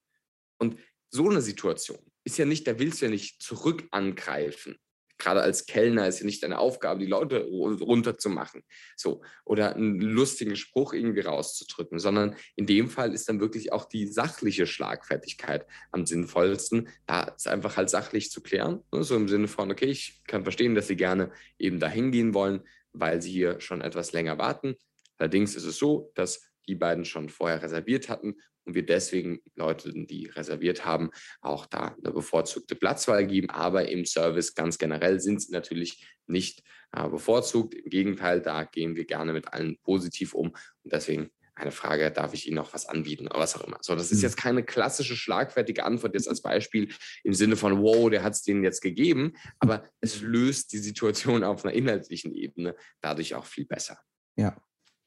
Und 0.57 0.79
so 1.09 1.29
eine 1.29 1.41
Situation 1.41 1.99
ist 2.23 2.37
ja 2.37 2.45
nicht, 2.45 2.65
da 2.65 2.79
willst 2.79 3.01
du 3.01 3.07
ja 3.07 3.11
nicht 3.11 3.41
zurück 3.41 3.89
angreifen 3.91 4.77
gerade 5.17 5.41
als 5.41 5.65
Kellner 5.65 6.07
ist 6.07 6.19
ja 6.19 6.25
nicht 6.25 6.43
deine 6.43 6.59
Aufgabe, 6.59 6.99
die 6.99 7.05
Leute 7.05 7.47
runterzumachen. 7.47 8.63
So. 8.95 9.21
Oder 9.45 9.75
einen 9.75 9.99
lustigen 9.99 10.55
Spruch 10.55 10.93
irgendwie 10.93 11.21
rauszudrücken, 11.21 11.99
sondern 11.99 12.35
in 12.55 12.65
dem 12.65 12.89
Fall 12.89 13.13
ist 13.13 13.29
dann 13.29 13.39
wirklich 13.39 13.71
auch 13.71 13.85
die 13.85 14.07
sachliche 14.07 14.67
Schlagfertigkeit 14.67 15.65
am 15.91 16.05
sinnvollsten. 16.05 16.89
Da 17.05 17.23
ist 17.23 17.47
einfach 17.47 17.77
halt 17.77 17.89
sachlich 17.89 18.31
zu 18.31 18.41
klären. 18.41 18.83
Ne? 18.91 19.03
So 19.03 19.15
im 19.15 19.27
Sinne 19.27 19.47
von, 19.47 19.71
okay, 19.71 19.85
ich 19.85 20.21
kann 20.25 20.43
verstehen, 20.43 20.75
dass 20.75 20.87
Sie 20.87 20.95
gerne 20.95 21.31
eben 21.57 21.79
dahin 21.79 22.11
gehen 22.11 22.33
wollen, 22.33 22.61
weil 22.93 23.21
Sie 23.21 23.31
hier 23.31 23.59
schon 23.59 23.81
etwas 23.81 24.11
länger 24.11 24.37
warten. 24.37 24.75
Allerdings 25.17 25.55
ist 25.55 25.65
es 25.65 25.77
so, 25.77 26.11
dass 26.15 26.43
die 26.67 26.75
beiden 26.75 27.05
schon 27.05 27.29
vorher 27.29 27.61
reserviert 27.61 28.09
hatten 28.09 28.35
und 28.67 28.75
wir 28.75 28.85
deswegen 28.85 29.39
Leuten, 29.55 30.07
die 30.07 30.27
reserviert 30.27 30.85
haben, 30.85 31.09
auch 31.41 31.65
da 31.65 31.95
eine 32.03 32.13
bevorzugte 32.13 32.75
Platzwahl 32.75 33.25
geben. 33.25 33.49
Aber 33.49 33.89
im 33.89 34.05
Service 34.05 34.53
ganz 34.53 34.77
generell 34.77 35.19
sind 35.21 35.41
sie 35.41 35.53
natürlich 35.53 36.05
nicht 36.27 36.63
äh, 36.91 37.07
bevorzugt. 37.07 37.73
Im 37.73 37.89
Gegenteil, 37.89 38.41
da 38.41 38.65
gehen 38.65 38.95
wir 38.95 39.05
gerne 39.05 39.31
mit 39.31 39.53
allen 39.53 39.77
positiv 39.79 40.33
um. 40.33 40.49
Und 40.49 40.93
deswegen 40.93 41.31
eine 41.55 41.71
Frage, 41.71 42.11
darf 42.11 42.33
ich 42.33 42.45
Ihnen 42.45 42.57
noch 42.57 42.73
was 42.73 42.85
anbieten 42.85 43.27
oder 43.27 43.39
was 43.39 43.55
auch 43.55 43.65
immer. 43.65 43.77
So, 43.81 43.95
das 43.95 44.11
ist 44.11 44.19
hm. 44.19 44.23
jetzt 44.23 44.37
keine 44.37 44.63
klassische 44.63 45.15
schlagfertige 45.15 45.85
Antwort 45.85 46.13
jetzt 46.13 46.27
als 46.27 46.41
Beispiel 46.41 46.93
im 47.23 47.33
Sinne 47.33 47.55
von, 47.55 47.81
wow, 47.81 48.09
der 48.09 48.23
hat 48.23 48.33
es 48.33 48.43
denen 48.43 48.63
jetzt 48.63 48.81
gegeben, 48.81 49.33
aber 49.59 49.83
es 50.01 50.21
löst 50.21 50.73
die 50.73 50.77
Situation 50.77 51.43
auf 51.43 51.65
einer 51.65 51.73
inhaltlichen 51.73 52.35
Ebene 52.35 52.75
dadurch 53.01 53.33
auch 53.33 53.45
viel 53.45 53.65
besser. 53.65 53.97
Ja, 54.35 54.61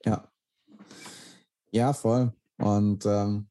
ja. 0.05 0.33
Ja, 1.73 1.93
voll. 1.93 2.33
Und 2.57 3.07
ähm, 3.07 3.50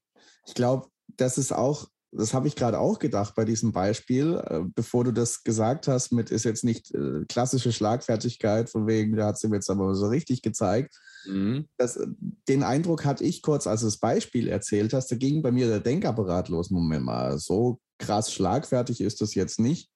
ich 0.50 0.56
glaube, 0.56 0.88
das 1.18 1.38
ist 1.38 1.52
auch, 1.52 1.88
das 2.12 2.34
habe 2.34 2.48
ich 2.48 2.56
gerade 2.56 2.80
auch 2.80 2.98
gedacht 2.98 3.36
bei 3.36 3.46
diesem 3.46 3.72
Beispiel, 3.72 4.42
äh, 4.44 4.62
bevor 4.74 5.04
du 5.04 5.12
das 5.12 5.44
gesagt 5.44 5.88
hast, 5.88 6.12
mit 6.12 6.32
ist 6.32 6.44
jetzt 6.44 6.64
nicht 6.64 6.92
äh, 6.96 7.24
klassische 7.30 7.72
Schlagfertigkeit, 7.72 8.68
von 8.68 8.88
wegen, 8.88 9.16
da 9.16 9.28
hat 9.28 9.38
sie 9.38 9.48
mir 9.48 9.58
jetzt 9.58 9.70
aber 9.70 9.94
so 9.94 10.08
richtig 10.08 10.42
gezeigt. 10.42 10.96
Mhm. 11.26 11.68
Das, 11.78 11.98
äh, 11.98 12.08
den 12.48 12.64
Eindruck 12.64 13.06
hatte 13.06 13.24
ich 13.24 13.44
kurz, 13.44 13.68
als 13.68 13.82
du 13.82 13.88
das 13.88 14.00
Beispiel 14.00 14.48
erzählt 14.48 14.92
hast, 14.94 15.12
da 15.12 15.16
ging 15.16 15.44
bei 15.44 15.52
mir 15.52 15.68
der 15.68 15.82
Denkapparat 15.82 16.50
los. 16.50 16.72
Moment 16.72 17.06
mal, 17.06 17.38
so 17.38 17.80
krass 18.00 18.34
schlagfertig 18.34 19.02
ist 19.02 19.22
das 19.22 19.36
jetzt 19.36 19.60
nicht. 19.60 19.92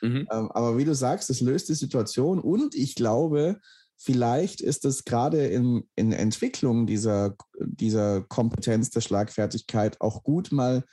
Mhm. 0.00 0.26
Ähm, 0.32 0.50
aber 0.50 0.76
wie 0.78 0.84
du 0.84 0.96
sagst, 0.96 1.30
es 1.30 1.40
löst 1.40 1.68
die 1.68 1.74
Situation 1.74 2.40
und 2.40 2.74
ich 2.74 2.96
glaube, 2.96 3.60
vielleicht 4.02 4.60
ist 4.60 4.84
es 4.84 5.04
gerade 5.04 5.46
in, 5.46 5.84
in 5.94 6.12
Entwicklung 6.12 6.86
dieser, 6.86 7.36
dieser 7.60 8.22
Kompetenz 8.22 8.90
der 8.90 9.00
Schlagfertigkeit 9.00 10.00
auch 10.00 10.24
gut, 10.24 10.50
mal 10.50 10.84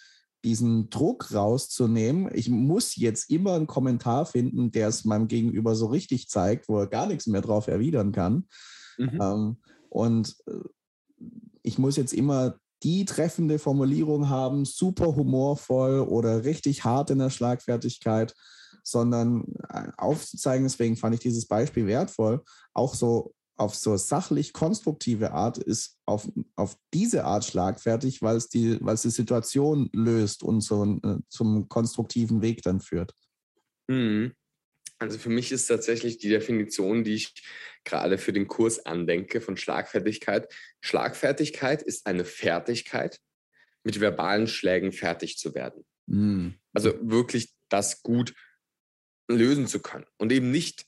diesen 0.46 0.90
Druck 0.90 1.34
rauszunehmen. 1.34 2.30
Ich 2.34 2.50
muss 2.50 2.96
jetzt 2.96 3.30
immer 3.30 3.56
einen 3.56 3.68
Kommentar 3.68 4.26
finden, 4.26 4.72
der 4.72 4.88
es 4.88 5.06
meinem 5.06 5.28
Gegenüber 5.28 5.76
so 5.76 5.88
richtig 5.88 6.30
zeigt, 6.30 6.70
wo 6.70 6.78
er 6.80 6.88
gar 6.88 7.08
nichts 7.08 7.28
mehr 7.28 7.42
drauf 7.42 7.68
erwidern 7.68 8.12
kann. 8.12 8.48
Mhm. 8.98 9.20
Ähm, 9.22 9.58
und 9.90 10.36
äh, 10.48 11.24
ich 11.64 11.78
muss 11.78 11.98
jetzt 11.98 12.14
immer 12.14 12.60
die 12.84 13.06
treffende 13.06 13.60
Formulierung 13.60 14.30
haben, 14.30 14.64
super 14.64 15.16
humorvoll 15.16 16.00
oder 16.00 16.46
richtig 16.46 16.86
hart 16.86 17.10
in 17.10 17.20
der 17.20 17.30
Schlagfertigkeit 17.30 18.34
sondern 18.84 19.46
äh, 19.70 19.90
aufzuzeigen, 19.98 20.66
deswegen 20.66 20.96
fand 20.96 21.16
ich 21.16 21.22
dieses 21.22 21.48
Beispiel 21.48 21.88
wertvoll, 21.88 22.44
auch 22.74 22.94
so 22.94 23.34
auf 23.60 23.76
so 23.76 23.98
sachlich 23.98 24.54
konstruktive 24.54 25.32
Art 25.34 25.58
ist 25.58 25.98
auf, 26.06 26.30
auf 26.56 26.78
diese 26.94 27.26
Art 27.26 27.44
schlagfertig, 27.44 28.22
weil 28.22 28.38
es 28.38 28.48
die, 28.48 28.78
weil 28.80 28.96
es 28.96 29.02
die 29.02 29.10
Situation 29.10 29.90
löst 29.92 30.44
und 30.44 30.62
so 30.62 31.00
äh, 31.04 31.18
zum 31.28 31.68
konstruktiven 31.68 32.42
Weg 32.42 32.62
dann 32.62 32.80
führt. 32.80 33.14
Mhm. 33.88 34.34
Also 34.98 35.18
für 35.18 35.30
mich 35.30 35.52
ist 35.52 35.68
tatsächlich 35.68 36.18
die 36.18 36.30
Definition, 36.30 37.04
die 37.04 37.16
ich 37.16 37.34
gerade 37.84 38.18
für 38.18 38.34
den 38.34 38.48
Kurs 38.48 38.86
andenke 38.86 39.42
von 39.42 39.58
Schlagfertigkeit. 39.58 40.54
Schlagfertigkeit 40.82 41.82
ist 41.82 42.06
eine 42.06 42.26
Fertigkeit, 42.26 43.20
mit 43.84 44.00
verbalen 44.00 44.48
Schlägen 44.48 44.92
fertig 44.92 45.38
zu 45.38 45.54
werden. 45.54 45.86
Mhm. 46.06 46.56
Also 46.74 46.94
wirklich 47.02 47.54
das 47.70 48.04
gut 48.04 48.34
lösen 49.30 49.68
zu 49.68 49.80
können 49.80 50.06
und 50.18 50.32
eben 50.32 50.52
nicht 50.52 50.86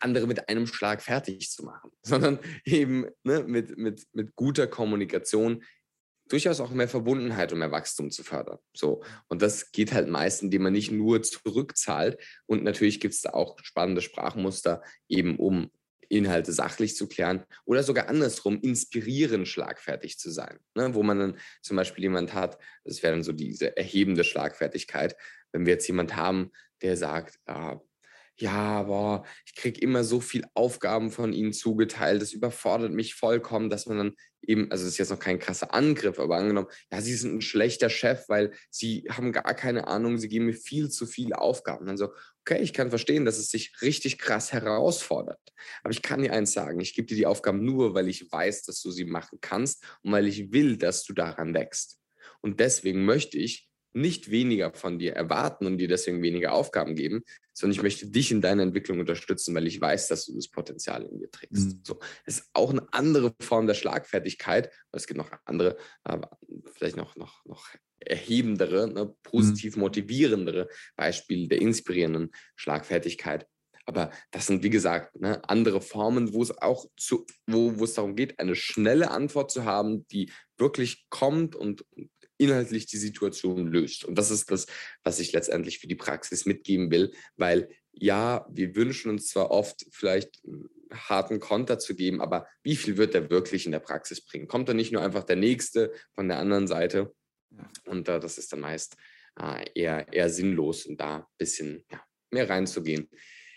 andere 0.00 0.26
mit 0.26 0.48
einem 0.48 0.66
Schlag 0.66 1.02
fertig 1.02 1.50
zu 1.50 1.64
machen, 1.64 1.90
sondern 2.02 2.38
eben 2.64 3.06
ne, 3.22 3.44
mit, 3.44 3.76
mit, 3.76 4.06
mit 4.12 4.34
guter 4.34 4.66
Kommunikation 4.66 5.62
durchaus 6.28 6.60
auch 6.60 6.70
mehr 6.70 6.88
Verbundenheit 6.88 7.52
und 7.52 7.58
mehr 7.58 7.70
Wachstum 7.70 8.10
zu 8.10 8.24
fördern. 8.24 8.58
So. 8.74 9.02
Und 9.28 9.42
das 9.42 9.72
geht 9.72 9.92
halt 9.92 10.08
meist, 10.08 10.42
indem 10.42 10.62
man 10.62 10.72
nicht 10.72 10.90
nur 10.90 11.22
zurückzahlt. 11.22 12.18
Und 12.46 12.64
natürlich 12.64 12.98
gibt 12.98 13.14
es 13.14 13.20
da 13.20 13.30
auch 13.30 13.58
spannende 13.62 14.00
Sprachmuster, 14.00 14.82
eben 15.08 15.36
um 15.36 15.70
Inhalte 16.16 16.52
sachlich 16.52 16.96
zu 16.96 17.08
klären 17.08 17.44
oder 17.64 17.82
sogar 17.82 18.08
andersrum 18.08 18.60
inspirierend 18.60 19.48
schlagfertig 19.48 20.18
zu 20.18 20.30
sein. 20.30 20.58
Ne? 20.74 20.94
Wo 20.94 21.02
man 21.02 21.18
dann 21.18 21.36
zum 21.62 21.76
Beispiel 21.76 22.04
jemand 22.04 22.34
hat, 22.34 22.58
das 22.84 23.02
wäre 23.02 23.12
dann 23.12 23.22
so 23.22 23.32
diese 23.32 23.76
erhebende 23.76 24.24
Schlagfertigkeit, 24.24 25.16
wenn 25.52 25.66
wir 25.66 25.74
jetzt 25.74 25.86
jemand 25.86 26.16
haben, 26.16 26.50
der 26.82 26.96
sagt, 26.96 27.38
äh, 27.46 27.76
ja, 28.36 28.82
boah, 28.82 29.24
ich 29.46 29.54
kriege 29.54 29.80
immer 29.80 30.02
so 30.02 30.20
viel 30.20 30.44
Aufgaben 30.54 31.10
von 31.12 31.32
ihnen 31.32 31.52
zugeteilt, 31.52 32.20
das 32.20 32.32
überfordert 32.32 32.92
mich 32.92 33.14
vollkommen, 33.14 33.70
dass 33.70 33.86
man 33.86 33.98
dann 33.98 34.16
eben, 34.42 34.70
also 34.70 34.84
das 34.84 34.94
ist 34.94 34.98
jetzt 34.98 35.10
noch 35.10 35.20
kein 35.20 35.38
krasser 35.38 35.72
Angriff, 35.72 36.18
aber 36.18 36.36
angenommen, 36.36 36.66
ja, 36.90 37.00
sie 37.00 37.14
sind 37.14 37.36
ein 37.36 37.40
schlechter 37.42 37.90
Chef, 37.90 38.28
weil 38.28 38.52
sie 38.70 39.06
haben 39.08 39.30
gar 39.30 39.54
keine 39.54 39.86
Ahnung, 39.86 40.18
sie 40.18 40.28
geben 40.28 40.46
mir 40.46 40.54
viel 40.54 40.90
zu 40.90 41.06
viele 41.06 41.38
Aufgaben. 41.38 41.86
Dann 41.86 41.96
so, 41.96 42.08
okay, 42.46 42.62
ich 42.62 42.74
kann 42.74 42.90
verstehen, 42.90 43.24
dass 43.24 43.38
es 43.38 43.50
sich 43.50 43.80
richtig 43.80 44.18
krass 44.18 44.52
herausfordert. 44.52 45.40
Aber 45.82 45.92
ich 45.92 46.02
kann 46.02 46.22
dir 46.22 46.32
eins 46.32 46.52
sagen, 46.52 46.80
ich 46.80 46.94
gebe 46.94 47.06
dir 47.06 47.16
die 47.16 47.26
Aufgaben 47.26 47.64
nur, 47.64 47.94
weil 47.94 48.08
ich 48.08 48.30
weiß, 48.30 48.64
dass 48.64 48.82
du 48.82 48.90
sie 48.90 49.06
machen 49.06 49.38
kannst 49.40 49.82
und 50.02 50.12
weil 50.12 50.26
ich 50.26 50.52
will, 50.52 50.76
dass 50.76 51.04
du 51.04 51.14
daran 51.14 51.54
wächst. 51.54 51.98
Und 52.42 52.60
deswegen 52.60 53.04
möchte 53.06 53.38
ich 53.38 53.70
nicht 53.94 54.30
weniger 54.30 54.74
von 54.74 54.98
dir 54.98 55.14
erwarten 55.14 55.66
und 55.66 55.78
dir 55.78 55.88
deswegen 55.88 56.20
weniger 56.20 56.52
Aufgaben 56.52 56.96
geben, 56.96 57.22
sondern 57.54 57.76
ich 57.76 57.82
möchte 57.82 58.08
dich 58.08 58.30
in 58.32 58.42
deiner 58.42 58.64
Entwicklung 58.64 58.98
unterstützen, 58.98 59.54
weil 59.54 59.66
ich 59.66 59.80
weiß, 59.80 60.08
dass 60.08 60.26
du 60.26 60.34
das 60.34 60.48
Potenzial 60.48 61.04
in 61.04 61.20
dir 61.20 61.30
trägst. 61.30 61.66
Mhm. 61.66 61.80
So, 61.84 62.00
es 62.26 62.40
ist 62.40 62.50
auch 62.52 62.70
eine 62.70 62.92
andere 62.92 63.32
Form 63.40 63.68
der 63.68 63.74
Schlagfertigkeit. 63.74 64.70
Es 64.90 65.06
gibt 65.06 65.16
noch 65.16 65.30
andere, 65.44 65.76
vielleicht 66.74 66.96
noch, 66.96 67.14
noch, 67.16 67.44
noch 67.46 67.68
erhebendere, 68.06 68.92
ne, 68.92 69.14
positiv 69.22 69.76
mhm. 69.76 69.82
motivierendere 69.82 70.68
Beispiele 70.96 71.48
der 71.48 71.60
inspirierenden 71.60 72.30
Schlagfertigkeit. 72.56 73.46
Aber 73.86 74.10
das 74.30 74.46
sind, 74.46 74.62
wie 74.62 74.70
gesagt, 74.70 75.20
ne, 75.20 75.46
andere 75.48 75.80
Formen, 75.80 76.32
wo 76.32 76.42
es 76.42 76.56
auch 76.56 76.86
zu, 76.96 77.26
wo, 77.46 77.78
wo 77.78 77.84
es 77.84 77.94
darum 77.94 78.16
geht, 78.16 78.38
eine 78.38 78.54
schnelle 78.54 79.10
Antwort 79.10 79.50
zu 79.50 79.64
haben, 79.64 80.06
die 80.08 80.30
wirklich 80.56 81.06
kommt 81.10 81.54
und 81.54 81.84
inhaltlich 82.38 82.86
die 82.86 82.96
Situation 82.96 83.66
löst. 83.66 84.04
Und 84.04 84.16
das 84.16 84.30
ist 84.30 84.50
das, 84.50 84.66
was 85.02 85.20
ich 85.20 85.32
letztendlich 85.32 85.78
für 85.78 85.86
die 85.86 85.94
Praxis 85.94 86.46
mitgeben 86.46 86.90
will, 86.90 87.12
weil 87.36 87.68
ja, 87.92 88.46
wir 88.50 88.74
wünschen 88.74 89.10
uns 89.10 89.28
zwar 89.28 89.50
oft 89.50 89.86
vielleicht 89.92 90.42
harten 90.92 91.40
Konter 91.40 91.78
zu 91.78 91.94
geben, 91.94 92.20
aber 92.20 92.46
wie 92.62 92.76
viel 92.76 92.96
wird 92.96 93.14
der 93.14 93.30
wirklich 93.30 93.66
in 93.66 93.72
der 93.72 93.80
Praxis 93.80 94.20
bringen? 94.20 94.48
Kommt 94.48 94.68
da 94.68 94.74
nicht 94.74 94.92
nur 94.92 95.02
einfach 95.02 95.24
der 95.24 95.36
Nächste 95.36 95.92
von 96.12 96.28
der 96.28 96.38
anderen 96.38 96.66
Seite? 96.66 97.14
Und 97.86 98.08
äh, 98.08 98.20
das 98.20 98.38
ist 98.38 98.52
dann 98.52 98.60
meist 98.60 98.96
äh, 99.40 99.64
eher, 99.74 100.12
eher 100.12 100.30
sinnlos, 100.30 100.86
und 100.86 101.00
da 101.00 101.16
ein 101.18 101.24
bisschen 101.38 101.84
ja, 101.90 102.02
mehr 102.30 102.48
reinzugehen 102.48 103.08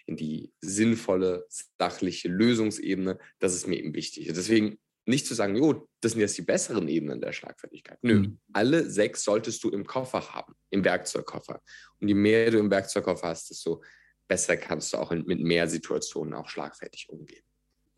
in 0.05 0.15
die 0.15 0.53
sinnvolle, 0.61 1.45
sachliche 1.77 2.29
Lösungsebene. 2.29 3.19
Das 3.39 3.53
ist 3.53 3.67
mir 3.67 3.77
eben 3.77 3.93
wichtig. 3.93 4.31
Deswegen 4.33 4.79
nicht 5.05 5.25
zu 5.25 5.33
sagen, 5.33 5.55
jo, 5.55 5.87
das 6.01 6.13
sind 6.13 6.21
jetzt 6.21 6.37
die 6.37 6.43
besseren 6.43 6.87
Ebenen 6.87 7.21
der 7.21 7.31
Schlagfertigkeit. 7.31 7.97
Nö, 8.01 8.19
mhm. 8.19 8.39
alle 8.53 8.89
sechs 8.89 9.23
solltest 9.23 9.63
du 9.63 9.69
im 9.69 9.85
Koffer 9.85 10.33
haben, 10.33 10.53
im 10.69 10.83
Werkzeugkoffer. 10.83 11.61
Und 11.99 12.07
je 12.07 12.13
mehr 12.13 12.51
du 12.51 12.59
im 12.59 12.69
Werkzeugkoffer 12.69 13.29
hast, 13.29 13.49
desto 13.49 13.83
besser 14.27 14.57
kannst 14.57 14.93
du 14.93 14.97
auch 14.97 15.11
mit 15.11 15.39
mehr 15.39 15.67
Situationen 15.67 16.33
auch 16.33 16.49
schlagfertig 16.49 17.07
umgehen. 17.09 17.43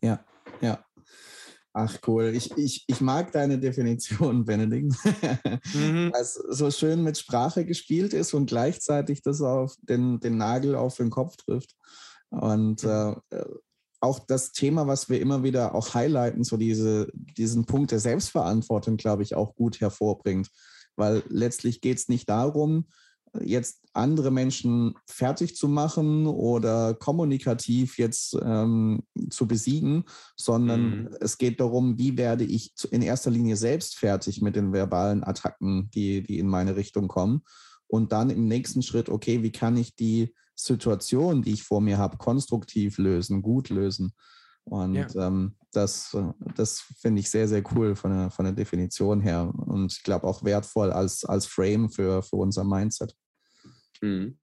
Ja, 0.02 0.24
ja. 0.60 0.84
Ach 1.72 1.98
cool, 2.06 2.32
ich, 2.34 2.50
ich, 2.56 2.84
ich 2.88 3.00
mag 3.00 3.30
deine 3.30 3.58
Definition, 3.58 4.44
Benedikt. 4.44 4.92
mhm. 5.72 6.12
Weil 6.12 6.22
es 6.22 6.34
so 6.34 6.70
schön 6.70 7.02
mit 7.02 7.16
Sprache 7.16 7.64
gespielt 7.64 8.12
ist 8.12 8.34
und 8.34 8.46
gleichzeitig 8.46 9.22
das 9.22 9.40
auf 9.40 9.74
den, 9.82 10.18
den 10.18 10.36
Nagel 10.36 10.74
auf 10.74 10.96
den 10.96 11.10
Kopf 11.10 11.36
trifft. 11.36 11.76
Und 12.30 12.82
mhm. 12.82 13.16
äh, 13.30 13.44
auch 14.00 14.18
das 14.18 14.52
Thema, 14.52 14.86
was 14.86 15.08
wir 15.08 15.20
immer 15.20 15.42
wieder 15.42 15.74
auch 15.74 15.94
highlighten, 15.94 16.42
so 16.42 16.56
diese, 16.56 17.08
diesen 17.12 17.66
Punkt 17.66 17.92
der 17.92 18.00
Selbstverantwortung, 18.00 18.96
glaube 18.96 19.22
ich, 19.22 19.34
auch 19.34 19.54
gut 19.54 19.80
hervorbringt. 19.80 20.48
Weil 20.96 21.22
letztlich 21.28 21.80
geht 21.80 21.98
es 21.98 22.08
nicht 22.08 22.28
darum, 22.28 22.86
jetzt 23.42 23.80
andere 23.92 24.30
Menschen 24.30 24.94
fertig 25.06 25.56
zu 25.56 25.68
machen 25.68 26.26
oder 26.26 26.94
kommunikativ 26.94 27.98
jetzt 27.98 28.36
ähm, 28.42 29.02
zu 29.30 29.46
besiegen, 29.46 30.04
sondern 30.36 31.02
mhm. 31.02 31.16
es 31.20 31.38
geht 31.38 31.60
darum, 31.60 31.98
wie 31.98 32.16
werde 32.16 32.44
ich 32.44 32.72
in 32.90 33.02
erster 33.02 33.30
Linie 33.30 33.56
selbst 33.56 33.96
fertig 33.96 34.42
mit 34.42 34.56
den 34.56 34.72
verbalen 34.72 35.24
Attacken, 35.24 35.90
die, 35.94 36.22
die 36.22 36.38
in 36.38 36.48
meine 36.48 36.76
Richtung 36.76 37.08
kommen. 37.08 37.42
Und 37.86 38.12
dann 38.12 38.30
im 38.30 38.46
nächsten 38.46 38.82
Schritt, 38.82 39.08
okay, 39.08 39.42
wie 39.42 39.52
kann 39.52 39.76
ich 39.76 39.96
die 39.96 40.34
Situation, 40.54 41.42
die 41.42 41.52
ich 41.52 41.62
vor 41.62 41.80
mir 41.80 41.98
habe, 41.98 42.18
konstruktiv 42.18 42.98
lösen, 42.98 43.42
gut 43.42 43.70
lösen. 43.70 44.12
Und 44.64 44.94
ja. 44.94 45.08
ähm, 45.26 45.56
das, 45.72 46.16
das 46.56 46.80
finde 47.00 47.20
ich 47.20 47.30
sehr, 47.30 47.48
sehr 47.48 47.62
cool 47.74 47.96
von 47.96 48.10
der, 48.10 48.30
von 48.30 48.44
der 48.44 48.54
Definition 48.54 49.20
her 49.20 49.52
und 49.66 49.92
ich 49.92 50.02
glaube 50.02 50.26
auch 50.26 50.44
wertvoll 50.44 50.90
als, 50.92 51.24
als 51.24 51.46
Frame 51.46 51.90
für, 51.90 52.22
für 52.22 52.36
unser 52.36 52.64
Mindset. 52.64 53.14
Mhm. 54.00 54.38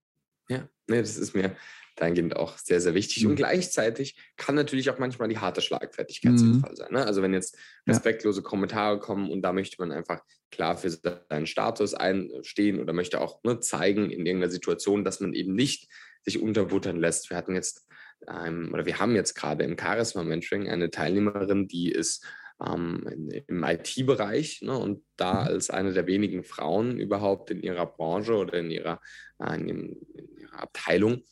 Ja, 0.48 0.68
nee, 0.86 1.00
das 1.00 1.16
ist 1.16 1.34
mir 1.34 1.56
dahingehend 1.96 2.36
auch 2.36 2.56
sehr, 2.58 2.80
sehr 2.80 2.94
wichtig. 2.94 3.24
Mhm. 3.24 3.30
Und 3.30 3.36
gleichzeitig 3.36 4.16
kann 4.36 4.54
natürlich 4.54 4.90
auch 4.90 4.98
manchmal 4.98 5.28
die 5.28 5.38
harte 5.38 5.60
Schlagfertigkeit 5.60 6.32
mhm. 6.32 6.38
sinnvoll 6.38 6.76
sein. 6.76 6.92
Ne? 6.92 7.04
Also 7.04 7.22
wenn 7.22 7.34
jetzt 7.34 7.56
respektlose 7.86 8.40
ja. 8.40 8.46
Kommentare 8.46 8.98
kommen 9.00 9.30
und 9.30 9.42
da 9.42 9.52
möchte 9.52 9.76
man 9.78 9.92
einfach 9.92 10.22
klar 10.50 10.76
für 10.76 10.90
seinen 10.90 11.46
Status 11.46 11.94
einstehen 11.94 12.80
oder 12.80 12.92
möchte 12.92 13.20
auch 13.20 13.42
ne, 13.44 13.60
zeigen 13.60 14.10
in 14.10 14.24
irgendeiner 14.24 14.50
Situation, 14.50 15.04
dass 15.04 15.20
man 15.20 15.34
eben 15.34 15.54
nicht 15.54 15.88
sich 16.22 16.40
unterbuttern 16.40 16.96
lässt. 16.98 17.30
Wir 17.30 17.36
hatten 17.36 17.54
jetzt 17.54 17.86
ähm, 18.26 18.70
oder 18.72 18.86
wir 18.86 18.98
haben 18.98 19.14
jetzt 19.14 19.34
gerade 19.34 19.64
im 19.64 19.78
Charisma 19.78 20.22
Mentoring 20.22 20.68
eine 20.68 20.90
Teilnehmerin, 20.90 21.68
die 21.68 21.90
ist 21.92 22.24
ähm, 22.64 23.30
im 23.46 23.64
IT-Bereich 23.64 24.62
ne, 24.62 24.76
und 24.76 25.04
da 25.16 25.42
mhm. 25.42 25.48
als 25.48 25.70
eine 25.70 25.92
der 25.92 26.06
wenigen 26.06 26.42
Frauen 26.42 26.98
überhaupt 26.98 27.50
in 27.50 27.62
ihrer 27.62 27.86
Branche 27.86 28.34
oder 28.34 28.54
in 28.54 28.70
ihrer, 28.70 29.00
äh, 29.38 29.54
in, 29.54 29.68
in 30.14 30.36
ihrer 30.38 30.60
Abteilung. 30.60 31.22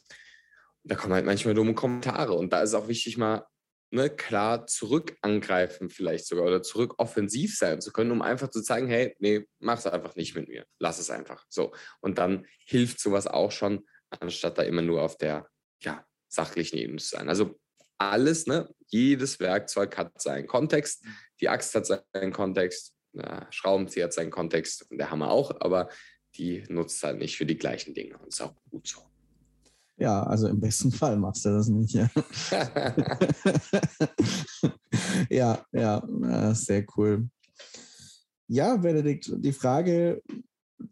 Da 0.85 0.95
kommen 0.95 1.15
halt 1.15 1.27
manchmal 1.27 1.55
dumme 1.55 1.75
Kommentare 1.75 2.35
und 2.35 2.53
da 2.53 2.63
ist 2.63 2.75
auch 2.75 2.87
wichtig, 2.87 3.19
mal 3.19 3.45
ne, 3.91 4.09
klar 4.11 4.67
zurück 4.67 5.17
angreifen 5.23 5.91
vielleicht 5.91 6.27
sogar 6.27 6.47
oder 6.47 6.63
zurück 6.63 6.95
offensiv 6.99 7.57
sein 7.57 7.81
zu 7.81 7.93
können, 7.93 8.13
um 8.13 8.23
einfach 8.23 8.49
zu 8.49 8.63
zeigen, 8.63 8.87
hey, 8.89 9.17
nee, 9.19 9.47
mach 9.59 9.79
es 9.79 9.87
einfach 9.87 10.15
nicht 10.15 10.37
mit 10.37 10.49
mir, 10.49 10.65
lass 10.79 10.99
es 10.99 11.11
einfach. 11.11 11.45
So. 11.49 11.75
Und 12.01 12.19
dann 12.19 12.47
hilft 12.65 13.01
sowas 13.01 13.27
auch 13.27 13.51
schon, 13.51 13.85
anstatt 14.11 14.59
da 14.59 14.63
immer 14.63 14.83
nur 14.83 15.03
auf 15.03 15.17
der 15.17 15.49
ja, 15.81 16.05
sachlichen 16.29 16.77
Ebene 16.77 16.99
zu 16.99 17.09
sein. 17.09 17.29
Also 17.29 17.59
alles, 17.99 18.47
ne? 18.47 18.69
jedes 18.89 19.41
Werkzeug 19.41 19.97
hat 19.97 20.21
seinen 20.21 20.47
Kontext, 20.47 21.05
die 21.41 21.49
Axt 21.49 21.75
hat 21.75 21.87
seinen 21.87 22.33
Kontext, 22.33 22.93
der 23.13 23.47
Schraubenzieher 23.51 24.05
hat 24.05 24.13
seinen 24.13 24.31
Kontext 24.31 24.91
und 24.91 24.99
der 24.99 25.11
Hammer 25.11 25.31
auch, 25.31 25.53
aber 25.61 25.89
die 26.37 26.65
nutzt 26.69 27.03
halt 27.03 27.19
nicht 27.19 27.37
für 27.37 27.47
die 27.47 27.57
gleichen 27.57 27.95
Dinge 27.95 28.19
und 28.19 28.29
ist 28.29 28.43
auch 28.43 28.55
gut 28.71 28.87
so. 28.87 29.01
Ja, 29.99 30.23
also 30.25 30.49
im 30.49 30.61
besten 30.61 30.93
Fall 30.93 31.17
machst 31.17 31.47
du 31.47 31.51
das 31.51 31.69
nicht. 31.69 31.95
Ja, 31.95 32.11
ja, 35.31 35.65
ja, 35.73 36.55
sehr 36.55 36.85
cool. 36.97 37.31
Ja, 38.47 38.77
Benedikt, 38.77 39.33
die 39.37 39.55
Frage, 39.55 40.23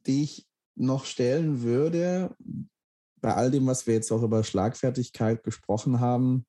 die 0.07 0.23
ich 0.23 0.47
noch 0.75 1.05
stellen 1.05 1.63
würde, 1.63 2.35
bei 3.25 3.35
all 3.35 3.51
dem, 3.51 3.67
was 3.67 3.87
wir 3.87 3.95
jetzt 3.95 4.13
auch 4.13 4.23
über 4.23 4.45
Schlagfertigkeit 4.45 5.43
gesprochen 5.43 5.99
haben, 5.99 6.45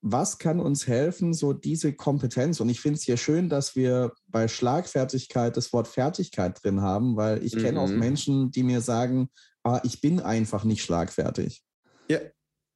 was 0.00 0.38
kann 0.38 0.60
uns 0.60 0.86
helfen, 0.86 1.34
so 1.34 1.52
diese 1.52 1.92
Kompetenz? 1.92 2.60
Und 2.60 2.68
ich 2.68 2.80
finde 2.80 2.96
es 2.96 3.02
hier 3.02 3.16
schön, 3.16 3.48
dass 3.48 3.74
wir 3.74 4.12
bei 4.28 4.46
Schlagfertigkeit 4.46 5.56
das 5.56 5.72
Wort 5.72 5.88
Fertigkeit 5.88 6.62
drin 6.62 6.80
haben, 6.80 7.16
weil 7.16 7.44
ich 7.44 7.56
mhm. 7.56 7.62
kenne 7.62 7.80
auch. 7.80 7.88
Menschen, 7.88 8.52
die 8.52 8.62
mir 8.62 8.80
sagen, 8.80 9.30
ah, 9.64 9.80
ich 9.82 10.00
bin 10.00 10.20
einfach 10.20 10.62
nicht 10.62 10.84
schlagfertig. 10.84 11.64
Ja. 12.08 12.20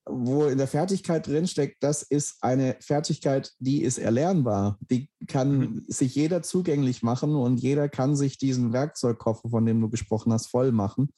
Wo 0.04 0.46
in 0.46 0.58
der 0.58 0.66
Fertigkeit 0.66 1.24
drinsteckt, 1.28 1.76
das 1.84 2.02
ist 2.02 2.38
eine 2.40 2.76
Fertigkeit, 2.80 3.52
die 3.60 3.82
ist 3.82 3.98
erlernbar. 3.98 4.76
Die 4.90 5.08
kann 5.28 5.56
mhm. 5.56 5.84
sich 5.86 6.16
jeder 6.16 6.42
zugänglich 6.42 7.04
machen 7.04 7.36
und 7.36 7.58
jeder 7.58 7.88
kann 7.88 8.16
sich 8.16 8.38
diesen 8.38 8.72
Werkzeugkoffer, 8.72 9.50
von 9.50 9.64
dem 9.66 9.80
du 9.80 9.88
gesprochen 9.88 10.32
hast, 10.32 10.48
voll 10.48 10.72
machen. 10.72 11.12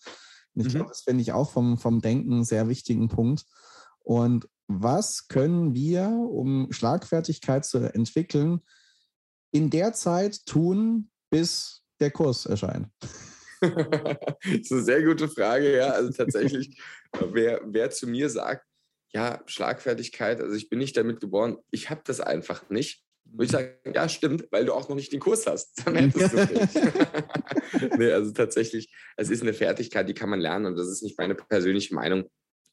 Und 0.54 0.66
ich 0.66 0.68
mhm. 0.68 0.78
glaube, 0.78 0.90
das 0.90 1.02
finde 1.02 1.22
ich 1.22 1.32
auch 1.32 1.50
vom, 1.50 1.78
vom 1.78 2.00
Denken 2.00 2.32
einen 2.32 2.44
sehr 2.44 2.68
wichtigen 2.68 3.08
Punkt. 3.08 3.44
Und 4.00 4.48
was 4.66 5.28
können 5.28 5.74
wir, 5.74 6.08
um 6.08 6.72
Schlagfertigkeit 6.72 7.64
zu 7.64 7.78
entwickeln, 7.78 8.60
in 9.50 9.70
der 9.70 9.92
Zeit 9.92 10.46
tun, 10.46 11.10
bis 11.30 11.82
der 12.00 12.10
Kurs 12.10 12.46
erscheint? 12.46 12.88
das 13.60 14.60
ist 14.60 14.72
eine 14.72 14.82
sehr 14.82 15.02
gute 15.02 15.28
Frage, 15.28 15.76
ja. 15.76 15.90
Also 15.90 16.10
tatsächlich, 16.10 16.78
wer, 17.32 17.60
wer 17.64 17.90
zu 17.90 18.06
mir 18.06 18.28
sagt, 18.28 18.66
ja, 19.12 19.42
Schlagfertigkeit, 19.46 20.40
also 20.40 20.54
ich 20.54 20.68
bin 20.68 20.78
nicht 20.78 20.96
damit 20.96 21.20
geboren, 21.20 21.58
ich 21.70 21.90
habe 21.90 22.02
das 22.04 22.20
einfach 22.20 22.68
nicht. 22.68 23.02
Würde 23.24 23.44
ich 23.44 23.50
sagen, 23.50 23.70
ja, 23.92 24.08
stimmt, 24.08 24.46
weil 24.50 24.64
du 24.64 24.72
auch 24.72 24.88
noch 24.88 24.96
nicht 24.96 25.12
den 25.12 25.20
Kurs 25.20 25.46
hast. 25.46 25.82
Dann 25.86 25.96
hättest 25.96 26.32
du 26.32 26.36
nicht. 26.36 27.98
nee, 27.98 28.12
also 28.12 28.32
tatsächlich, 28.32 28.92
es 29.16 29.30
ist 29.30 29.42
eine 29.42 29.54
Fertigkeit, 29.54 30.08
die 30.08 30.14
kann 30.14 30.30
man 30.30 30.40
lernen 30.40 30.66
und 30.66 30.76
das 30.76 30.88
ist 30.88 31.02
nicht 31.02 31.18
meine 31.18 31.34
persönliche 31.34 31.94
Meinung. 31.94 32.30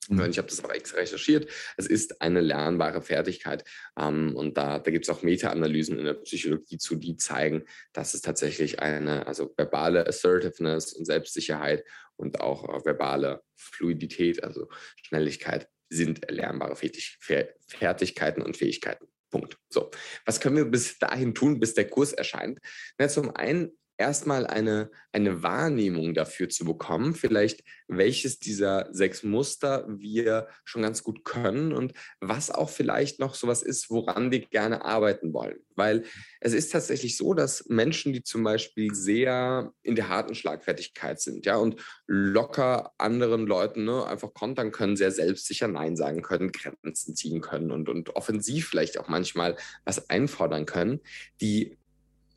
Ich 0.10 0.38
habe 0.38 0.48
das 0.48 0.64
aber 0.64 0.76
extra 0.76 0.98
recherchiert. 0.98 1.48
Es 1.78 1.86
ist 1.86 2.22
eine 2.22 2.42
lernbare 2.42 3.02
Fertigkeit. 3.02 3.64
Ähm, 3.98 4.36
und 4.36 4.58
da, 4.58 4.80
da 4.80 4.92
gibt 4.92 5.06
es 5.06 5.10
auch 5.10 5.22
Meta-Analysen 5.22 6.00
in 6.00 6.06
der 6.06 6.16
Psychologie 6.16 6.80
zu, 6.80 6.96
die 6.96 7.18
zeigen, 7.18 7.66
dass 7.94 8.14
es 8.16 8.22
tatsächlich 8.22 8.80
eine, 8.80 9.28
also 9.28 9.54
verbale 9.56 10.08
Assertiveness 10.08 10.94
und 10.94 11.06
Selbstsicherheit 11.06 11.86
und 12.16 12.42
auch 12.42 12.68
äh, 12.68 12.84
verbale 12.84 13.44
Fluidität, 13.56 14.44
also 14.44 14.68
Schnelligkeit, 15.04 15.70
sind 15.90 16.24
erlernbare 16.24 16.76
Fertigkeiten 16.76 18.42
und 18.42 18.58
Fähigkeiten. 18.58 19.11
Punkt. 19.32 19.58
So, 19.70 19.90
was 20.26 20.40
können 20.40 20.58
wir 20.58 20.66
bis 20.66 21.00
dahin 21.00 21.34
tun, 21.34 21.60
bis 21.60 21.74
der 21.74 21.90
Kurs 21.90 22.14
erscheint? 22.14 22.60
Na, 22.98 23.08
zum 23.08 23.36
einen 23.36 23.72
erstmal 24.02 24.48
eine, 24.48 24.90
eine 25.12 25.44
Wahrnehmung 25.44 26.16
dafür 26.16 26.50
zu 26.50 26.66
bekommen, 26.66 27.14
vielleicht 27.14 27.64
welches 27.88 28.40
dieser 28.40 28.88
sechs 28.92 29.22
Muster 29.22 29.86
wir 29.88 30.48
schon 30.64 30.82
ganz 30.82 31.04
gut 31.04 31.24
können 31.24 31.72
und 31.72 31.94
was 32.20 32.50
auch 32.50 32.70
vielleicht 32.70 33.20
noch 33.20 33.36
sowas 33.36 33.62
ist, 33.62 33.92
woran 33.92 34.32
wir 34.32 34.40
gerne 34.40 34.84
arbeiten 34.84 35.34
wollen. 35.34 35.60
Weil 35.76 36.04
es 36.40 36.54
ist 36.54 36.72
tatsächlich 36.72 37.16
so, 37.16 37.34
dass 37.36 37.68
Menschen, 37.70 38.12
die 38.12 38.24
zum 38.24 38.44
Beispiel 38.44 38.94
sehr 38.94 39.72
in 39.84 39.96
der 39.96 40.10
harten 40.10 40.34
Schlagfertigkeit 40.34 41.22
sind, 41.22 41.46
ja, 41.46 41.58
und 41.58 41.76
locker 42.08 42.92
anderen 42.98 43.46
Leuten 43.46 43.86
ne, 43.86 44.06
einfach 44.08 44.34
kontern 44.34 44.72
können, 44.72 44.98
sehr 44.98 45.12
selbstsicher 45.12 45.68
Nein 45.68 45.96
sagen 45.96 46.24
können, 46.24 46.52
Grenzen 46.52 47.16
ziehen 47.16 47.42
können 47.42 47.72
und, 47.72 47.88
und 47.88 48.16
offensiv 48.16 48.68
vielleicht 48.68 48.98
auch 48.98 49.08
manchmal 49.08 49.56
was 49.86 50.10
einfordern 50.10 50.66
können, 50.66 51.02
die 51.40 51.78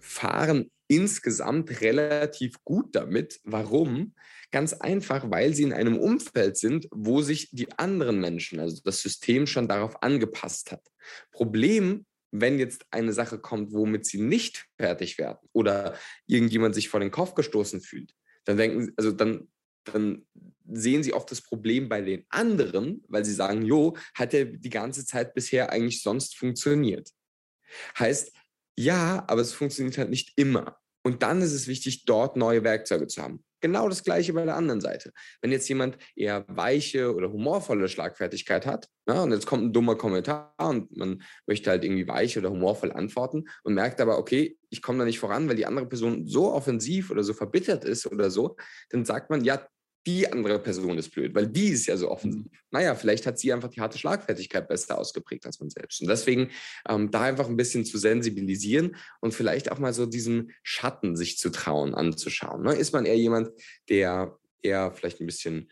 fahren 0.04 0.70
insgesamt 0.88 1.80
relativ 1.80 2.62
gut 2.64 2.94
damit. 2.94 3.40
Warum? 3.44 4.14
Ganz 4.50 4.72
einfach, 4.72 5.30
weil 5.30 5.54
sie 5.54 5.64
in 5.64 5.72
einem 5.72 5.98
Umfeld 5.98 6.56
sind, 6.56 6.88
wo 6.90 7.22
sich 7.22 7.50
die 7.50 7.72
anderen 7.78 8.20
Menschen, 8.20 8.60
also 8.60 8.80
das 8.84 9.00
System 9.00 9.46
schon 9.46 9.68
darauf 9.68 10.02
angepasst 10.02 10.72
hat. 10.72 10.86
Problem, 11.32 12.06
wenn 12.30 12.58
jetzt 12.58 12.84
eine 12.90 13.12
Sache 13.12 13.38
kommt, 13.38 13.72
womit 13.72 14.06
sie 14.06 14.20
nicht 14.20 14.66
fertig 14.76 15.18
werden 15.18 15.48
oder 15.52 15.96
irgendjemand 16.26 16.74
sich 16.74 16.88
vor 16.88 17.00
den 17.00 17.12
Kopf 17.12 17.34
gestoßen 17.34 17.80
fühlt, 17.80 18.12
dann 18.44 18.56
denken, 18.56 18.92
also 18.96 19.12
dann, 19.12 19.48
dann 19.84 20.26
sehen 20.66 21.02
sie 21.02 21.12
oft 21.12 21.30
das 21.30 21.42
Problem 21.42 21.88
bei 21.88 22.00
den 22.00 22.24
anderen, 22.28 23.04
weil 23.08 23.24
sie 23.24 23.34
sagen, 23.34 23.62
jo, 23.62 23.96
hat 24.14 24.32
ja 24.32 24.44
die 24.44 24.70
ganze 24.70 25.06
Zeit 25.06 25.34
bisher 25.34 25.70
eigentlich 25.70 26.02
sonst 26.02 26.36
funktioniert. 26.36 27.10
Heißt, 27.98 28.32
ja, 28.76 29.24
aber 29.26 29.40
es 29.40 29.52
funktioniert 29.52 29.98
halt 29.98 30.10
nicht 30.10 30.32
immer. 30.36 30.78
Und 31.06 31.22
dann 31.22 31.42
ist 31.42 31.52
es 31.52 31.68
wichtig, 31.68 32.06
dort 32.06 32.36
neue 32.36 32.64
Werkzeuge 32.64 33.06
zu 33.06 33.22
haben. 33.22 33.44
Genau 33.60 33.88
das 33.88 34.04
gleiche 34.04 34.32
bei 34.32 34.44
der 34.44 34.56
anderen 34.56 34.80
Seite. 34.80 35.12
Wenn 35.40 35.52
jetzt 35.52 35.68
jemand 35.68 35.96
eher 36.16 36.44
weiche 36.48 37.14
oder 37.14 37.30
humorvolle 37.30 37.88
Schlagfertigkeit 37.88 38.66
hat, 38.66 38.88
ja, 39.08 39.22
und 39.22 39.32
jetzt 39.32 39.46
kommt 39.46 39.64
ein 39.64 39.72
dummer 39.72 39.96
Kommentar 39.96 40.54
und 40.58 40.94
man 40.96 41.22
möchte 41.46 41.70
halt 41.70 41.84
irgendwie 41.84 42.08
weich 42.08 42.36
oder 42.36 42.50
humorvoll 42.50 42.92
antworten 42.92 43.44
und 43.62 43.74
merkt 43.74 44.00
aber, 44.00 44.18
okay, 44.18 44.58
ich 44.70 44.82
komme 44.82 44.98
da 44.98 45.04
nicht 45.04 45.18
voran, 45.18 45.48
weil 45.48 45.56
die 45.56 45.66
andere 45.66 45.86
Person 45.86 46.26
so 46.26 46.52
offensiv 46.52 47.10
oder 47.10 47.22
so 47.22 47.32
verbittert 47.32 47.84
ist 47.84 48.06
oder 48.06 48.30
so, 48.30 48.56
dann 48.90 49.04
sagt 49.04 49.30
man, 49.30 49.44
ja, 49.44 49.66
die 50.06 50.30
andere 50.30 50.58
Person 50.58 50.98
ist 50.98 51.10
blöd, 51.10 51.34
weil 51.34 51.46
die 51.46 51.68
ist 51.68 51.86
ja 51.86 51.96
so 51.96 52.10
offensiv. 52.10 52.44
Mhm. 52.44 52.50
Naja, 52.70 52.94
vielleicht 52.94 53.26
hat 53.26 53.38
sie 53.38 53.52
einfach 53.52 53.68
die 53.68 53.80
harte 53.80 53.98
Schlagfertigkeit 53.98 54.68
besser 54.68 54.98
ausgeprägt 54.98 55.46
als 55.46 55.60
man 55.60 55.70
selbst. 55.70 56.00
Und 56.02 56.08
deswegen 56.08 56.50
ähm, 56.88 57.10
da 57.10 57.22
einfach 57.22 57.48
ein 57.48 57.56
bisschen 57.56 57.84
zu 57.84 57.98
sensibilisieren 57.98 58.96
und 59.20 59.32
vielleicht 59.32 59.72
auch 59.72 59.78
mal 59.78 59.94
so 59.94 60.06
diesen 60.06 60.52
Schatten 60.62 61.16
sich 61.16 61.38
zu 61.38 61.50
trauen, 61.50 61.94
anzuschauen. 61.94 62.62
Ne? 62.62 62.74
Ist 62.74 62.92
man 62.92 63.06
eher 63.06 63.18
jemand, 63.18 63.50
der 63.88 64.36
eher 64.62 64.92
vielleicht 64.92 65.20
ein 65.20 65.26
bisschen 65.26 65.70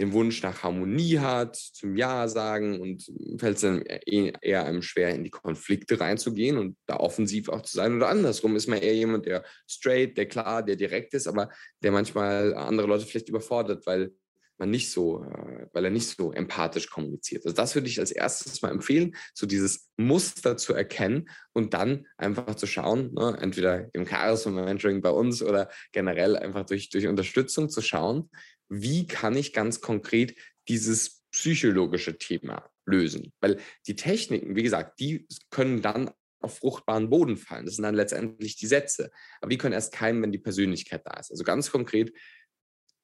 den 0.00 0.12
Wunsch 0.14 0.42
nach 0.42 0.62
Harmonie 0.62 1.18
hat, 1.18 1.56
zum 1.56 1.94
Ja 1.94 2.26
sagen 2.26 2.80
und 2.80 3.04
fällt 3.38 3.56
es 3.56 3.62
dann 3.62 3.84
e-, 3.86 4.32
eher 4.40 4.64
einem 4.64 4.80
schwer, 4.80 5.14
in 5.14 5.24
die 5.24 5.30
Konflikte 5.30 6.00
reinzugehen 6.00 6.56
und 6.56 6.76
da 6.86 6.96
offensiv 6.96 7.50
auch 7.50 7.60
zu 7.60 7.76
sein. 7.76 7.94
Oder 7.94 8.08
andersrum 8.08 8.56
ist 8.56 8.66
man 8.66 8.78
eher 8.78 8.94
jemand, 8.94 9.26
der 9.26 9.44
straight, 9.68 10.16
der 10.16 10.26
klar, 10.26 10.62
der 10.62 10.76
direkt 10.76 11.12
ist, 11.12 11.28
aber 11.28 11.50
der 11.82 11.92
manchmal 11.92 12.54
andere 12.54 12.86
Leute 12.86 13.04
vielleicht 13.04 13.28
überfordert, 13.28 13.86
weil 13.86 14.12
man 14.60 14.70
nicht 14.70 14.92
so, 14.92 15.24
äh, 15.24 15.66
weil 15.72 15.84
er 15.84 15.90
nicht 15.90 16.16
so 16.16 16.32
empathisch 16.32 16.88
kommuniziert. 16.88 17.44
Also 17.44 17.56
das 17.56 17.74
würde 17.74 17.88
ich 17.88 17.98
als 17.98 18.12
erstes 18.12 18.62
mal 18.62 18.70
empfehlen, 18.70 19.16
so 19.34 19.46
dieses 19.46 19.90
Muster 19.96 20.56
zu 20.56 20.74
erkennen 20.74 21.28
und 21.52 21.74
dann 21.74 22.06
einfach 22.16 22.54
zu 22.54 22.66
schauen, 22.66 23.12
ne, 23.14 23.36
entweder 23.40 23.92
im 23.92 24.04
Chaos 24.04 24.46
und 24.46 24.54
Mentoring 24.54 25.00
bei 25.02 25.10
uns 25.10 25.42
oder 25.42 25.68
generell 25.92 26.36
einfach 26.36 26.64
durch, 26.64 26.90
durch 26.90 27.08
Unterstützung 27.08 27.68
zu 27.68 27.82
schauen, 27.82 28.30
wie 28.68 29.06
kann 29.06 29.36
ich 29.36 29.52
ganz 29.52 29.80
konkret 29.80 30.36
dieses 30.68 31.22
psychologische 31.32 32.18
Thema 32.18 32.70
lösen? 32.86 33.32
Weil 33.40 33.58
die 33.86 33.96
Techniken, 33.96 34.54
wie 34.54 34.62
gesagt, 34.62 35.00
die 35.00 35.26
können 35.50 35.82
dann 35.82 36.10
auf 36.40 36.58
fruchtbaren 36.58 37.10
Boden 37.10 37.36
fallen. 37.36 37.66
Das 37.66 37.76
sind 37.76 37.82
dann 37.82 37.94
letztendlich 37.94 38.56
die 38.56 38.66
Sätze. 38.66 39.10
Aber 39.40 39.50
die 39.50 39.58
können 39.58 39.74
erst 39.74 39.92
keimen, 39.92 40.22
wenn 40.22 40.32
die 40.32 40.38
Persönlichkeit 40.38 41.02
da 41.04 41.18
ist. 41.18 41.30
Also 41.30 41.44
ganz 41.44 41.70
konkret, 41.70 42.12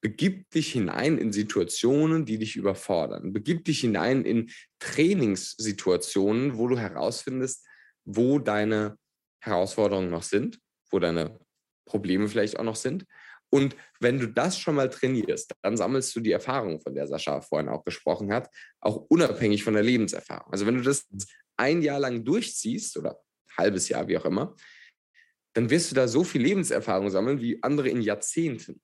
begib 0.07 0.51
dich 0.51 0.73
hinein 0.73 1.19
in 1.19 1.33
Situationen, 1.33 2.25
die 2.27 2.39
dich 2.39 2.55
überfordern. 2.55 3.33
Begib 3.33 3.65
dich 3.65 3.81
hinein 3.81 4.25
in 4.25 4.51
Trainingssituationen, 4.79 6.59
wo 6.59 6.69
du 6.69 6.79
herausfindest, 6.79 7.67
wo 8.05 8.39
deine 8.39 8.97
Herausforderungen 9.41 10.11
noch 10.11 10.23
sind, 10.23 10.61
wo 10.93 11.01
deine 11.01 11.41
Probleme 11.87 12.29
vielleicht 12.29 12.57
auch 12.57 12.65
noch 12.65 12.77
sind 12.77 13.05
und 13.51 13.77
wenn 14.01 14.19
du 14.19 14.27
das 14.27 14.59
schon 14.59 14.75
mal 14.75 14.91
trainierst, 14.91 15.53
dann 15.63 15.77
sammelst 15.77 16.15
du 16.17 16.21
die 16.21 16.33
Erfahrung, 16.33 16.81
von 16.81 16.95
der 16.95 17.07
Sascha 17.07 17.41
vorhin 17.41 17.69
auch 17.69 17.85
gesprochen 17.85 18.33
hat, 18.33 18.51
auch 18.81 18.97
unabhängig 19.09 19.63
von 19.63 19.75
der 19.75 19.83
Lebenserfahrung. 19.83 20.53
Also 20.53 20.67
wenn 20.67 20.77
du 20.77 20.83
das 20.83 21.07
ein 21.57 21.83
Jahr 21.83 22.01
lang 22.01 22.25
durchziehst 22.25 22.97
oder 22.97 23.13
ein 23.13 23.57
halbes 23.57 23.89
Jahr, 23.89 24.09
wie 24.09 24.19
auch 24.19 24.25
immer, 24.25 24.55
dann 25.55 25.71
wirst 25.71 25.91
du 25.91 25.95
da 25.95 26.07
so 26.07 26.25
viel 26.25 26.43
Lebenserfahrung 26.43 27.09
sammeln 27.09 27.41
wie 27.41 27.63
andere 27.63 27.89
in 27.89 28.03
Jahrzehnten, 28.03 28.81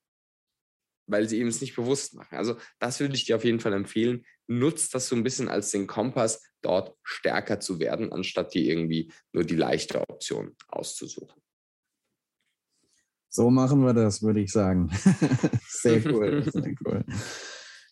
weil 1.12 1.28
sie 1.28 1.38
eben 1.38 1.48
es 1.48 1.60
nicht 1.60 1.76
bewusst 1.76 2.14
machen. 2.14 2.36
Also 2.36 2.56
das 2.78 2.98
würde 2.98 3.14
ich 3.14 3.24
dir 3.24 3.36
auf 3.36 3.44
jeden 3.44 3.60
Fall 3.60 3.72
empfehlen. 3.72 4.24
Nutzt 4.46 4.94
das 4.94 5.08
so 5.08 5.14
ein 5.14 5.22
bisschen 5.22 5.48
als 5.48 5.70
den 5.70 5.86
Kompass, 5.86 6.42
dort 6.62 6.96
stärker 7.02 7.60
zu 7.60 7.78
werden, 7.78 8.12
anstatt 8.12 8.54
dir 8.54 8.64
irgendwie 8.64 9.12
nur 9.32 9.44
die 9.44 9.56
leichte 9.56 10.00
Option 10.00 10.56
auszusuchen. 10.68 11.40
So 13.28 13.50
machen 13.50 13.84
wir 13.84 13.94
das, 13.94 14.22
würde 14.22 14.40
ich 14.40 14.52
sagen. 14.52 14.90
sehr 15.68 16.04
cool, 16.06 16.44
sehr 16.52 16.74
cool. 16.84 17.04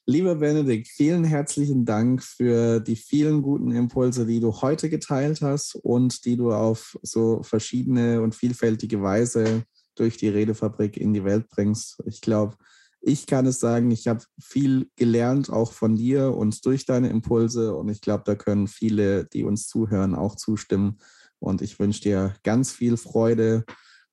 Lieber 0.06 0.34
Benedikt, 0.34 0.88
vielen 0.88 1.24
herzlichen 1.24 1.84
Dank 1.84 2.22
für 2.22 2.80
die 2.80 2.96
vielen 2.96 3.42
guten 3.42 3.70
Impulse, 3.70 4.26
die 4.26 4.40
du 4.40 4.60
heute 4.60 4.90
geteilt 4.90 5.40
hast 5.40 5.76
und 5.76 6.24
die 6.24 6.36
du 6.36 6.52
auf 6.52 6.98
so 7.02 7.42
verschiedene 7.42 8.20
und 8.20 8.34
vielfältige 8.34 9.02
Weise 9.02 9.64
durch 9.94 10.16
die 10.16 10.28
Redefabrik 10.28 10.96
in 10.96 11.12
die 11.12 11.24
Welt 11.24 11.48
bringst. 11.48 12.02
Ich 12.06 12.20
glaube, 12.20 12.56
ich 13.00 13.26
kann 13.26 13.46
es 13.46 13.60
sagen, 13.60 13.90
ich 13.90 14.08
habe 14.08 14.22
viel 14.38 14.90
gelernt, 14.96 15.50
auch 15.50 15.72
von 15.72 15.96
dir 15.96 16.34
und 16.34 16.64
durch 16.66 16.84
deine 16.84 17.08
Impulse. 17.08 17.74
Und 17.74 17.88
ich 17.88 18.00
glaube, 18.00 18.24
da 18.26 18.34
können 18.34 18.68
viele, 18.68 19.24
die 19.24 19.44
uns 19.44 19.66
zuhören, 19.68 20.14
auch 20.14 20.36
zustimmen. 20.36 20.98
Und 21.38 21.62
ich 21.62 21.78
wünsche 21.78 22.02
dir 22.02 22.34
ganz 22.42 22.72
viel 22.72 22.96
Freude 22.96 23.64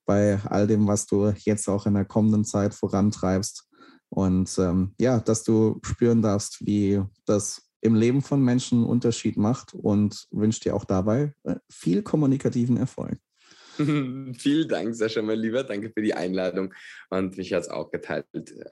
bei 0.05 0.39
all 0.45 0.67
dem, 0.67 0.88
was 0.88 1.05
du 1.05 1.33
jetzt 1.38 1.67
auch 1.67 1.85
in 1.85 1.95
der 1.95 2.05
kommenden 2.05 2.45
Zeit 2.45 2.73
vorantreibst. 2.73 3.67
Und 4.09 4.57
ähm, 4.57 4.95
ja, 4.99 5.19
dass 5.19 5.43
du 5.43 5.79
spüren 5.83 6.21
darfst, 6.21 6.65
wie 6.65 7.01
das 7.25 7.63
im 7.81 7.93
Leben 7.93 8.21
von 8.21 8.41
Menschen 8.41 8.79
einen 8.79 8.88
Unterschied 8.88 9.35
macht 9.35 9.73
und 9.73 10.27
wünsche 10.31 10.61
dir 10.61 10.75
auch 10.75 10.85
dabei 10.85 11.33
äh, 11.43 11.55
viel 11.69 12.03
kommunikativen 12.03 12.77
Erfolg. 12.77 13.19
Vielen 14.38 14.67
Dank, 14.67 14.95
Sascha, 14.95 15.21
mein 15.21 15.39
Lieber. 15.39 15.63
Danke 15.63 15.91
für 15.91 16.01
die 16.01 16.13
Einladung. 16.13 16.73
Und 17.09 17.38
mich 17.38 17.53
hat 17.53 17.63
es 17.63 17.69
auch 17.69 17.91
geteilt. 17.91 18.25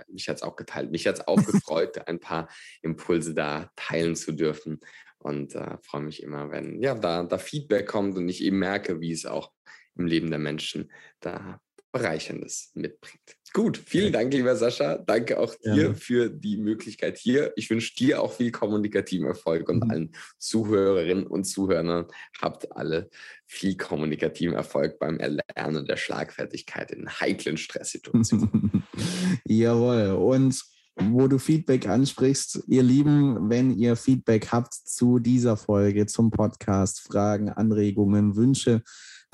Mich 0.08 0.28
hat 0.28 0.38
es 0.38 0.44
auch 0.44 0.56
geteilt. 0.56 0.92
Mich 0.92 1.06
hat 1.08 1.20
es 1.20 1.28
auch 1.28 1.38
gefreut, 1.46 2.08
ein 2.08 2.20
paar 2.20 2.50
Impulse 2.82 3.34
da 3.34 3.72
teilen 3.76 4.16
zu 4.16 4.32
dürfen. 4.32 4.80
Und 5.20 5.56
äh, 5.56 5.78
freue 5.82 6.02
mich 6.02 6.22
immer, 6.24 6.52
wenn 6.52 6.82
ja, 6.82 6.96
da, 6.96 7.24
da 7.24 7.38
Feedback 7.38 7.88
kommt 7.88 8.18
und 8.18 8.30
ich 8.30 8.44
eben 8.44 8.60
merke, 8.60 9.02
wie 9.02 9.12
es 9.12 9.26
auch 9.26 9.52
im 9.96 10.06
Leben 10.06 10.30
der 10.30 10.40
Menschen 10.40 10.92
da 11.20 11.62
Bereicherndes 11.96 12.72
mitbringt. 12.74 13.38
Gut, 13.54 13.78
vielen 13.78 14.12
Dank, 14.12 14.34
lieber 14.34 14.54
Sascha. 14.58 14.98
Danke 14.98 15.40
auch 15.40 15.56
dir 15.56 15.76
ja. 15.76 15.94
für 15.94 16.30
die 16.30 16.58
Möglichkeit 16.58 17.18
hier. 17.18 17.54
Ich 17.56 17.70
wünsche 17.70 17.96
dir 17.96 18.22
auch 18.22 18.34
viel 18.34 18.52
kommunikativen 18.52 19.26
Erfolg 19.26 19.70
und 19.70 19.86
mhm. 19.86 19.90
allen 19.90 20.12
Zuhörerinnen 20.38 21.26
und 21.26 21.46
Zuhörern 21.46 22.08
habt 22.42 22.76
alle 22.76 23.10
viel 23.46 23.78
kommunikativen 23.78 24.56
Erfolg 24.56 25.00
beim 25.00 25.20
Erlernen 25.20 25.86
der 25.86 25.96
Schlagfertigkeit 25.96 26.92
in 26.92 27.08
heiklen 27.08 27.56
Stresssituationen. 27.56 28.84
Jawohl. 29.46 30.18
Und 30.18 30.62
wo 30.98 31.30
du 31.30 31.38
Feedback 31.40 31.88
ansprichst, 31.88 32.64
ihr 32.68 32.84
Lieben, 32.84 33.50
wenn 33.50 33.72
ihr 33.72 33.96
Feedback 33.96 34.50
habt 34.52 34.74
zu 34.74 35.20
dieser 35.20 35.56
Folge, 35.56 36.08
zum 36.08 36.30
Podcast, 36.30 37.00
Fragen, 37.00 37.50
Anregungen, 37.50 38.36
Wünsche, 38.36 38.84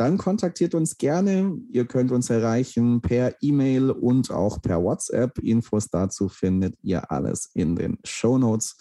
dann 0.02 0.18
kontaktiert 0.18 0.74
uns 0.74 0.98
gerne. 0.98 1.60
Ihr 1.70 1.86
könnt 1.86 2.12
uns 2.12 2.32
erreichen 2.32 3.02
per 3.02 3.36
E-Mail 3.40 3.92
und 3.92 4.32
auch 4.32 4.60
per 4.60 4.82
WhatsApp. 4.82 5.38
Infos 5.38 5.90
dazu 5.90 6.28
findet 6.28 6.74
ihr 6.82 7.12
alles 7.12 7.52
in 7.54 7.76
den 7.76 8.00
Show 8.04 8.40
Notes. 8.40 8.78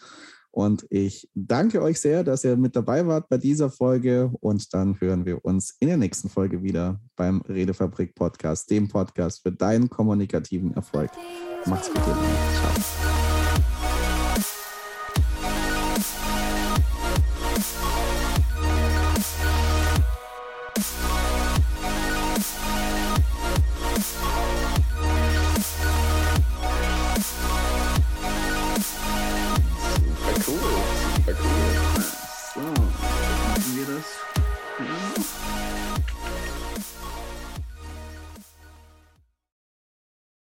Und 0.51 0.87
ich 0.89 1.29
danke 1.35 1.83
euch 1.83 2.01
sehr, 2.01 2.25
dass 2.25 2.43
ihr 2.43 2.57
mit 2.57 2.75
dabei 2.75 3.07
wart 3.07 3.29
bei 3.29 3.37
dieser 3.37 3.69
Folge. 3.69 4.33
Und 4.41 4.73
dann 4.73 4.99
hören 4.99 5.27
wir 5.27 5.45
uns 5.45 5.77
in 5.79 5.89
der 5.89 5.99
nächsten 5.99 6.31
Folge 6.31 6.63
wieder 6.63 6.99
beim 7.17 7.43
Redefabrik 7.43 8.15
Podcast, 8.15 8.71
dem 8.71 8.89
Podcast 8.89 9.43
für 9.43 9.53
deinen 9.53 9.91
kommunikativen 9.91 10.73
Erfolg. 10.73 11.11
Macht's 11.67 11.93
gut. 11.93 12.03
Ciao. 12.03 13.00